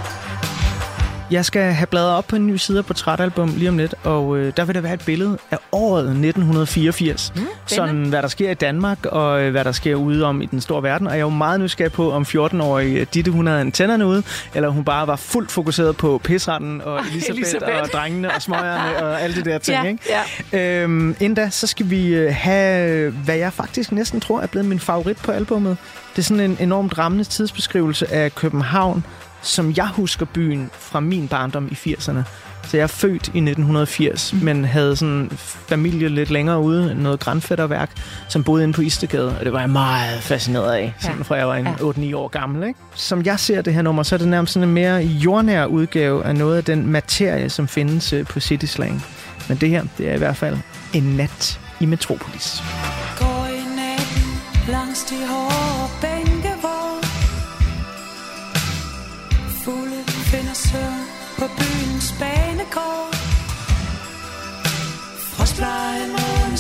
Jeg 1.33 1.45
skal 1.45 1.63
have 1.63 1.87
bladret 1.87 2.17
op 2.17 2.27
på 2.27 2.37
en 2.37 2.47
ny 2.47 2.57
side 2.57 2.79
af 2.79 2.85
Portrætalbum 2.85 3.55
lige 3.57 3.69
om 3.69 3.79
lidt, 3.79 3.95
og 4.05 4.39
øh, 4.39 4.53
der 4.57 4.65
vil 4.65 4.75
der 4.75 4.81
være 4.81 4.95
et 4.95 5.03
billede 5.07 5.39
af 5.51 5.59
året 5.73 6.05
1984. 6.05 7.33
Mm, 7.37 7.43
sådan 7.67 8.05
hvad 8.05 8.23
der 8.23 8.29
sker 8.29 8.51
i 8.51 8.55
Danmark, 8.55 9.07
og 9.07 9.43
øh, 9.43 9.51
hvad 9.51 9.65
der 9.65 9.73
sker 9.73 9.95
ude 9.95 10.25
om 10.25 10.43
i 10.43 10.47
den 10.47 10.61
store 10.61 10.83
verden. 10.83 11.07
Og 11.07 11.13
jeg 11.13 11.19
er 11.19 11.25
jo 11.25 11.29
meget 11.29 11.61
nysgerrig 11.61 11.93
på, 11.93 12.13
om 12.13 12.23
14-årige 12.23 13.05
Ditte, 13.05 13.31
hun 13.31 13.47
havde 13.47 13.61
antennerne 13.61 14.07
ude, 14.07 14.23
eller 14.55 14.69
hun 14.69 14.85
bare 14.85 15.07
var 15.07 15.17
fuldt 15.17 15.51
fokuseret 15.51 15.97
på 15.97 16.21
pisretten 16.25 16.81
og 16.81 17.01
Elisabeth, 17.01 17.41
Elisabeth. 17.41 17.83
og 17.83 17.89
drengene 17.89 18.35
og 18.35 18.43
smøgerne 18.43 18.97
og 19.05 19.23
alle 19.23 19.37
de 19.37 19.51
der 19.51 19.59
ting. 19.59 19.83
Ja, 19.83 19.89
ikke? 19.89 20.05
ja. 20.53 20.83
Øhm, 20.83 21.17
inden 21.21 21.35
da, 21.35 21.51
så 21.51 21.67
skal 21.67 21.91
vi 21.91 22.15
øh, 22.15 22.35
have, 22.35 23.11
hvad 23.11 23.37
jeg 23.37 23.53
faktisk 23.53 23.93
næsten 23.93 24.21
tror 24.21 24.41
er 24.41 24.47
blevet 24.47 24.69
min 24.69 24.81
favorit 24.81 25.17
på 25.17 25.33
albummet. 25.33 25.77
Det 26.13 26.19
er 26.19 26.23
sådan 26.23 26.51
en 26.51 26.57
enormt 26.61 26.99
rammende 26.99 27.25
tidsbeskrivelse 27.25 28.13
af 28.13 28.35
København, 28.35 29.05
som 29.43 29.73
jeg 29.77 29.89
husker 29.89 30.27
byen 30.27 30.71
fra 30.79 31.01
min 31.01 31.29
barndom 31.29 31.69
i 31.71 31.75
80'erne. 31.95 32.19
Så 32.69 32.77
jeg 32.77 32.83
er 32.83 32.87
født 32.87 33.13
i 33.13 33.39
1980, 33.39 34.33
mm. 34.33 34.39
men 34.39 34.65
havde 34.65 34.97
sådan 34.97 35.31
familie 35.69 36.09
lidt 36.09 36.31
længere 36.31 36.61
ude, 36.61 36.95
noget 36.95 37.21
grænfætterværk, 37.21 37.91
som 38.29 38.45
boede 38.45 38.63
inde 38.63 38.75
på 38.75 38.83
Istegade, 38.83 39.37
og 39.39 39.45
det 39.45 39.53
var 39.53 39.61
jeg 39.61 39.71
meget 39.71 40.23
fascineret 40.23 40.73
af, 40.73 40.95
sådan 41.01 41.17
Ja. 41.17 41.23
fra 41.23 41.35
jeg 41.35 41.49
var 41.49 41.55
en 41.57 41.67
Ja. 41.67 41.73
8-9 42.13 42.17
år 42.17 42.29
gammel. 42.29 42.69
Ikke? 42.69 42.79
Som 42.95 43.23
jeg 43.23 43.41
ser 43.41 43.63
det 43.63 43.75
her 43.75 43.83
nummer, 43.83 44.03
så 44.03 44.15
er 44.15 44.19
det 44.19 44.29
nærmest 44.29 44.53
sådan 44.53 44.69
en 44.69 44.75
mere 44.75 44.97
jordnær 45.03 45.65
udgave 45.67 46.25
af 46.25 46.35
noget 46.37 46.57
af 46.57 46.65
den 46.65 46.87
materie, 46.87 47.51
som 47.51 47.69
findes 47.69 48.13
øh, 48.13 48.27
på 48.27 48.41
City 48.41 48.67
Slang. 48.67 49.05
Men 49.49 49.57
det 49.57 49.69
her, 49.69 49.85
det 49.99 50.09
er 50.11 50.15
i 50.15 50.19
hvert 50.19 50.37
fald 50.37 50.57
en 50.93 51.03
nat 51.03 51.61
i 51.81 51.87
Metropolis. 51.87 52.63
Går 53.19 53.47
i 53.51 53.77
natten 53.77 54.41
langs 54.69 55.05
de 55.05 55.15
hårde 55.29 55.62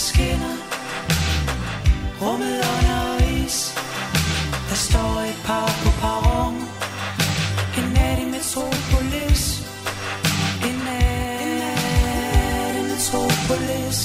skinner. 0.03 0.57
Rummet 2.21 2.61
under 2.75 3.05
is. 3.45 3.75
Der 4.69 4.75
står 4.75 5.15
et 5.31 5.39
par 5.45 5.69
på 5.83 5.91
perron. 6.01 6.57
En 7.79 7.87
nat 7.95 8.19
i 8.19 8.27
Metropolis. 8.35 9.43
En 10.69 10.77
nat 10.87 12.75
i 12.81 12.83
Metropolis. 12.91 13.99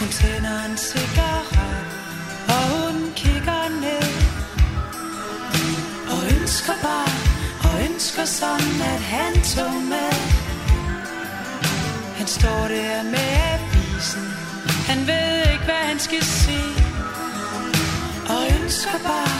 Hun 0.00 0.08
tænder 0.08 0.58
en 0.68 0.76
cigaret, 0.76 1.84
og 2.54 2.62
hun 2.72 3.12
kigger 3.16 3.62
ned. 3.84 4.08
Og 6.12 6.20
ønsker 6.36 6.76
bare, 6.82 7.14
og 7.64 7.72
ønsker 7.90 8.24
sådan, 8.24 8.80
at 8.94 9.00
han 9.00 9.32
tog 9.42 9.74
med. 9.92 10.31
Står 12.40 12.68
der 12.68 13.02
med 13.02 13.30
avisen, 13.52 14.22
han 14.90 15.06
ved 15.06 15.52
ikke, 15.52 15.64
hvad 15.64 15.82
han 15.90 15.98
skal 15.98 16.22
sige. 16.22 16.74
Og 18.32 18.40
ønsker 18.62 18.98
bare, 19.10 19.38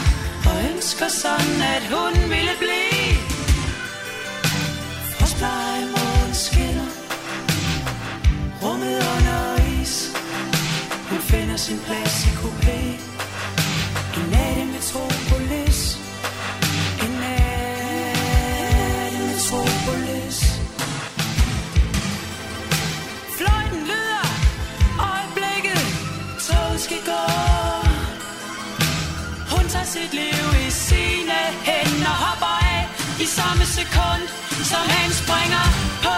og 0.49 0.55
ønsker 0.73 1.07
sådan, 1.07 1.59
at 1.75 1.83
hun 1.93 2.13
ville 2.33 2.55
blive. 2.63 3.15
Frostblege 5.15 5.85
morgen 5.95 6.33
skinner, 6.33 6.89
rummet 8.63 8.97
under 9.13 9.41
is. 9.81 9.95
Hun 11.09 11.19
finder 11.19 11.57
sin 11.57 11.79
plads 11.85 12.02
i 33.23 33.25
samme 33.25 33.65
sekund 33.65 34.23
Som 34.71 34.83
han 34.95 35.11
springer 35.11 35.63
på 36.05 36.15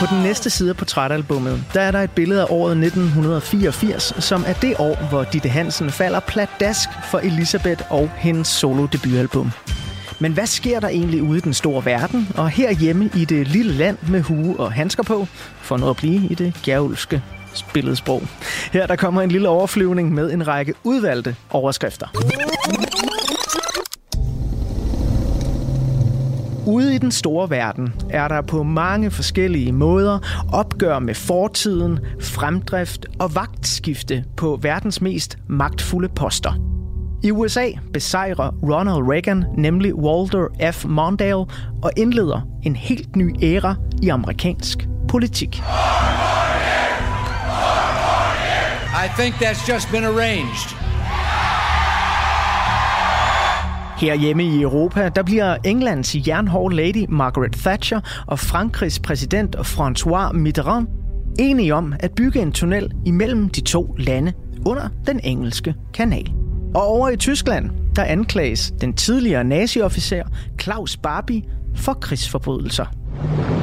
På 0.00 0.14
den 0.14 0.22
næste 0.22 0.50
side 0.50 0.70
af 0.70 0.76
portrætalbummet, 0.76 1.64
der 1.74 1.80
er 1.80 1.90
der 1.90 2.00
et 2.00 2.10
billede 2.10 2.40
af 2.40 2.46
året 2.50 2.70
1984, 2.70 4.14
som 4.18 4.44
er 4.46 4.52
det 4.52 4.74
år, 4.78 5.08
hvor 5.08 5.24
Ditte 5.24 5.48
Hansen 5.48 5.90
falder 5.90 6.20
pladask 6.20 6.88
for 7.10 7.18
Elisabeth 7.18 7.82
og 7.90 8.10
hendes 8.16 8.48
solo-debutalbum. 8.48 9.50
Men 10.18 10.32
hvad 10.32 10.46
sker 10.46 10.80
der 10.80 10.88
egentlig 10.88 11.22
ude 11.22 11.38
i 11.38 11.40
den 11.40 11.54
store 11.54 11.84
verden, 11.84 12.28
og 12.36 12.50
herhjemme 12.50 13.10
i 13.14 13.24
det 13.24 13.48
lille 13.48 13.72
land 13.72 13.98
med 14.08 14.22
hue 14.22 14.60
og 14.60 14.72
handsker 14.72 15.02
på, 15.02 15.26
for 15.60 15.76
noget 15.76 15.90
at 15.90 15.96
blive 15.96 16.26
i 16.30 16.34
det 16.34 16.54
gærulske 16.62 17.22
billedsprog. 17.74 18.22
Her 18.72 18.86
der 18.86 18.96
kommer 18.96 19.22
en 19.22 19.30
lille 19.30 19.48
overflyvning 19.48 20.14
med 20.14 20.32
en 20.32 20.48
række 20.48 20.74
udvalgte 20.84 21.36
overskrifter. 21.50 22.06
Ude 26.66 26.94
i 26.94 26.98
den 26.98 27.10
store 27.10 27.50
verden 27.50 27.94
er 28.10 28.28
der 28.28 28.42
på 28.42 28.62
mange 28.62 29.10
forskellige 29.10 29.72
måder 29.72 30.18
opgør 30.52 30.98
med 30.98 31.14
fortiden, 31.14 31.98
fremdrift 32.20 33.06
og 33.20 33.34
vagtskifte 33.34 34.24
på 34.36 34.58
verdens 34.62 35.00
mest 35.00 35.38
magtfulde 35.48 36.08
poster. 36.08 36.52
I 37.22 37.30
USA 37.30 37.68
besejrer 37.92 38.50
Ronald 38.62 39.10
Reagan 39.12 39.44
nemlig 39.56 39.94
Walter 39.94 40.72
F. 40.72 40.84
Mondale 40.84 41.46
og 41.82 41.90
indleder 41.96 42.40
en 42.62 42.76
helt 42.76 43.16
ny 43.16 43.34
æra 43.42 43.74
i 44.02 44.08
amerikansk 44.08 44.88
politik. 45.08 45.62
I 49.04 49.08
think 49.18 49.34
that's 49.34 49.72
just 49.72 49.90
been 49.90 50.04
arranged. 50.04 50.91
Her 54.02 54.14
hjemme 54.14 54.44
i 54.44 54.62
Europa, 54.62 55.08
der 55.08 55.22
bliver 55.22 55.56
Englands 55.64 56.16
jernhård 56.28 56.72
lady 56.72 57.04
Margaret 57.08 57.52
Thatcher 57.52 58.00
og 58.26 58.38
Frankrigs 58.38 58.98
præsident 58.98 59.56
François 59.56 60.32
Mitterrand 60.32 60.88
enige 61.38 61.74
om 61.74 61.94
at 62.00 62.10
bygge 62.12 62.42
en 62.42 62.52
tunnel 62.52 62.92
imellem 63.04 63.48
de 63.48 63.60
to 63.60 63.94
lande 63.98 64.32
under 64.66 64.88
den 65.06 65.20
engelske 65.24 65.74
kanal. 65.94 66.32
Og 66.74 66.86
over 66.86 67.08
i 67.08 67.16
Tyskland, 67.16 67.70
der 67.96 68.04
anklages 68.04 68.72
den 68.80 68.92
tidligere 68.92 69.44
naziofficer 69.44 70.22
Klaus 70.56 70.96
Barbie 70.96 71.42
for 71.76 71.92
krigsforbrydelser. 71.92 72.86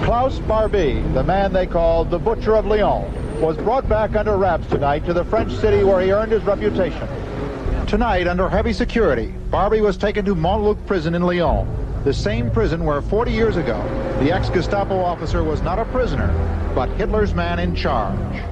Klaus 0.04 0.44
Barbie, 0.48 0.94
the 0.94 1.24
man 1.24 1.52
they 1.52 1.66
called 1.66 2.10
the 2.10 2.20
Butcher 2.20 2.54
of 2.54 2.66
Lyon, 2.66 3.04
was 3.42 3.58
brought 3.58 3.90
back 3.90 4.10
under 4.20 4.38
wraps 4.38 4.68
tonight 4.68 5.06
to 5.06 5.14
the 5.14 5.26
French 5.30 5.52
city 5.52 5.84
where 5.84 6.06
he 6.06 6.12
earned 6.12 6.34
his 6.34 6.48
reputation. 6.48 7.29
Tonight, 7.90 8.28
under 8.28 8.48
heavy 8.48 8.72
security, 8.72 9.34
Barbie 9.50 9.82
was 9.82 9.98
taken 9.98 10.24
to 10.26 10.36
Montluc 10.36 10.78
prison 10.86 11.16
in 11.16 11.24
Lyon, 11.24 11.68
the 12.04 12.14
same 12.14 12.52
prison 12.52 12.86
where 12.86 13.02
40 13.02 13.32
years 13.32 13.58
ago, 13.58 13.82
the 14.20 14.32
ex-Gestapo 14.32 14.94
officer 14.94 15.44
was 15.44 15.64
not 15.64 15.80
a 15.80 15.86
prisoner, 15.86 16.32
but 16.76 16.88
Hitler's 17.00 17.34
man 17.34 17.60
in 17.60 17.76
charge. 17.76 18.44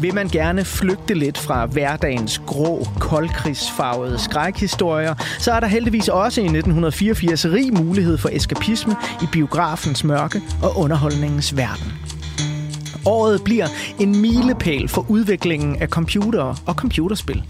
Vil 0.00 0.14
man 0.14 0.28
gerne 0.28 0.64
flygte 0.64 1.14
lidt 1.14 1.38
fra 1.38 1.66
hverdagens 1.66 2.38
grå, 2.46 2.86
koldkrigsfarvede 3.00 4.18
skrækhistorier, 4.18 5.14
så 5.38 5.52
er 5.52 5.60
der 5.60 5.66
heldigvis 5.66 6.08
også 6.08 6.40
i 6.40 6.44
1984 6.44 7.46
rig 7.46 7.74
mulighed 7.74 8.18
for 8.18 8.28
eskapisme 8.32 8.96
i 9.22 9.26
biografens 9.32 10.04
mørke 10.04 10.40
og 10.62 10.78
underholdningens 10.78 11.56
verden. 11.56 11.92
Året 13.06 13.44
bliver 13.44 13.66
en 14.00 14.20
milepæl 14.20 14.88
for 14.88 15.06
udviklingen 15.08 15.76
af 15.76 15.88
computere 15.88 16.56
og 16.66 16.74
computerspil. 16.74 17.44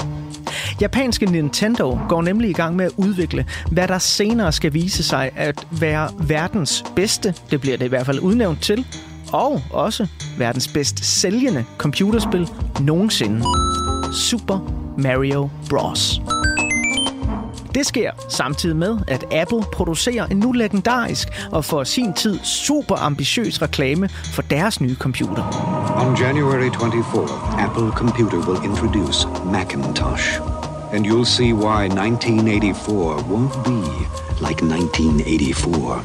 Japanske 0.80 1.26
Nintendo 1.26 1.98
går 2.08 2.22
nemlig 2.22 2.50
i 2.50 2.52
gang 2.52 2.76
med 2.76 2.84
at 2.84 2.92
udvikle, 2.96 3.46
hvad 3.70 3.88
der 3.88 3.98
senere 3.98 4.52
skal 4.52 4.74
vise 4.74 5.02
sig 5.02 5.30
at 5.36 5.66
være 5.70 6.10
verdens 6.18 6.84
bedste, 6.96 7.34
det 7.50 7.60
bliver 7.60 7.76
det 7.76 7.84
i 7.84 7.88
hvert 7.88 8.06
fald 8.06 8.20
udnævnt 8.20 8.62
til, 8.62 8.86
og 9.32 9.62
også 9.70 10.06
verdens 10.38 10.68
bedst 10.68 11.04
sælgende 11.04 11.64
computerspil 11.78 12.48
nogensinde. 12.80 13.42
Super 14.14 14.58
Mario 14.98 15.50
Bros. 15.70 16.20
Det 17.74 17.86
sker 17.86 18.10
samtidig 18.28 18.76
med, 18.76 18.98
at 19.08 19.24
Apple 19.32 19.62
producerer 19.72 20.26
en 20.26 20.36
nu 20.36 20.52
legendarisk 20.52 21.28
og 21.52 21.64
for 21.64 21.84
sin 21.84 22.12
tid 22.12 22.38
super 22.42 22.96
ambitiøs 22.96 23.62
reklame 23.62 24.08
for 24.08 24.42
deres 24.42 24.80
nye 24.80 24.94
computer. 24.94 25.44
On 26.06 26.16
January 26.16 26.70
24, 26.70 27.28
Apple 27.58 27.90
Computer 27.90 28.38
will 28.48 28.64
introduce 28.64 29.28
Macintosh. 29.44 30.53
And 30.94 31.04
you'll 31.06 31.24
see 31.24 31.52
why 31.52 31.88
1984 31.88 33.16
won't 33.16 33.64
be 33.64 33.82
like 34.40 34.62
1984. 34.62 36.02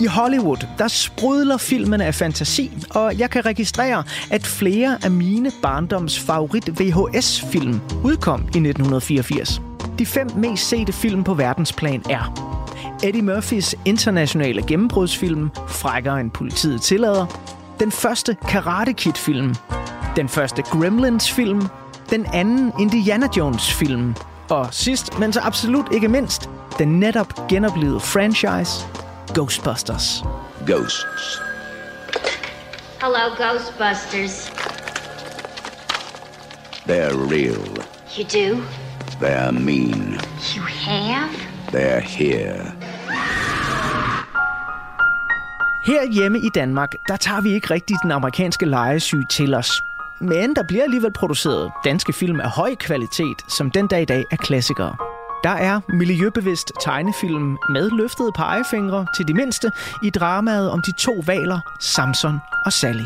I 0.00 0.06
Hollywood, 0.06 0.66
der 0.78 0.88
sprudler 0.88 1.56
filmen 1.56 2.00
af 2.00 2.14
fantasi, 2.14 2.72
og 2.90 3.18
jeg 3.18 3.30
kan 3.30 3.46
registrere, 3.46 4.04
at 4.30 4.46
flere 4.46 4.98
af 5.04 5.10
mine 5.10 5.50
barndoms 5.62 6.18
favorit 6.18 6.80
VHS-film 6.80 7.80
udkom 8.04 8.40
i 8.40 8.44
1984. 8.44 9.62
De 9.98 10.06
fem 10.06 10.30
mest 10.36 10.68
sete 10.68 10.92
film 10.92 11.24
på 11.24 11.34
verdensplan 11.34 12.02
er 12.10 12.54
Eddie 13.02 13.22
Murphys 13.22 13.74
internationale 13.84 14.62
gennembrudsfilm 14.62 15.50
Frækkere 15.68 16.20
end 16.20 16.30
politiet 16.30 16.82
tillader, 16.82 17.26
den 17.80 17.92
første 17.92 18.36
Karate 18.48 18.92
Kid-film, 18.92 19.54
den 20.16 20.28
første 20.28 20.62
Gremlins-film, 20.62 21.62
den 22.10 22.26
anden 22.32 22.72
Indiana 22.80 23.28
Jones-film, 23.36 24.14
og 24.50 24.68
sidst, 24.70 25.18
men 25.18 25.32
så 25.32 25.40
absolut 25.40 25.92
ikke 25.92 26.08
mindst, 26.08 26.50
den 26.78 27.00
netop 27.00 27.48
genoplevede 27.48 28.00
franchise 28.00 28.86
Ghostbusters. 29.34 30.24
Ghosts. 30.66 31.42
Hello, 33.00 33.34
Ghostbusters. 33.36 34.52
They're 36.88 37.16
real. 37.32 37.84
You 38.18 38.24
do? 38.24 38.62
They're 39.20 39.52
mean. 39.52 40.18
You 40.56 40.62
have? 40.62 41.28
They're 41.68 42.00
here. 42.00 42.72
Her 45.86 46.12
hjemme 46.12 46.38
i 46.38 46.48
Danmark, 46.54 46.94
der 47.08 47.16
tager 47.16 47.40
vi 47.40 47.52
ikke 47.52 47.70
rigtig 47.70 47.96
den 48.02 48.10
amerikanske 48.10 48.66
lejesyge 48.66 49.26
til 49.30 49.54
os. 49.54 49.70
Men 50.24 50.56
der 50.56 50.62
bliver 50.62 50.82
alligevel 50.82 51.12
produceret 51.12 51.72
danske 51.84 52.12
film 52.12 52.40
af 52.40 52.50
høj 52.50 52.74
kvalitet, 52.74 53.36
som 53.48 53.70
den 53.70 53.86
dag 53.86 54.02
i 54.02 54.04
dag 54.04 54.24
er 54.30 54.36
klassikere. 54.36 54.96
Der 55.44 55.50
er 55.50 55.80
miljøbevidst 55.88 56.72
tegnefilm 56.80 57.58
med 57.70 57.90
løftede 57.90 58.30
pegefingre 58.36 59.06
til 59.16 59.28
de 59.28 59.34
mindste 59.34 59.70
i 60.02 60.10
dramaet 60.10 60.70
om 60.70 60.82
de 60.86 60.92
to 60.92 61.22
valer, 61.26 61.60
Samson 61.80 62.38
og 62.64 62.72
Sally. 62.72 63.04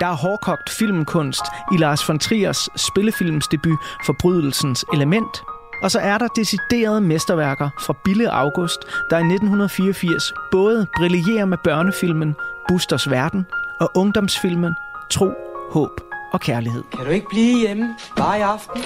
Der 0.00 0.06
er 0.06 0.12
hårdkogt 0.12 0.70
filmkunst 0.70 1.42
i 1.72 1.76
Lars 1.76 2.08
von 2.08 2.18
Triers 2.18 2.68
spillefilmsdebut 2.76 3.78
Forbrydelsens 4.06 4.84
Element. 4.94 5.42
Og 5.82 5.90
så 5.90 5.98
er 5.98 6.18
der 6.18 6.28
deciderede 6.36 7.00
mesterværker 7.00 7.68
fra 7.80 7.94
Bille 8.04 8.30
August, 8.30 8.80
der 9.10 9.16
i 9.16 9.20
1984 9.20 10.32
både 10.52 10.86
brillerer 10.96 11.44
med 11.44 11.58
børnefilmen 11.64 12.34
Busters 12.68 13.10
Verden 13.10 13.46
og 13.80 13.90
ungdomsfilmen 13.94 14.72
Tro, 15.10 15.32
Håb 15.72 16.11
og 16.32 16.40
Kærlighed. 16.40 16.82
Kan 16.96 17.04
du 17.04 17.10
ikke 17.10 17.26
blive 17.30 17.58
hjemme 17.66 17.94
bare 18.16 18.38
i 18.38 18.42
aften? 18.42 18.82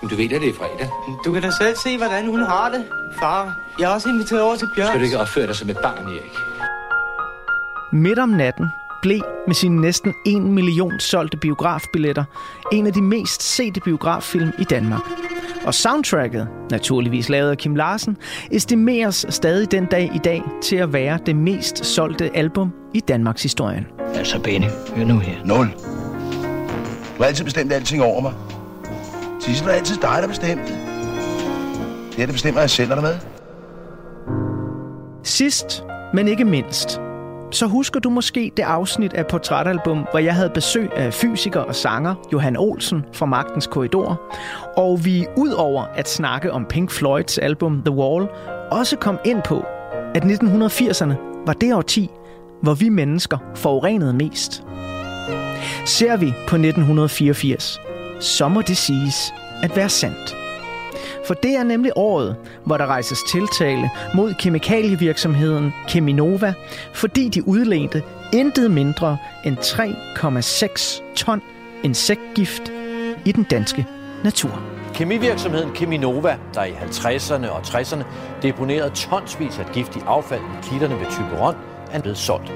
Men 0.00 0.10
du 0.10 0.16
ved 0.16 0.24
at 0.24 0.40
det 0.40 0.48
er 0.48 0.54
fredag. 0.54 0.90
Du 1.24 1.32
kan 1.32 1.42
da 1.42 1.50
selv 1.50 1.76
se, 1.76 1.96
hvordan 1.96 2.26
hun 2.26 2.40
har 2.40 2.70
det. 2.70 2.84
Far, 3.20 3.60
jeg 3.78 3.90
er 3.90 3.94
også 3.94 4.08
inviteret 4.08 4.42
over 4.42 4.56
til 4.56 4.68
Bjørn. 4.76 4.88
Skal 4.88 5.00
du 5.00 5.04
ikke 5.04 5.18
opføre 5.18 5.46
dig 5.46 5.56
som 5.56 5.70
et 5.70 5.78
barn, 5.82 6.06
Erik? 6.06 6.38
Midt 7.92 8.18
om 8.18 8.28
natten 8.28 8.66
blev 9.02 9.20
med 9.46 9.54
sine 9.54 9.80
næsten 9.80 10.14
1 10.26 10.42
million 10.42 11.00
solgte 11.00 11.36
biografbilletter 11.36 12.24
en 12.72 12.86
af 12.86 12.92
de 12.92 13.02
mest 13.02 13.42
sete 13.42 13.80
biograffilm 13.80 14.52
i 14.58 14.64
Danmark. 14.64 15.00
Og 15.64 15.74
soundtracket, 15.74 16.48
naturligvis 16.70 17.28
lavet 17.28 17.50
af 17.50 17.58
Kim 17.58 17.74
Larsen, 17.74 18.16
estimeres 18.50 19.26
stadig 19.28 19.70
den 19.70 19.86
dag 19.86 20.10
i 20.14 20.18
dag 20.18 20.42
til 20.62 20.76
at 20.76 20.92
være 20.92 21.18
det 21.26 21.36
mest 21.36 21.86
solgte 21.86 22.36
album 22.36 22.72
i 22.94 23.00
Danmarks 23.00 23.42
historie. 23.42 23.86
Altså, 24.14 24.38
Benny, 24.40 24.66
hør 24.96 25.04
nu 25.04 25.18
her. 25.18 25.44
Nul. 25.44 25.68
Du 27.22 27.24
har 27.24 27.28
altid 27.28 27.44
bestemt 27.44 27.72
alting 27.72 28.02
over 28.02 28.20
mig. 28.20 28.32
Sissel 29.40 29.68
er 29.68 29.72
altid 29.72 29.96
dig, 29.96 30.18
der 30.22 30.28
bestemte. 30.28 30.72
Det 32.10 32.22
er 32.22 32.26
det 32.26 32.32
bestemmer 32.32 32.60
jeg 32.60 32.70
selv, 32.70 32.90
er 32.90 33.00
med? 33.00 33.14
Sidst, 35.24 35.84
men 36.14 36.28
ikke 36.28 36.44
mindst, 36.44 37.00
så 37.50 37.66
husker 37.66 38.00
du 38.00 38.10
måske 38.10 38.52
det 38.56 38.62
afsnit 38.62 39.12
af 39.12 39.26
Portrætalbum, 39.26 40.06
hvor 40.10 40.18
jeg 40.18 40.34
havde 40.34 40.50
besøg 40.50 40.92
af 40.96 41.14
fysiker 41.14 41.60
og 41.60 41.74
sanger 41.74 42.14
Johan 42.32 42.56
Olsen 42.56 43.04
fra 43.12 43.26
Magtens 43.26 43.66
Korridor, 43.66 44.20
og 44.76 45.04
vi 45.04 45.26
ud 45.36 45.50
over 45.50 45.82
at 45.94 46.08
snakke 46.08 46.52
om 46.52 46.64
Pink 46.64 46.90
Floyds 46.90 47.38
album 47.38 47.82
The 47.84 47.94
Wall, 47.94 48.28
også 48.70 48.96
kom 48.96 49.18
ind 49.24 49.42
på, 49.42 49.64
at 50.14 50.24
1980'erne 50.24 51.14
var 51.46 51.52
det 51.52 51.74
årti, 51.74 52.10
hvor 52.62 52.74
vi 52.74 52.88
mennesker 52.88 53.38
forurenede 53.54 54.12
mest. 54.12 54.64
Ser 55.84 56.16
vi 56.16 56.34
på 56.48 56.56
1984, 56.56 57.80
så 58.20 58.48
må 58.48 58.62
det 58.62 58.76
siges 58.76 59.34
at 59.62 59.76
være 59.76 59.88
sandt. 59.88 60.36
For 61.26 61.34
det 61.34 61.56
er 61.56 61.62
nemlig 61.62 61.92
året, 61.96 62.36
hvor 62.64 62.76
der 62.76 62.86
rejses 62.86 63.18
tiltale 63.32 63.90
mod 64.14 64.34
kemikalievirksomheden 64.34 65.72
Cheminova, 65.88 66.54
fordi 66.94 67.28
de 67.28 67.48
udledte 67.48 68.02
intet 68.32 68.70
mindre 68.70 69.18
end 69.44 69.58
3,6 69.58 71.02
ton 71.16 71.42
insektgift 71.82 72.72
i 73.24 73.32
den 73.32 73.44
danske 73.44 73.86
natur. 74.24 74.62
Kemivirksomheden 74.94 75.76
Cheminova, 75.76 76.36
der 76.54 76.64
i 76.64 76.70
50'erne 76.70 77.48
og 77.48 77.60
60'erne 77.60 78.04
deponerede 78.42 78.90
tonsvis 78.90 79.58
af 79.58 79.66
giftig 79.72 80.02
affald 80.06 80.40
i 80.40 80.68
klitterne 80.68 80.94
ved 80.94 81.06
Typeron, 81.10 81.54
er 81.92 82.00
blevet 82.00 82.18
solgt. 82.18 82.52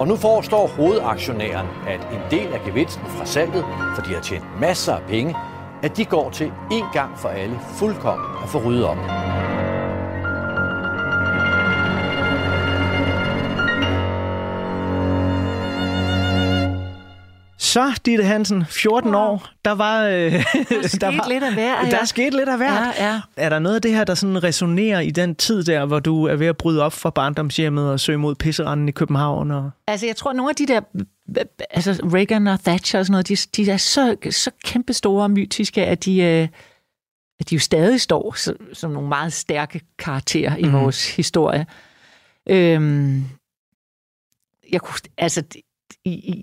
Og 0.00 0.08
nu 0.08 0.16
forestår 0.16 0.66
hovedaktionæren, 0.66 1.66
at 1.88 2.00
en 2.12 2.20
del 2.30 2.52
af 2.52 2.60
gevinsten 2.66 3.06
fra 3.06 3.24
salget, 3.24 3.64
for 3.94 4.02
de 4.02 4.14
har 4.14 4.20
tjent 4.22 4.44
masser 4.60 4.94
af 4.94 5.02
penge, 5.08 5.36
at 5.82 5.96
de 5.96 6.04
går 6.04 6.30
til 6.30 6.52
en 6.72 6.84
gang 6.92 7.18
for 7.18 7.28
alle 7.28 7.58
fuldkommen 7.78 8.26
at 8.42 8.48
få 8.48 8.58
ryddet 8.58 8.84
op. 8.84 8.96
Så, 17.72 18.00
Ditte 18.06 18.24
Hansen, 18.24 18.64
14 18.66 19.14
år, 19.14 19.48
der 19.64 19.70
var... 19.72 20.04
Øh, 20.04 20.12
Der 20.12 20.36
er 21.06 21.16
var, 21.22 21.28
lidt 21.28 21.44
af 21.44 21.54
hver, 21.54 21.80
Der 21.80 21.86
ja. 21.86 21.98
er 22.00 22.04
sket 22.04 22.34
lidt 22.34 22.48
af 22.48 22.56
hvert. 22.56 22.94
Ja, 22.98 23.06
ja. 23.12 23.20
Er 23.36 23.48
der 23.48 23.58
noget 23.58 23.76
af 23.76 23.82
det 23.82 23.94
her, 23.94 24.04
der 24.04 24.14
sådan 24.14 24.42
resonerer 24.42 25.00
i 25.00 25.10
den 25.10 25.34
tid 25.34 25.64
der, 25.64 25.86
hvor 25.86 25.98
du 26.00 26.24
er 26.24 26.36
ved 26.36 26.46
at 26.46 26.56
bryde 26.56 26.82
op 26.82 26.92
fra 26.92 27.10
barndomshjemmet 27.10 27.90
og 27.92 28.00
søge 28.00 28.18
mod 28.18 28.34
pisseranden 28.34 28.88
i 28.88 28.92
København? 28.92 29.50
Og... 29.50 29.70
Altså, 29.86 30.06
jeg 30.06 30.16
tror, 30.16 30.32
nogle 30.32 30.50
af 30.50 30.56
de 30.56 30.66
der, 30.66 30.80
altså 31.70 31.92
Reagan 32.14 32.46
og 32.46 32.60
Thatcher 32.60 32.98
og 32.98 33.06
sådan 33.06 33.12
noget, 33.12 33.28
de, 33.28 33.36
de 33.36 33.70
er 33.70 33.76
så, 33.76 34.16
så 34.30 34.50
kæmpestore 34.64 35.22
og 35.22 35.30
mytiske, 35.30 35.86
at 35.86 36.04
de, 36.04 36.20
øh, 36.22 36.48
at 37.40 37.50
de 37.50 37.54
jo 37.54 37.60
stadig 37.60 38.00
står 38.00 38.34
som, 38.36 38.56
som 38.72 38.90
nogle 38.90 39.08
meget 39.08 39.32
stærke 39.32 39.80
karakterer 39.98 40.56
i 40.56 40.62
Mhm. 40.64 40.72
vores 40.72 41.16
historie. 41.16 41.66
Øhm, 42.48 43.24
jeg 44.72 44.80
kunne, 44.80 44.98
altså, 45.18 45.42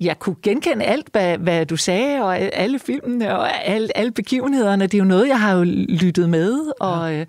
jeg 0.02 0.20
kunne 0.20 0.36
genkende 0.44 0.86
alt, 0.86 1.10
hvad, 1.12 1.38
hvad 1.38 1.66
du 1.66 1.78
sagde, 1.78 2.24
og 2.24 2.38
alle 2.38 2.80
filmene, 2.80 3.38
og 3.38 3.66
alle, 3.66 3.98
alle 3.98 4.12
begivenhederne. 4.12 4.84
Det 4.84 4.94
er 4.94 4.98
jo 5.00 5.04
noget, 5.04 5.28
jeg 5.28 5.40
har 5.40 5.56
jo 5.56 5.64
lyttet 5.90 6.30
med, 6.30 6.72
og 6.80 7.14
øh, 7.14 7.26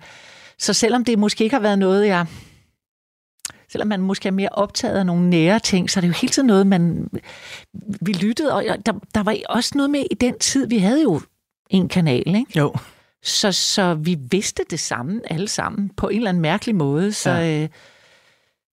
så 0.57 0.73
selvom 0.73 1.05
det 1.05 1.19
måske 1.19 1.43
ikke 1.43 1.55
har 1.55 1.61
været 1.61 1.79
noget, 1.79 2.07
jeg 2.07 2.25
selvom 3.71 3.87
man 3.87 4.01
måske 4.01 4.27
er 4.27 4.31
mere 4.31 4.49
optaget 4.51 4.99
af 4.99 5.05
nogle 5.05 5.29
nære 5.29 5.59
ting, 5.59 5.89
så 5.89 5.99
er 5.99 6.01
det 6.01 6.07
jo 6.07 6.13
hele 6.13 6.31
tiden 6.31 6.47
noget, 6.47 6.67
man 6.67 7.09
vi 8.01 8.13
lyttede, 8.13 8.53
og 8.53 8.63
der, 8.85 8.93
der 9.15 9.23
var 9.23 9.35
også 9.49 9.71
noget 9.75 9.89
med 9.89 10.03
i 10.11 10.15
den 10.15 10.39
tid, 10.39 10.67
vi 10.67 10.77
havde 10.77 11.01
jo 11.01 11.21
en 11.69 11.87
kanal, 11.87 12.23
ikke? 12.27 12.45
Jo. 12.55 12.73
Så, 13.23 13.51
så 13.51 13.93
vi 13.93 14.17
vidste 14.31 14.63
det 14.69 14.79
samme 14.79 15.21
alle 15.25 15.47
sammen 15.47 15.89
på 15.97 16.07
en 16.07 16.17
eller 16.17 16.29
anden 16.29 16.41
mærkelig 16.41 16.75
måde, 16.75 17.13
så 17.13 17.31
ja. 17.31 17.63
øh, 17.63 17.69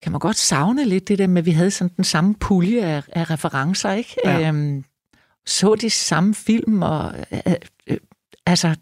kan 0.04 0.12
man 0.12 0.20
godt 0.20 0.38
savne 0.38 0.86
lidt 0.86 1.08
det 1.08 1.18
der 1.18 1.28
med, 1.28 1.42
at 1.42 1.46
vi 1.46 1.52
havde 1.52 1.72
sådan 1.72 1.94
den 1.96 2.04
samme 2.04 2.36
pulje 2.36 2.82
af, 2.82 3.04
af 3.08 3.30
referencer, 3.30 3.92
ikke? 3.92 4.16
Ja. 4.26 4.48
Øhm, 4.48 4.84
så 5.46 5.76
de 5.76 5.90
samme 5.90 6.36
film, 6.36 6.82
og 6.82 7.14
øh, 7.32 7.54
øh, 7.88 7.98
altså, 8.46 8.76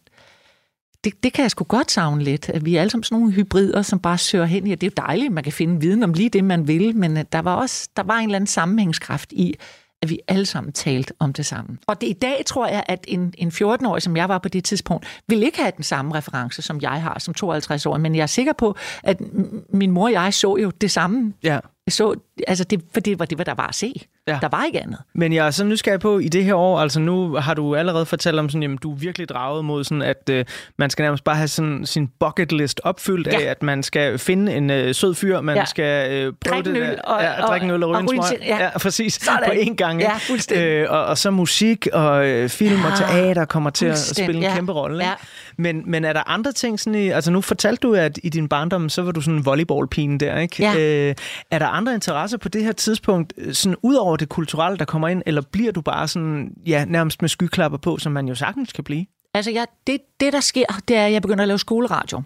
det, 1.04 1.24
det 1.24 1.34
kan 1.34 1.44
jeg 1.44 1.52
sgu 1.52 1.64
godt 1.64 1.92
savne 1.92 2.24
lidt, 2.24 2.50
at 2.50 2.66
vi 2.66 2.76
er 2.76 2.82
alle 2.82 2.92
sammen 2.92 3.04
sådan 3.04 3.20
nogle 3.20 3.34
hybrider, 3.34 3.82
som 3.82 4.00
bare 4.00 4.18
søger 4.18 4.46
hen 4.46 4.68
i, 4.68 4.72
at 4.72 4.82
det 4.82 4.88
er 4.88 4.92
jo 4.98 5.08
dejligt, 5.08 5.34
man 5.34 5.44
kan 5.44 5.54
finde 5.54 5.82
viden 5.82 6.04
om 6.04 6.14
lige 6.14 6.30
det, 6.30 6.44
man 6.44 6.68
vil, 6.68 6.96
men 6.96 7.18
øh, 7.18 7.24
der 7.32 7.40
var 7.40 7.56
også 7.56 7.90
der 7.98 8.04
var 8.04 8.18
en 8.18 8.24
eller 8.24 8.36
anden 8.36 8.48
sammenhængskraft 8.48 9.32
i, 9.32 9.56
at 10.04 10.10
vi 10.10 10.20
alle 10.28 10.46
sammen 10.46 10.74
talte 10.74 11.14
om 11.20 11.34
det 11.34 11.46
samme. 11.46 11.78
Og 11.88 12.02
det 12.02 12.08
i 12.08 12.14
dag 12.14 12.44
tror 12.46 12.68
jeg, 12.68 12.84
at 12.88 13.06
en, 13.08 13.34
en 13.38 13.48
14-årig, 13.48 14.02
som 14.02 14.18
jeg 14.18 14.30
var 14.30 14.38
på 14.38 14.50
det 14.50 14.64
tidspunkt, 14.64 15.06
vil 15.28 15.44
ikke 15.44 15.58
have 15.58 15.72
den 15.78 15.84
samme 15.84 16.16
reference, 16.16 16.62
som 16.62 16.82
jeg 16.82 17.02
har 17.02 17.20
som 17.20 17.34
52 17.34 17.86
år. 17.86 17.98
Men 17.98 18.16
jeg 18.16 18.22
er 18.22 18.28
sikker 18.28 18.54
på, 18.54 18.76
at 19.04 19.22
min 19.70 19.92
mor 19.92 20.04
og 20.04 20.12
jeg 20.12 20.34
så 20.34 20.58
jo 20.58 20.70
det 20.70 20.92
samme. 20.92 21.34
Ja. 21.44 21.60
Så, 21.90 22.16
altså 22.48 22.64
det, 22.64 22.82
for 22.94 23.00
det 23.00 23.20
var 23.20 23.26
det, 23.26 23.38
var 23.38 23.44
der 23.44 23.54
var 23.54 23.68
at 23.68 23.76
se. 23.76 23.94
Ja. 24.28 24.38
Der 24.42 24.48
var 24.52 24.64
ikke 24.64 24.82
andet. 24.82 24.98
Men 25.16 25.34
jeg 25.34 25.48
er 25.48 25.52
så 25.52 25.64
nysgerrig 25.64 26.00
på, 26.00 26.20
i 26.20 26.28
det 26.28 26.44
her 26.46 26.54
år, 26.56 26.80
altså 26.80 27.00
nu 27.00 27.36
har 27.36 27.54
du 27.54 27.76
allerede 27.76 28.06
fortalt 28.06 28.40
om 28.40 28.50
sådan, 28.50 28.62
jamen 28.62 28.78
du 28.78 28.92
er 28.92 28.96
virkelig 28.96 29.30
draget 29.30 29.66
mod 29.66 29.84
sådan, 29.84 30.02
at 30.02 30.30
øh, 30.32 30.46
man 30.78 30.90
skal 30.90 31.04
nærmest 31.04 31.24
bare 31.24 31.36
have 31.36 31.48
sådan, 31.48 31.86
sin 31.86 32.10
bucket 32.20 32.52
list 32.52 32.82
opfyldt 32.84 33.28
ja. 33.28 33.40
Af, 33.42 33.46
at 33.46 33.64
man 33.64 33.84
skal 33.84 34.20
finde 34.20 34.54
en 34.56 34.70
øh, 34.70 34.96
sød 34.96 35.16
fyr, 35.16 35.42
man 35.42 35.56
ja. 35.58 35.66
Skal 35.66 36.12
øh, 36.12 36.34
prøve 36.46 36.62
Drikke 36.64 36.74
det 36.74 36.82
der, 36.98 37.02
og- 37.02 37.22
ja, 37.22 37.42
og- 37.44 37.48
drikke 37.48 37.64
en 37.64 37.72
øl 37.72 37.84
og 37.84 37.90
og 37.90 38.00
en 38.00 38.10
ryge 38.10 38.18
en 38.18 38.24
smøg. 38.24 38.40
ja. 38.42 38.64
Ja, 38.64 38.78
præcis. 38.78 39.14
Sådan. 39.24 39.40
På 39.46 39.52
én 39.52 39.76
gang. 39.76 40.02
Ja. 40.02 40.12
Øh, 40.56 40.86
og, 40.92 41.06
og 41.06 41.18
så 41.18 41.32
musik 41.32 41.88
og 41.94 42.28
øh, 42.28 42.50
film 42.50 42.76
ja. 42.82 42.86
og 42.86 42.92
Ja, 43.00 43.06
teater 43.06 43.46
kommer 43.46 43.70
til 43.70 43.86
at 43.86 43.98
spille 44.00 44.36
en 44.38 44.44
ja. 44.44 44.56
kæmpe 44.56 44.72
rolle. 44.72 45.04
Ja. 45.06 45.12
Men, 45.58 45.84
men 45.86 46.06
er 46.06 46.14
der 46.14 46.30
andre 46.30 46.52
ting, 46.52 46.80
sådan 46.80 47.00
i, 47.00 47.10
altså 47.10 47.32
nu 47.32 47.42
fortalte 47.42 47.88
du, 47.88 47.94
at 47.94 48.20
i 48.24 48.30
din 48.30 48.48
barndom, 48.50 48.90
så 48.90 49.02
var 49.02 49.12
du 49.12 49.22
sådan 49.22 49.38
en 49.38 49.46
volleyballpige 49.46 50.18
der, 50.20 50.40
ikke? 50.40 50.56
Ja. 50.64 50.76
Øh, 51.10 51.16
er 51.52 51.60
der 51.60 51.68
andre 51.68 51.94
interesser 51.94 52.23
på 52.38 52.50
det 52.50 52.64
her 52.64 52.72
tidspunkt, 52.72 53.34
øh, 53.38 53.54
sådan 53.54 53.76
ud 53.82 53.96
over 53.96 54.18
det 54.18 54.30
kulturelle, 54.30 54.78
der 54.78 54.86
kommer 54.86 55.08
ind, 55.08 55.24
eller 55.26 55.42
bliver 55.42 55.72
du 55.72 55.82
bare 55.82 56.08
sådan, 56.08 56.54
ja, 56.66 56.86
nærmest 56.86 57.22
med 57.22 57.30
skyklapper 57.30 57.78
på, 57.78 57.98
som 57.98 58.12
man 58.12 58.28
jo 58.28 58.36
sagtens 58.36 58.74
kan 58.74 58.84
blive? 58.84 59.06
Altså, 59.34 59.52
jeg, 59.52 59.68
det, 59.88 60.02
det, 60.20 60.34
der 60.34 60.40
sker, 60.40 60.66
det 60.88 60.96
er, 60.96 61.06
at 61.06 61.12
jeg 61.14 61.22
begynder 61.22 61.42
at 61.42 61.48
lave 61.48 61.60
skoleradio. 61.60 62.22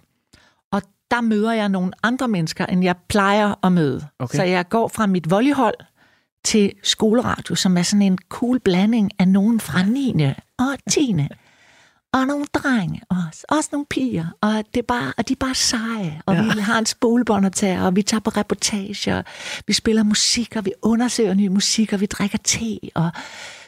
Og 0.72 0.82
der 1.12 1.22
møder 1.22 1.54
jeg 1.54 1.70
nogle 1.70 1.92
andre 2.04 2.28
mennesker, 2.28 2.66
end 2.66 2.84
jeg 2.84 2.96
plejer 3.08 3.66
at 3.66 3.72
møde. 3.72 4.08
Okay. 4.20 4.36
Så 4.36 4.44
jeg 4.44 4.70
går 4.70 4.88
fra 4.88 5.06
mit 5.06 5.32
volleyhold 5.32 5.76
til 6.44 6.72
skoleradio, 6.84 7.56
som 7.56 7.78
er 7.78 7.82
sådan 7.82 8.02
en 8.02 8.18
cool 8.30 8.60
blanding 8.60 9.12
af 9.20 9.28
nogen 9.28 9.60
fra 9.60 9.84
9. 9.84 10.26
og 10.58 10.78
10. 10.90 11.16
Og 12.14 12.28
nogle 12.28 12.46
drenge, 12.54 13.02
og 13.10 13.18
også 13.50 13.70
nogle 13.72 13.86
piger. 13.90 14.26
Og, 14.42 14.64
det 14.74 14.80
er 14.80 14.86
bare, 14.88 15.14
og 15.18 15.28
de 15.28 15.34
er 15.34 15.38
bare 15.40 15.56
seje. 15.56 16.22
Og 16.26 16.36
Ja. 16.36 16.42
vi 16.54 16.60
har 16.60 16.80
en 16.80 16.86
spolebåndoptager, 16.86 17.82
og 17.82 17.96
vi 17.96 18.02
tager 18.02 18.22
på 18.22 18.30
reportager. 18.30 19.22
Vi 19.68 19.74
spiller 19.74 20.04
musik, 20.04 20.56
og 20.56 20.66
vi 20.66 20.72
undersøger 20.82 21.34
ny 21.34 21.48
musik, 21.48 21.94
og 21.94 22.02
vi 22.02 22.06
drikker 22.06 22.38
te. 22.44 22.80
Og 22.96 23.10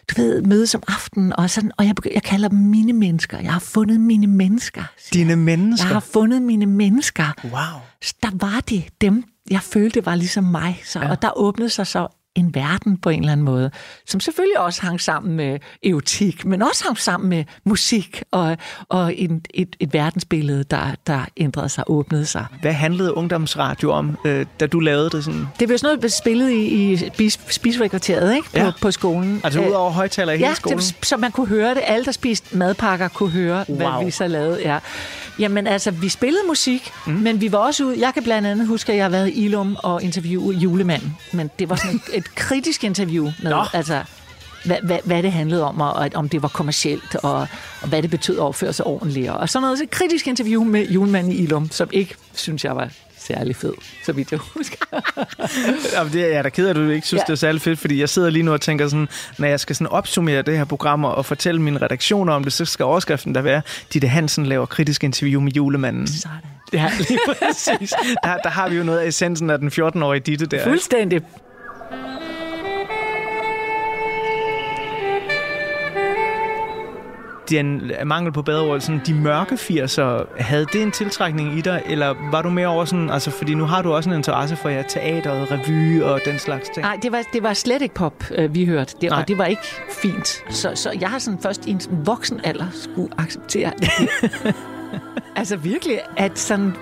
du 0.10 0.22
ved, 0.22 0.42
mødes 0.42 0.76
om 0.76 0.84
aftenen. 0.88 1.34
Og, 1.34 1.50
sådan, 1.50 1.72
og 1.78 1.86
jeg, 1.86 1.96
jeg 2.14 2.24
kalder 2.24 2.48
dem 2.48 2.58
mine 2.60 2.94
mennesker. 2.94 3.40
Jeg 3.40 3.52
har 3.54 3.60
fundet 3.60 4.00
mine 4.00 4.28
mennesker. 4.28 4.84
Dine 5.14 5.36
mennesker? 5.36 5.88
Jeg 5.88 5.96
har 5.96 6.00
fundet 6.00 6.42
mine 6.42 6.66
mennesker. 6.66 7.26
Wow. 7.44 7.82
Så 8.02 8.14
der 8.24 8.30
var 8.34 8.60
det 8.70 8.84
dem, 9.02 9.24
jeg 9.52 9.62
følte 9.62 10.06
var 10.06 10.16
ligesom 10.16 10.44
mig. 10.44 10.82
Så, 10.86 11.00
ja. 11.00 11.10
Og 11.10 11.22
der 11.22 11.38
åbnede 11.38 11.70
sig 11.70 11.88
så 11.88 12.08
en 12.36 12.56
verden 12.56 12.98
på 12.98 13.10
en 13.10 13.20
eller 13.20 13.32
anden 13.32 13.46
måde, 13.46 13.72
som 14.08 14.20
selvfølgelig 14.20 14.60
også 14.60 14.82
hang 14.82 15.02
sammen 15.02 15.36
med 15.36 15.60
erotik, 15.86 16.46
men 16.46 16.62
også 16.62 16.84
hang 16.84 16.98
sammen 16.98 17.30
med 17.30 17.44
musik 17.66 18.24
og, 18.32 18.58
og 18.90 19.16
en, 19.16 19.42
et, 19.54 19.76
et 19.80 19.94
verdensbillede, 19.94 20.64
der, 20.64 20.96
der 21.08 21.26
ændrede 21.38 21.70
sig, 21.70 21.84
åbnede 21.88 22.26
sig. 22.26 22.46
Hvad 22.62 22.74
handlede 22.74 23.18
ungdomsradio 23.18 23.92
om, 23.92 24.18
øh, 24.26 24.46
da 24.60 24.68
du 24.68 24.80
lavede 24.80 25.10
det 25.10 25.24
sådan? 25.24 25.48
Det 25.60 25.70
var 25.70 25.78
sådan 25.78 25.98
noget, 25.98 26.14
spillet 26.14 26.52
i, 26.52 26.92
i 26.92 26.98
spis, 26.98 27.40
spisefrikvarteret, 27.50 28.36
ikke? 28.36 28.50
På, 28.52 28.58
Ja. 28.58 28.66
ja. 28.66 28.72
på 28.82 28.92
skolen. 28.92 29.42
Altså 29.44 29.60
Øh, 29.62 29.68
ud 29.68 29.72
over 29.72 29.92
højtaler 29.92 30.34
i 30.34 30.38
hele 30.38 30.48
ja, 30.48 30.54
skolen? 30.54 30.78
Det, 30.80 30.96
så 31.04 31.18
man 31.18 31.32
kunne 31.32 31.48
høre 31.48 31.70
det. 31.76 31.82
Alle, 31.86 32.06
der 32.06 32.12
spiste 32.12 32.58
madpakker, 32.58 33.08
kunne 33.08 33.30
høre, 33.30 33.66
wow. 33.70 33.78
Hvad 33.78 34.06
vi 34.06 34.12
så 34.12 34.28
lavede. 34.28 34.60
Ja. 34.62 34.80
Jamen 35.40 35.68
altså, 35.68 35.92
vi 35.92 36.10
spillede 36.10 36.44
musik, 36.48 36.92
mm. 37.08 37.14
men 37.14 37.42
vi 37.42 37.52
var 37.52 37.58
også 37.58 37.86
ude... 37.86 38.00
Jeg 38.00 38.14
kan 38.14 38.24
blandt 38.24 38.48
andet 38.48 38.68
huske, 38.68 38.92
at 38.92 38.98
jeg 38.98 39.06
har 39.06 39.10
været 39.10 39.28
i 39.30 39.46
Ilum 39.46 39.78
og 39.84 40.04
interviewet 40.04 40.56
julemanden. 40.56 41.18
Men 41.34 41.50
det 41.60 41.70
var 41.70 41.76
sådan 41.76 42.02
et, 42.14 42.29
et 42.30 42.36
kritisk 42.36 42.84
interview 42.84 43.32
med, 43.44 43.52
Nå. 43.52 43.64
altså, 43.74 44.04
hvad, 44.66 44.78
hvad, 44.84 45.00
hvad 45.04 45.24
det 45.24 45.32
handlede 45.32 45.64
om, 45.64 45.82
og 45.82 46.06
at, 46.06 46.14
om 46.14 46.30
det 46.30 46.42
var 46.42 46.48
kommercielt, 46.48 47.16
og, 47.16 47.48
og 47.82 47.88
hvad 47.88 48.02
det 48.02 48.10
betød 48.10 48.36
at 48.36 48.42
opføre 48.42 48.74
sig 48.74 48.86
ordentligt. 48.86 49.30
Og 49.30 49.50
sådan 49.50 49.64
noget. 49.64 49.78
Så 49.78 49.84
et 49.84 49.90
kritisk 49.90 50.28
interview 50.28 50.64
med 50.64 50.88
julemanden 50.88 51.34
i 51.34 51.36
Ilum, 51.36 51.72
som 51.72 51.90
ikke, 51.92 52.16
synes 52.34 52.66
jeg, 52.66 52.76
var 52.76 52.90
særlig 53.18 53.56
fed, 53.56 53.74
så 54.06 54.12
vidt 54.12 54.32
jeg 54.32 54.40
husker. 54.40 54.86
Jamen, 55.96 56.14
det 56.14 56.24
er 56.24 56.28
jeg 56.28 56.44
da 56.44 56.50
ked 56.50 56.66
af, 56.66 56.70
at 56.70 56.76
du 56.76 56.90
ikke 56.90 57.08
synes, 57.08 57.20
ja. 57.20 57.24
Det 57.28 57.32
er 57.34 57.38
særlig 57.38 57.62
fedt, 57.62 57.80
fordi 57.80 58.00
jeg 58.00 58.10
sidder 58.10 58.30
lige 58.30 58.44
nu 58.44 58.54
og 58.54 58.62
tænker 58.62 58.88
sådan, 58.88 59.08
når 59.38 59.48
jeg 59.48 59.60
skal 59.60 59.76
sådan 59.76 59.88
opsummere 59.88 60.42
det 60.42 60.58
her 60.58 60.66
program 60.66 61.06
og 61.06 61.26
fortælle 61.26 61.62
mine 61.62 61.82
redaktioner 61.82 62.34
om 62.34 62.44
det, 62.44 62.54
så 62.54 62.66
skal 62.66 62.86
overskriften 62.86 63.36
der 63.36 63.42
være, 63.42 63.62
Ditte 63.94 64.08
Hansen 64.08 64.46
laver 64.46 64.66
kritisk 64.66 65.04
interview 65.04 65.42
med 65.42 65.52
julemanden. 65.52 66.08
Sådan. 66.08 66.38
Ja, 66.74 66.92
lige 66.98 67.20
præcis. 67.26 67.94
Der, 68.24 68.38
der 68.38 68.50
har 68.50 68.70
vi 68.70 68.76
jo 68.76 68.84
noget 68.84 69.00
af 69.00 69.08
essensen 69.08 69.50
af 69.50 69.60
den 69.60 69.68
14-årige 69.68 70.20
Ditte 70.20 70.46
der. 70.46 70.64
Fuldstændig. 70.64 71.22
Den 77.50 77.92
mangel 78.06 78.32
på 78.32 78.42
bedre 78.42 78.62
ord, 78.62 78.80
sådan 78.80 79.02
de 79.06 79.14
mørke 79.14 79.56
80'er, 79.56 80.42
havde 80.42 80.66
det 80.66 80.84
en 80.84 80.92
tiltrækning 80.92 81.58
i 81.58 81.62
dig, 81.62 81.84
eller 81.86 82.16
var 82.32 82.42
du 82.42 82.50
mere 82.50 82.68
over 82.68 82.86
sådan, 82.86 83.10
altså 83.10 83.32
fordi 83.32 83.54
nu 83.54 83.66
har 83.66 83.82
du 83.82 83.94
også 83.94 84.10
en 84.10 84.16
interesse 84.16 84.56
for 84.56 84.70
ja, 84.70 84.84
teateret, 84.90 85.52
revy 85.52 86.02
og 86.02 86.20
den 86.26 86.40
slags 86.40 86.70
ting? 86.70 86.82
Nej, 86.82 86.98
det 87.02 87.12
var, 87.12 87.22
det 87.34 87.44
var 87.44 87.54
slet 87.54 87.82
ikke 87.82 87.96
pop, 87.96 88.24
øh, 88.36 88.56
vi 88.56 88.66
hørte. 88.66 88.96
Det, 89.02 89.10
Nej. 89.10 89.22
og 89.22 89.28
det 89.28 89.38
var 89.38 89.46
ikke 89.46 89.62
fint. 90.02 90.28
Så, 90.50 90.72
så 90.76 90.92
jeg 91.02 91.10
har 91.10 91.20
sådan 91.20 91.40
først 91.40 91.66
i 91.66 91.72
en 91.72 91.82
voksen 91.92 92.42
alder 92.44 92.68
skulle 92.72 93.10
acceptere 93.18 93.72
det. 93.80 93.90
altså 95.36 95.58
virkelig, 95.58 96.00
at 96.18 96.40
sådan 96.40 96.74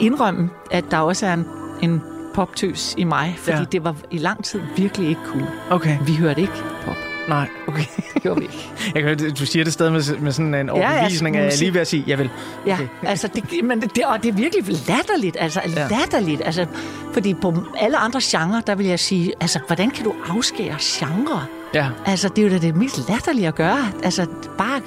indrømme, 0.00 0.50
at 0.70 0.84
der 0.90 0.98
også 0.98 1.26
er 1.26 1.32
en, 1.34 1.44
en 1.82 2.02
poptøs 2.38 2.94
i 2.98 3.04
mig, 3.04 3.34
fordi 3.38 3.50
Ja. 3.50 3.58
ja. 3.58 3.64
det 3.72 3.84
var 3.84 3.94
i 4.10 4.18
lang 4.18 4.44
tid 4.44 4.60
virkelig 4.76 5.08
ikke 5.08 5.20
cool. 5.26 5.44
Okay. 5.70 5.98
Vi 6.06 6.14
hørte 6.14 6.40
ikke 6.40 6.52
pop. 6.84 6.94
Nej, 7.28 7.48
okay. 7.68 7.84
Det 8.14 8.22
gjorde 8.22 8.40
vi 8.40 8.44
ikke. 8.46 8.68
Jeg 8.94 9.02
kan, 9.02 9.34
du 9.34 9.46
siger 9.46 9.64
det 9.64 9.72
stadig 9.72 9.92
med, 9.92 10.18
med 10.20 10.32
sådan 10.32 10.54
en 10.54 10.66
Ja, 10.68 10.78
ja, 10.78 10.90
overbevisning, 10.92 11.34
ja, 11.36 11.40
jeg 11.40 11.46
er 11.46 11.50
musik. 11.50 11.60
lige 11.60 11.74
ved 11.74 11.80
at 11.80 11.86
sige, 11.86 12.04
jeg 12.06 12.18
vil. 12.18 12.30
Ja, 12.66 12.74
Okay. 12.74 12.88
altså 13.12 13.28
det, 13.34 13.64
men 13.64 13.80
det, 13.80 14.04
og 14.04 14.22
det 14.22 14.28
er 14.28 14.32
virkelig 14.32 14.64
latterligt, 14.88 15.36
altså 15.40 15.60
ja. 15.76 15.88
latterligt, 15.90 16.42
altså, 16.44 16.66
fordi 17.12 17.34
på 17.34 17.54
alle 17.78 17.96
andre 17.96 18.20
genrer, 18.22 18.60
der 18.60 18.74
vil 18.74 18.86
jeg 18.86 19.00
sige, 19.00 19.32
altså, 19.40 19.58
hvordan 19.66 19.90
kan 19.90 20.04
du 20.04 20.14
afskære 20.28 20.76
genre? 20.80 21.44
Ja. 21.74 21.88
Altså, 22.06 22.28
det 22.28 22.38
er 22.38 22.42
jo 22.48 22.52
da 22.54 22.58
det 22.58 22.76
mest 22.76 23.08
latterlige 23.08 23.48
at 23.48 23.54
gøre, 23.54 23.88
altså, 24.04 24.26
bare 24.58 24.80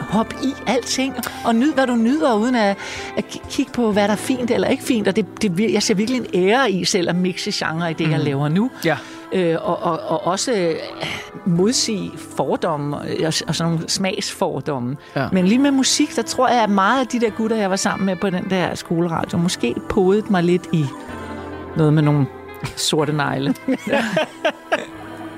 hop 0.00 0.34
i 0.42 0.54
alting, 0.66 1.14
og 1.44 1.54
nyd, 1.54 1.74
hvad 1.74 1.86
du 1.86 1.94
nyder, 1.94 2.34
uden 2.34 2.54
at, 2.54 2.76
at 3.16 3.24
kigge 3.50 3.72
på, 3.72 3.92
hvad 3.92 4.02
der 4.02 4.12
er 4.12 4.16
fint 4.16 4.50
eller 4.50 4.68
ikke 4.68 4.82
fint, 4.82 5.08
og 5.08 5.16
det, 5.16 5.26
det, 5.42 5.72
jeg 5.72 5.82
ser 5.82 5.94
virkelig 5.94 6.20
en 6.20 6.48
ære 6.48 6.70
i 6.70 6.84
selv 6.84 7.08
at 7.08 7.16
mixe 7.16 7.66
genre 7.66 7.90
i 7.90 7.94
det, 7.94 8.06
mm. 8.06 8.12
jeg 8.12 8.20
laver 8.20 8.48
nu. 8.48 8.70
Ja. 8.84 8.96
Øh, 9.32 9.56
og, 9.60 9.82
og, 9.82 9.98
og 9.98 10.26
også 10.26 10.52
øh, 10.52 10.74
modsige 11.46 12.10
fordomme 12.36 12.96
og, 12.96 13.04
og 13.26 13.54
sådan 13.54 13.72
nogle 13.72 13.88
smagsfordomme. 13.88 14.96
Ja. 15.16 15.28
Men 15.32 15.46
lige 15.46 15.58
med 15.58 15.70
musik, 15.70 16.16
der 16.16 16.22
tror 16.22 16.48
jeg, 16.48 16.62
at 16.62 16.70
meget 16.70 17.00
af 17.00 17.06
de 17.06 17.20
der 17.20 17.30
gutter, 17.30 17.56
jeg 17.56 17.70
var 17.70 17.76
sammen 17.76 18.06
med 18.06 18.16
på 18.16 18.30
den 18.30 18.50
der 18.50 18.74
skoleradio, 18.74 19.38
måske 19.38 19.74
podet 19.88 20.30
mig 20.30 20.42
lidt 20.42 20.68
i 20.72 20.84
noget 21.76 21.92
med 21.92 22.02
nogle 22.02 22.26
sorte 22.76 23.12
negle. 23.12 23.54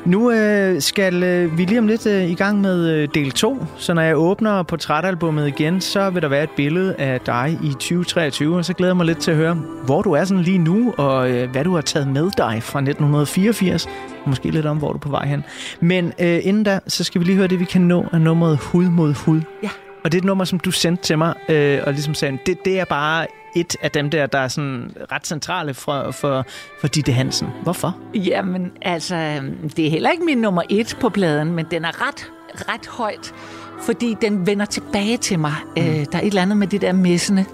Nu 0.09 0.31
øh, 0.31 0.83
skal 0.83 1.23
øh, 1.23 1.59
vi 1.59 1.65
lige 1.65 1.79
om 1.79 1.87
lidt 1.87 2.07
øh, 2.07 2.31
i 2.31 2.35
gang 2.35 2.61
med 2.61 2.91
øh, 2.91 3.09
del 3.15 3.31
2, 3.31 3.67
så 3.77 3.95
når 3.95 4.03
jeg 4.03 4.17
åbner 4.17 4.63
portrætalbummet 4.63 5.49
igen, 5.49 5.81
så 5.81 6.11
vil 6.11 6.23
der 6.23 6.29
være 6.29 6.43
et 6.43 6.51
billede 6.57 6.95
af 6.95 7.21
dig 7.21 7.59
i 7.63 7.69
2023, 7.69 8.57
og 8.57 8.65
så 8.65 8.75
glæder 8.75 8.93
jeg 8.93 8.97
mig 8.97 9.07
lidt 9.07 9.19
til 9.19 9.31
at 9.31 9.37
høre, 9.37 9.55
hvor 9.85 10.03
du 10.03 10.13
er 10.13 10.25
sådan 10.25 10.43
lige 10.43 10.59
nu, 10.59 10.95
og 10.97 11.31
øh, 11.31 11.51
hvad 11.51 11.65
du 11.65 11.75
har 11.75 11.81
taget 11.81 12.09
med 12.09 12.31
dig 12.37 12.63
fra 12.63 12.79
1984. 12.79 13.89
Måske 14.27 14.51
lidt 14.51 14.67
om, 14.67 14.79
hvor 14.79 14.89
du 14.89 14.95
er 14.95 15.01
på 15.01 15.11
vej 15.11 15.27
hen. 15.27 15.45
Men 15.81 16.13
øh, 16.21 16.39
inden 16.43 16.65
da, 16.65 16.81
så 16.87 17.05
skal 17.05 17.21
vi 17.21 17.27
lige 17.27 17.37
høre 17.37 17.49
det, 17.49 17.61
vi 17.61 17.65
kan 17.65 17.81
nå 17.81 18.05
af 18.13 18.21
nummeret 18.21 18.59
Hud 18.59 18.85
mod 18.85 19.15
Hud. 19.15 19.41
Ja. 19.63 19.69
Og 20.09 20.13
det 20.13 20.19
er 20.19 20.23
et 20.23 20.27
nummer, 20.27 20.45
som 20.45 20.59
du 20.59 20.71
sendte 20.71 21.03
til 21.03 21.19
mig, 21.19 21.35
øh, 21.49 21.81
og 21.87 21.93
ligesom 21.93 22.15
sagde, 22.15 22.39
det, 22.47 22.65
det 22.65 22.81
er 22.81 22.85
bare 22.85 23.27
et 23.57 23.77
af 23.83 23.91
dem 23.91 24.11
der, 24.11 24.27
der 24.27 24.39
er 24.39 24.49
sådan 24.49 24.91
ret 25.13 25.27
centrale 25.27 25.75
for, 25.75 26.11
for, 26.11 26.47
for 26.81 26.89
Ditte 26.89 27.13
Hansen. 27.13 27.49
Hvorfor? 27.63 27.97
Jamen, 28.15 28.73
altså, 28.83 29.41
det 29.77 29.87
er 29.87 29.91
heller 29.91 30.11
ikke 30.11 30.25
min 30.25 30.39
nummer 30.39 30.63
et 30.71 30.97
på 31.01 31.09
pladen, 31.09 31.53
men 31.53 31.67
den 31.71 31.85
er 31.85 32.09
ret, 32.09 32.31
ret 32.55 32.87
højt, 32.87 33.35
fordi 33.83 34.17
den 34.21 34.47
vender 34.47 34.67
tilbage 34.67 35.17
til 35.17 35.39
mig. 35.39 35.55
Mm. 35.77 35.83
Øh, 35.83 35.87
der 35.87 36.19
er 36.19 36.21
et 36.21 36.27
eller 36.27 36.43
andet 36.43 36.57
med 36.57 36.67
det 36.67 36.81
der 36.81 36.93
messende 36.93 37.45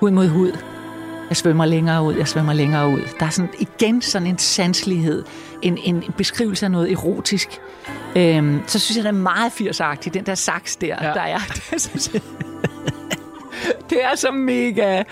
hud 0.00 0.10
mod 0.10 0.28
hud. 0.28 0.52
Jeg 1.30 1.36
svømmer 1.36 1.64
længere 1.64 2.02
ud, 2.02 2.14
jeg 2.14 2.28
svømmer 2.28 2.52
længere 2.52 2.88
ud. 2.88 3.00
Der 3.20 3.26
er 3.26 3.30
sådan, 3.30 3.50
igen 3.58 4.02
sådan 4.02 4.26
en 4.26 4.38
sanselighed, 4.38 5.24
en, 5.62 5.78
en 5.78 6.04
beskrivelse 6.16 6.66
af 6.66 6.70
noget 6.70 6.92
erotisk. 6.92 7.48
Øhm, 8.16 8.62
så 8.66 8.78
synes 8.78 8.96
jeg, 8.96 9.04
den 9.04 9.14
er 9.16 9.20
meget 9.20 9.50
80'er-agtig, 9.50 10.14
den 10.14 10.26
der 10.26 10.34
saks 10.34 10.76
der, 10.76 10.86
ja. 10.86 11.12
der 11.12 11.20
er. 11.20 11.38
Det, 11.70 11.80
synes 11.80 12.10
jeg, 12.12 12.22
det 13.90 14.04
er 14.04 14.16
så 14.16 14.30
mega, 14.30 15.02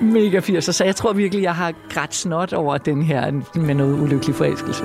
mega 0.00 0.40
80'er, 0.40 0.60
så 0.72 0.84
jeg 0.84 0.96
tror 0.96 1.12
virkelig, 1.12 1.42
jeg 1.42 1.54
har 1.54 1.72
grædt 1.90 2.14
snot 2.14 2.52
over 2.52 2.78
den 2.78 3.02
her 3.02 3.30
med 3.54 3.74
noget 3.74 4.00
ulykkelig 4.00 4.34
forelskelse. 4.34 4.84